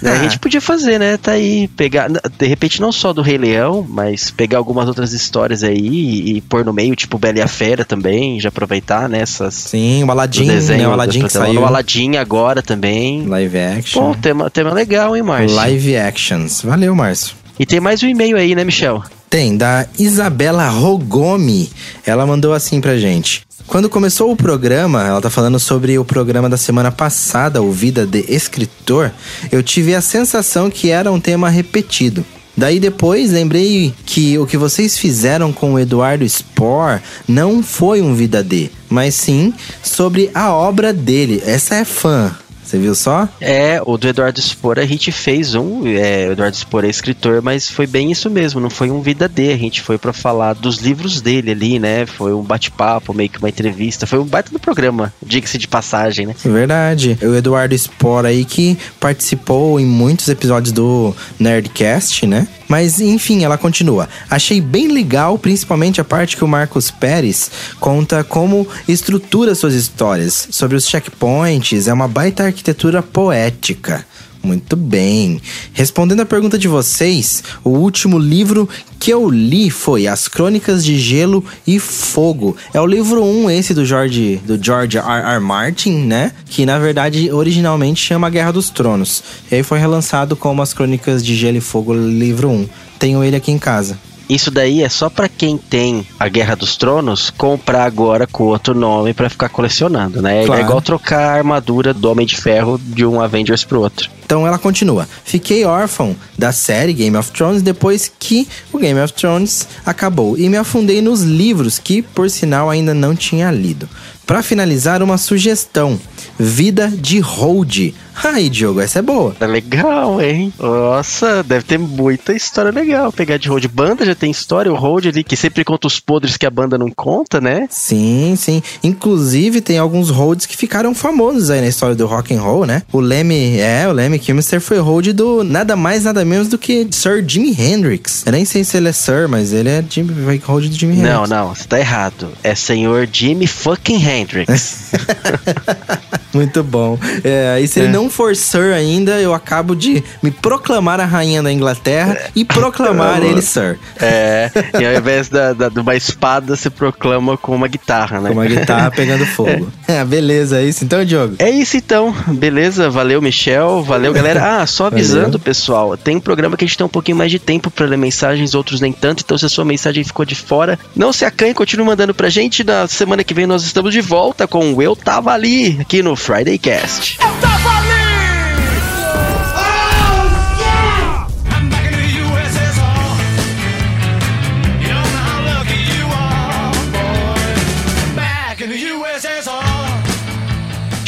Né, 0.00 0.12
A 0.16 0.22
gente 0.22 0.38
podia 0.38 0.62
fazer, 0.62 0.98
né? 0.98 1.18
Tá 1.18 1.32
aí, 1.32 1.68
pegar, 1.68 2.08
de 2.08 2.46
repente 2.46 2.80
não 2.80 2.90
só 2.90 3.12
do 3.12 3.20
Rei 3.20 3.36
Leão, 3.36 3.86
mas 3.88 4.30
pegar 4.30 4.58
algumas 4.58 4.88
outras 4.88 5.12
histórias 5.12 5.62
aí 5.62 5.76
e, 5.76 6.36
e 6.38 6.40
pôr 6.40 6.64
no 6.64 6.72
meio, 6.72 6.96
tipo 6.96 7.18
Bela 7.18 7.38
e 7.38 7.42
a 7.42 7.48
Fera 7.48 7.84
também, 7.84 8.40
já 8.40 8.48
aproveitar 8.48 9.08
nessas. 9.10 9.54
Sim, 9.54 10.04
o 10.04 10.10
Aladdin, 10.10 10.46
desenho, 10.46 10.82
né? 10.82 10.88
O 10.88 10.92
Aladdin 10.92 11.22
que 11.22 11.32
saiu. 11.32 11.60
O 11.60 11.66
Aladdin 11.66 12.16
agora 12.16 12.62
também. 12.62 13.26
Live 13.26 13.58
action. 13.58 14.06
Pô, 14.06 14.14
tema, 14.14 14.50
tema 14.50 14.72
legal, 14.72 15.14
hein, 15.14 15.22
Márcio? 15.22 15.54
Live 15.54 15.96
actions. 15.96 16.62
Valeu, 16.62 16.94
Márcio. 16.94 17.45
E 17.58 17.64
tem 17.64 17.80
mais 17.80 18.02
um 18.02 18.06
e-mail 18.06 18.36
aí, 18.36 18.54
né, 18.54 18.64
Michel? 18.64 19.02
Tem, 19.30 19.56
da 19.56 19.86
Isabela 19.98 20.68
Rogomi. 20.68 21.70
Ela 22.04 22.26
mandou 22.26 22.52
assim 22.52 22.80
pra 22.80 22.98
gente. 22.98 23.42
Quando 23.66 23.88
começou 23.88 24.30
o 24.30 24.36
programa, 24.36 25.04
ela 25.04 25.20
tá 25.20 25.30
falando 25.30 25.58
sobre 25.58 25.98
o 25.98 26.04
programa 26.04 26.48
da 26.48 26.56
semana 26.56 26.92
passada, 26.92 27.62
o 27.62 27.72
Vida 27.72 28.06
de 28.06 28.24
Escritor, 28.28 29.10
eu 29.50 29.62
tive 29.62 29.94
a 29.94 30.00
sensação 30.00 30.70
que 30.70 30.90
era 30.90 31.10
um 31.10 31.18
tema 31.18 31.48
repetido. 31.48 32.24
Daí 32.56 32.78
depois 32.78 33.32
lembrei 33.32 33.92
que 34.06 34.38
o 34.38 34.46
que 34.46 34.56
vocês 34.56 34.96
fizeram 34.96 35.52
com 35.52 35.74
o 35.74 35.78
Eduardo 35.78 36.26
Spohr 36.28 37.00
não 37.26 37.62
foi 37.62 38.00
um 38.00 38.14
Vida 38.14 38.42
D, 38.42 38.70
mas 38.88 39.14
sim 39.14 39.52
sobre 39.82 40.30
a 40.32 40.52
obra 40.54 40.92
dele. 40.92 41.42
Essa 41.44 41.74
é 41.74 41.84
fã. 41.84 42.34
Você 42.66 42.78
viu 42.78 42.96
só? 42.96 43.28
É, 43.40 43.80
o 43.86 43.96
do 43.96 44.08
Eduardo 44.08 44.40
Spor 44.42 44.78
a 44.78 44.84
gente 44.84 45.12
fez 45.12 45.54
um. 45.54 45.86
É, 45.86 46.28
o 46.28 46.32
Eduardo 46.32 46.56
Spor 46.56 46.84
é 46.84 46.88
escritor, 46.88 47.40
mas 47.40 47.70
foi 47.70 47.86
bem 47.86 48.10
isso 48.10 48.28
mesmo, 48.28 48.60
não 48.60 48.68
foi 48.68 48.90
um 48.90 49.00
vida 49.00 49.28
D. 49.28 49.52
A 49.52 49.56
gente 49.56 49.80
foi 49.80 49.96
para 49.96 50.12
falar 50.12 50.54
dos 50.54 50.78
livros 50.78 51.20
dele 51.20 51.52
ali, 51.52 51.78
né? 51.78 52.06
Foi 52.06 52.34
um 52.34 52.42
bate-papo, 52.42 53.14
meio 53.14 53.30
que 53.30 53.38
uma 53.38 53.48
entrevista. 53.48 54.04
Foi 54.04 54.18
um 54.18 54.24
baita 54.24 54.50
do 54.50 54.58
programa, 54.58 55.14
diga-se 55.24 55.58
de 55.58 55.68
passagem, 55.68 56.26
né? 56.26 56.34
Verdade. 56.44 57.16
O 57.22 57.36
Eduardo 57.36 57.78
Spor 57.78 58.26
aí 58.26 58.44
que 58.44 58.76
participou 58.98 59.78
em 59.78 59.86
muitos 59.86 60.28
episódios 60.28 60.72
do 60.72 61.14
Nerdcast, 61.38 62.26
né? 62.26 62.48
Mas 62.68 63.00
enfim, 63.00 63.44
ela 63.44 63.56
continua. 63.56 64.08
Achei 64.28 64.60
bem 64.60 64.88
legal, 64.88 65.38
principalmente 65.38 66.00
a 66.00 66.04
parte 66.04 66.36
que 66.36 66.42
o 66.42 66.48
Marcos 66.48 66.90
Pérez 66.90 67.48
conta 67.78 68.24
como 68.24 68.66
estrutura 68.88 69.54
suas 69.54 69.74
histórias, 69.74 70.48
sobre 70.50 70.76
os 70.76 70.88
checkpoints, 70.88 71.86
é 71.86 71.92
uma 71.92 72.08
baita 72.08 72.55
arquitetura 72.56 73.02
poética. 73.02 74.06
Muito 74.42 74.76
bem. 74.76 75.40
Respondendo 75.72 76.20
a 76.20 76.26
pergunta 76.26 76.56
de 76.56 76.68
vocês, 76.68 77.42
o 77.64 77.70
último 77.70 78.16
livro 78.16 78.68
que 78.98 79.10
eu 79.10 79.28
li 79.28 79.70
foi 79.70 80.06
As 80.06 80.28
Crônicas 80.28 80.84
de 80.84 80.98
Gelo 80.98 81.44
e 81.66 81.80
Fogo. 81.80 82.56
É 82.72 82.80
o 82.80 82.86
livro 82.86 83.22
1 83.24 83.50
esse 83.50 83.74
do 83.74 83.84
George, 83.84 84.40
do 84.46 84.62
George 84.62 84.98
R. 84.98 85.04
R. 85.04 85.40
Martin, 85.40 86.06
né? 86.06 86.32
Que 86.46 86.64
na 86.64 86.78
verdade 86.78 87.30
originalmente 87.30 88.00
chama 88.00 88.30
Guerra 88.30 88.52
dos 88.52 88.70
Tronos. 88.70 89.22
E 89.50 89.56
aí 89.56 89.62
foi 89.62 89.78
relançado 89.80 90.36
como 90.36 90.62
As 90.62 90.72
Crônicas 90.72 91.24
de 91.24 91.34
Gelo 91.34 91.58
e 91.58 91.60
Fogo, 91.60 91.92
livro 91.92 92.48
1. 92.48 92.68
Tenho 93.00 93.24
ele 93.24 93.36
aqui 93.36 93.50
em 93.50 93.58
casa. 93.58 93.98
Isso 94.28 94.50
daí 94.50 94.82
é 94.82 94.88
só 94.88 95.08
para 95.08 95.28
quem 95.28 95.56
tem 95.56 96.06
a 96.18 96.28
Guerra 96.28 96.56
dos 96.56 96.76
Tronos 96.76 97.30
comprar 97.30 97.84
agora 97.84 98.26
com 98.26 98.44
outro 98.44 98.74
nome 98.74 99.14
para 99.14 99.30
ficar 99.30 99.48
colecionando, 99.48 100.20
né? 100.20 100.44
Claro. 100.44 100.60
É 100.60 100.64
igual 100.64 100.80
trocar 100.80 101.20
a 101.20 101.32
armadura 101.34 101.94
do 101.94 102.10
Homem 102.10 102.26
de 102.26 102.36
Ferro 102.36 102.80
de 102.82 103.06
um 103.06 103.20
Avengers 103.20 103.62
pro 103.62 103.80
outro. 103.80 104.10
Então 104.24 104.44
ela 104.44 104.58
continua. 104.58 105.08
Fiquei 105.24 105.64
órfão 105.64 106.16
da 106.36 106.50
série 106.50 106.92
Game 106.92 107.16
of 107.16 107.30
Thrones 107.30 107.62
depois 107.62 108.10
que 108.18 108.48
o 108.72 108.78
Game 108.78 108.98
of 109.00 109.12
Thrones 109.12 109.68
acabou 109.84 110.36
e 110.36 110.48
me 110.48 110.56
afundei 110.56 111.00
nos 111.00 111.22
livros 111.22 111.78
que, 111.78 112.02
por 112.02 112.28
sinal, 112.28 112.68
ainda 112.68 112.92
não 112.92 113.14
tinha 113.14 113.50
lido. 113.52 113.88
Para 114.26 114.42
finalizar, 114.42 115.00
uma 115.00 115.16
sugestão: 115.16 115.98
Vida 116.36 116.88
de 116.88 117.20
Hold. 117.20 117.94
Ai, 118.24 118.48
Diogo, 118.48 118.80
essa 118.80 118.98
é 119.00 119.02
boa. 119.02 119.34
Tá 119.38 119.46
legal, 119.46 120.20
hein? 120.20 120.52
Nossa, 120.58 121.42
deve 121.42 121.64
ter 121.64 121.78
muita 121.78 122.32
história 122.32 122.70
legal. 122.70 123.12
Pegar 123.12 123.36
de 123.36 123.48
Road. 123.48 123.68
Banda 123.68 124.04
já 124.04 124.14
tem 124.14 124.30
história, 124.30 124.72
o 124.72 124.76
Road 124.76 125.08
ali, 125.08 125.22
que 125.22 125.36
sempre 125.36 125.64
conta 125.64 125.86
os 125.86 126.00
podres 126.00 126.36
que 126.36 126.46
a 126.46 126.50
banda 126.50 126.78
não 126.78 126.90
conta, 126.90 127.40
né? 127.40 127.66
Sim, 127.70 128.34
sim. 128.36 128.62
Inclusive, 128.82 129.60
tem 129.60 129.78
alguns 129.78 130.10
holds 130.10 130.46
que 130.46 130.56
ficaram 130.56 130.94
famosos 130.94 131.50
aí 131.50 131.60
na 131.60 131.68
história 131.68 131.94
do 131.94 132.06
rock 132.06 132.34
and 132.34 132.40
roll, 132.40 132.66
né? 132.66 132.82
O 132.92 133.00
Lemmy, 133.00 133.58
é, 133.58 133.86
o 133.88 133.92
Lemmy 133.92 134.18
Kilmister 134.18 134.60
foi 134.60 134.78
hold 134.78 135.08
do 135.08 135.44
nada 135.44 135.76
mais, 135.76 136.04
nada 136.04 136.24
menos 136.24 136.48
do 136.48 136.58
que 136.58 136.86
Sir 136.90 137.24
Jimi 137.26 137.54
Hendrix. 137.58 138.24
Eu 138.24 138.32
nem 138.32 138.44
sei 138.44 138.64
se 138.64 138.76
ele 138.76 138.88
é 138.88 138.92
Sir, 138.92 139.28
mas 139.28 139.52
ele 139.52 139.68
é 139.68 139.84
Jimmy, 139.88 140.12
vai 140.12 140.40
hold 140.44 140.68
do 140.68 140.74
Jimi 140.74 140.94
Hendrix. 140.94 141.12
Não, 141.12 141.26
não, 141.26 141.54
você 141.54 141.64
tá 141.64 141.78
errado. 141.78 142.28
É 142.42 142.54
senhor 142.54 143.08
Jimmy 143.10 143.46
fucking 143.46 144.02
Hendrix. 144.02 144.92
Muito 146.32 146.62
bom. 146.62 146.98
É, 147.24 147.58
e 147.60 147.66
se 147.66 147.80
ele 147.80 147.88
não 147.88 148.05
for 148.10 148.34
Sir 148.36 148.72
ainda, 148.74 149.12
eu 149.20 149.34
acabo 149.34 149.74
de 149.74 150.02
me 150.22 150.30
proclamar 150.30 151.00
a 151.00 151.04
rainha 151.04 151.42
da 151.42 151.52
Inglaterra 151.52 152.18
e 152.34 152.44
proclamar 152.44 153.22
ele 153.24 153.42
Sir. 153.42 153.78
é, 154.00 154.50
e 154.80 154.84
ao 154.86 154.94
invés 154.94 155.28
da, 155.28 155.52
da- 155.52 155.68
de 155.68 155.78
uma 155.80 155.94
espada, 155.94 156.56
se 156.56 156.70
proclama 156.70 157.36
com 157.36 157.54
uma 157.54 157.68
guitarra, 157.68 158.20
né? 158.20 158.28
Com 158.30 158.34
uma 158.36 158.46
guitarra 158.46 158.90
pegando 158.90 159.24
fogo. 159.26 159.70
É, 159.88 160.04
beleza, 160.04 160.58
é 160.60 160.64
isso 160.64 160.84
então, 160.84 161.04
Diogo? 161.04 161.36
É 161.38 161.50
isso 161.50 161.76
então, 161.76 162.14
beleza? 162.28 162.88
Valeu, 162.90 163.20
Michel. 163.22 163.82
Valeu, 163.82 164.12
galera. 164.14 164.60
Ah, 164.62 164.66
só 164.66 164.86
avisando, 164.86 165.24
Valeu. 165.26 165.38
pessoal, 165.40 165.96
tem 165.96 166.16
um 166.16 166.20
programa 166.20 166.56
que 166.56 166.64
a 166.64 166.66
gente 166.68 166.76
tem 166.78 166.86
um 166.86 166.90
pouquinho 166.90 167.16
mais 167.16 167.30
de 167.30 167.38
tempo 167.38 167.70
pra 167.70 167.86
ler 167.86 167.96
mensagens, 167.98 168.54
outros 168.54 168.80
nem 168.80 168.92
tanto. 168.92 169.22
Então, 169.24 169.36
se 169.38 169.46
a 169.46 169.48
sua 169.48 169.64
mensagem 169.64 170.04
ficou 170.04 170.24
de 170.24 170.34
fora, 170.34 170.78
não 170.94 171.12
se 171.12 171.24
acanhe, 171.24 171.54
continue 171.54 171.86
mandando 171.86 172.14
pra 172.14 172.28
gente. 172.28 172.64
Na 172.64 172.86
semana 172.88 173.22
que 173.24 173.34
vem 173.34 173.46
nós 173.46 173.62
estamos 173.64 173.92
de 173.92 174.00
volta 174.00 174.46
com 174.46 174.72
o 174.74 174.82
Eu 174.82 174.94
Tava 174.96 175.32
Ali, 175.32 175.76
aqui 175.80 176.02
no 176.02 176.16
Friday 176.16 176.58
Cast. 176.58 177.18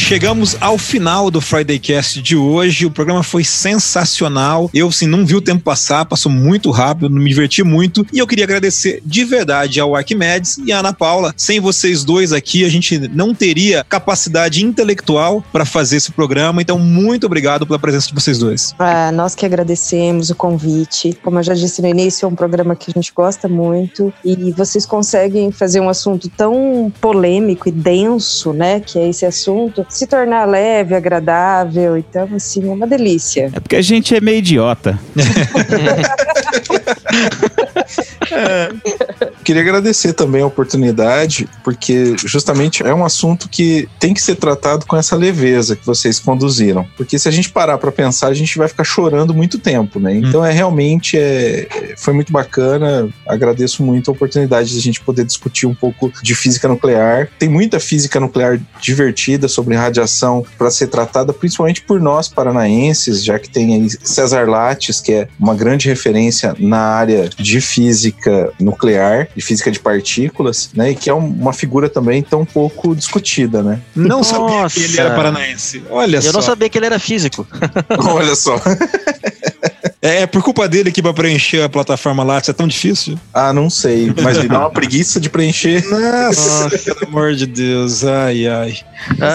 Chegamos 0.09 0.57
ao 0.59 0.79
final 0.79 1.31
do 1.31 1.39
Friday 1.39 1.79
Cast 1.79 2.23
de 2.23 2.35
hoje. 2.35 2.87
O 2.87 2.91
programa 2.91 3.23
foi 3.23 3.45
sensacional. 3.45 4.71
Eu, 4.73 4.89
assim, 4.89 5.07
não 5.07 5.27
vi 5.27 5.37
o 5.37 5.41
tempo 5.43 5.63
passar, 5.63 6.07
passou 6.07 6.33
muito 6.33 6.71
rápido, 6.71 7.11
me 7.11 7.29
diverti 7.29 7.63
muito. 7.63 8.07
E 8.11 8.19
eu 8.19 8.27
queria 8.27 8.47
agradecer 8.47 9.03
de 9.05 9.23
verdade 9.23 9.79
ao 9.79 9.95
Arquimedes 9.95 10.57
e 10.65 10.73
à 10.73 10.79
Ana 10.79 10.95
Paula. 10.95 11.35
Sem 11.37 11.61
vocês 11.61 12.05
dois 12.05 12.33
aqui, 12.33 12.65
a 12.65 12.71
gente 12.71 12.99
não 13.09 13.35
teria 13.35 13.85
capacidade 13.85 14.65
intelectual 14.65 15.45
para 15.53 15.67
fazer 15.67 15.97
esse 15.97 16.11
programa. 16.11 16.63
Então, 16.63 16.79
muito 16.79 17.27
obrigado 17.27 17.67
pela 17.67 17.79
presença 17.79 18.09
de 18.09 18.15
vocês 18.15 18.39
dois. 18.39 18.75
Ah, 18.79 19.13
nós 19.13 19.35
que 19.35 19.45
agradecemos 19.45 20.31
o 20.31 20.35
convite. 20.35 21.19
Como 21.23 21.39
eu 21.39 21.43
já 21.43 21.53
disse 21.53 21.83
no 21.83 21.89
início, 21.89 22.25
é 22.25 22.29
um 22.31 22.35
programa 22.35 22.75
que 22.75 22.91
a 22.91 22.95
gente 22.95 23.13
gosta 23.15 23.47
muito 23.47 24.11
e 24.25 24.53
vocês 24.53 24.87
conseguem 24.87 25.53
fazer 25.53 25.81
um 25.81 25.89
assunto 25.91 26.31
tão 26.31 26.91
polêmico 26.99 27.69
e 27.69 27.73
denso, 27.73 28.55
né, 28.55 28.81
que 28.81 28.99
é 28.99 29.07
esse 29.07 29.27
assunto, 29.27 29.85
se 29.99 30.07
tornar 30.07 30.45
leve, 30.47 30.95
agradável. 30.95 31.97
Então, 31.97 32.29
assim, 32.35 32.69
é 32.69 32.73
uma 32.73 32.87
delícia. 32.87 33.51
É 33.53 33.61
porque 33.61 33.77
a 33.77 33.83
gente 33.83 34.15
é 34.15 34.21
meio 34.21 34.39
idiota. 34.39 34.99
Queria 39.49 39.63
agradecer 39.63 40.13
também 40.13 40.43
a 40.43 40.47
oportunidade, 40.47 41.49
porque 41.65 42.15
justamente 42.19 42.83
é 42.83 42.93
um 42.93 43.03
assunto 43.03 43.49
que 43.49 43.89
tem 43.99 44.13
que 44.13 44.21
ser 44.21 44.35
tratado 44.35 44.85
com 44.85 44.95
essa 44.95 45.17
leveza 45.17 45.75
que 45.75 45.87
vocês 45.87 46.21
conduziram. 46.21 46.87
Porque 46.99 47.19
se 47.19 47.27
a 47.27 47.31
gente 47.31 47.49
parar 47.49 47.79
para 47.79 47.91
pensar, 47.91 48.27
a 48.27 48.35
gente 48.35 48.59
vai 48.59 48.69
ficar 48.69 48.85
chorando 48.85 49.33
muito 49.33 49.59
tempo, 49.59 49.99
né? 49.99 50.15
Então 50.15 50.45
é 50.45 50.53
realmente 50.53 51.17
é, 51.17 51.95
foi 51.97 52.13
muito 52.13 52.31
bacana. 52.31 53.09
Agradeço 53.27 53.83
muito 53.83 54.11
a 54.11 54.13
oportunidade 54.13 54.69
de 54.69 54.77
a 54.77 54.83
gente 54.83 55.01
poder 55.01 55.25
discutir 55.25 55.65
um 55.65 55.75
pouco 55.75 56.13
de 56.23 56.35
física 56.35 56.69
nuclear. 56.69 57.31
Tem 57.39 57.49
muita 57.49 57.81
física 57.81 58.21
nuclear 58.21 58.61
divertida 58.83 59.49
sobre 59.49 59.75
radiação 59.75 60.45
para 60.59 60.71
ser 60.71 60.89
tratada, 60.89 61.33
principalmente 61.33 61.81
por 61.81 62.03
nós 62.03 62.29
paranaenses, 62.29 63.25
já 63.25 63.39
que 63.39 63.49
tem 63.49 63.75
aí 63.75 63.89
César 64.03 64.47
Lattes, 64.47 65.01
que 65.01 65.15
é 65.15 65.29
uma 65.41 65.55
grande 65.55 65.89
referência 65.89 66.55
na 66.59 66.81
área 66.81 67.31
de 67.31 67.63
física 67.63 68.53
nuclear, 68.61 69.27
de 69.39 69.45
física 69.45 69.71
de 69.71 69.79
partículas, 69.79 70.71
né? 70.75 70.91
E 70.91 70.95
que 70.97 71.09
é 71.09 71.15
um- 71.15 71.29
uma 71.29 71.53
figura 71.53 71.89
também 71.89 72.23
tão 72.23 72.45
pouco 72.45 72.95
discutida, 72.97 73.63
né? 73.63 73.79
Não 73.95 74.25
sabia 74.25 74.63
Nossa. 74.63 74.75
que 74.81 74.85
ele 74.85 74.99
era 75.01 75.15
paranaense. 75.15 75.83
Olha 75.89 76.17
Eu 76.17 76.23
só. 76.23 76.33
não 76.33 76.43
sabia 76.43 76.69
que 76.69 76.77
ele 76.77 76.87
era 76.87 76.99
físico. 76.99 77.47
Olha 78.05 78.35
só. 78.35 78.61
É, 80.03 80.23
é 80.23 80.27
por 80.27 80.43
culpa 80.43 80.69
dele 80.69 80.91
que 80.91 81.01
para 81.03 81.13
preencher 81.15 81.63
a 81.63 81.69
plataforma 81.69 82.23
Lattes 82.25 82.49
é 82.49 82.53
tão 82.53 82.67
difícil? 82.67 83.19
Ah, 83.33 83.53
não 83.53 83.71
sei, 83.71 84.13
mas 84.23 84.39
me 84.39 84.49
dá 84.49 84.61
uma 84.61 84.71
preguiça 84.71 85.21
de 85.21 85.31
preencher. 85.31 85.85
Nossa, 85.89 86.71
pelo 86.79 87.07
amor 87.07 87.35
de 87.35 87.47
Deus. 87.47 88.05
Ai, 88.05 88.47
ai. 88.47 88.77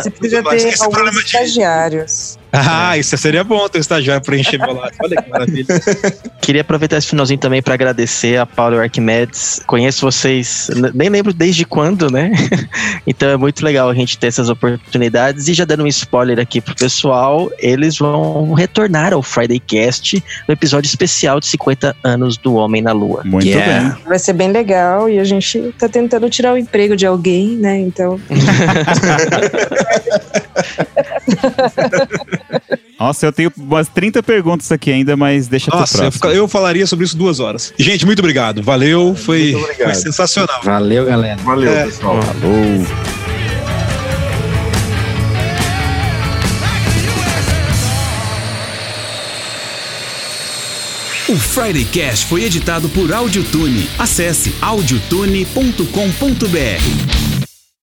Você 0.01 0.09
podia 0.09 0.43
ter 0.43 0.81
alguns 0.83 1.17
estagiários. 1.23 2.37
Ah, 2.53 2.95
isso 2.97 3.17
seria 3.17 3.43
bom 3.43 3.67
ter 3.67 3.79
um 3.79 3.81
estagiário 3.81 4.23
meu 4.29 4.73
Lattes. 4.73 4.99
Olha 5.03 5.21
que 5.21 5.29
maravilha. 5.29 5.65
Queria 6.39 6.61
aproveitar 6.61 6.97
esse 6.97 7.07
finalzinho 7.07 7.39
também 7.39 7.63
para 7.63 7.73
agradecer 7.73 8.37
a 8.37 8.45
Paulo 8.45 8.75
e 8.75 8.77
o 8.77 8.81
Arquimedes. 8.81 9.59
Conheço 9.65 10.05
vocês, 10.05 10.69
nem 10.93 11.09
lembro 11.09 11.33
desde 11.33 11.65
quando, 11.65 12.11
né? 12.11 12.31
então 13.07 13.29
é 13.29 13.37
muito 13.37 13.65
legal 13.65 13.89
a 13.89 13.93
gente 13.95 14.17
ter 14.19 14.27
essas 14.27 14.49
oportunidades. 14.49 15.47
E 15.47 15.53
já 15.53 15.65
dando 15.65 15.83
um 15.83 15.87
spoiler 15.87 16.39
aqui 16.39 16.61
pro 16.61 16.75
pessoal, 16.75 17.49
eles 17.57 17.97
vão 17.97 18.53
retornar 18.53 19.13
ao 19.13 19.23
Friday 19.23 19.59
Cast 19.59 20.23
no 20.47 20.53
episódio 20.53 20.87
especial 20.87 21.39
de 21.39 21.47
50 21.47 21.95
anos 22.03 22.37
do 22.37 22.53
Homem 22.53 22.81
na 22.81 22.91
Lua. 22.91 23.23
Muito 23.25 23.47
Yeah. 23.47 23.95
bem. 23.95 24.03
Vai 24.05 24.19
ser 24.19 24.33
bem 24.33 24.51
legal 24.51 25.09
e 25.09 25.19
a 25.19 25.23
gente 25.23 25.73
tá 25.77 25.89
tentando 25.89 26.29
tirar 26.29 26.53
o 26.53 26.57
emprego 26.57 26.95
de 26.95 27.05
alguém, 27.05 27.57
né? 27.57 27.79
Então, 27.79 28.19
Nossa, 33.03 33.25
eu 33.25 33.33
tenho 33.33 33.51
umas 33.57 33.89
30 33.89 34.23
perguntas 34.23 34.71
aqui 34.71 34.89
ainda, 34.89 35.17
mas 35.17 35.49
deixa 35.49 35.69
Nossa, 35.69 36.09
eu, 36.23 36.31
eu, 36.31 36.47
falaria 36.47 36.87
sobre 36.87 37.03
isso 37.03 37.17
duas 37.17 37.41
horas. 37.41 37.73
Gente, 37.77 38.05
muito 38.05 38.19
obrigado. 38.19 38.63
Valeu, 38.63 39.13
foi, 39.13 39.53
obrigado. 39.55 39.91
foi 39.91 39.95
sensacional. 39.95 40.61
Valeu, 40.63 41.05
galera. 41.05 41.35
Valeu, 41.41 41.69
é. 41.69 41.83
pessoal. 41.83 42.21
Falou. 42.21 42.87
O 51.27 51.37
Friday 51.37 51.83
Cast 51.83 52.27
foi 52.27 52.45
editado 52.45 52.87
por 52.87 53.11
Audiotune. 53.11 53.89
Acesse 53.99 54.55
audiotune.com.br. 54.61 57.42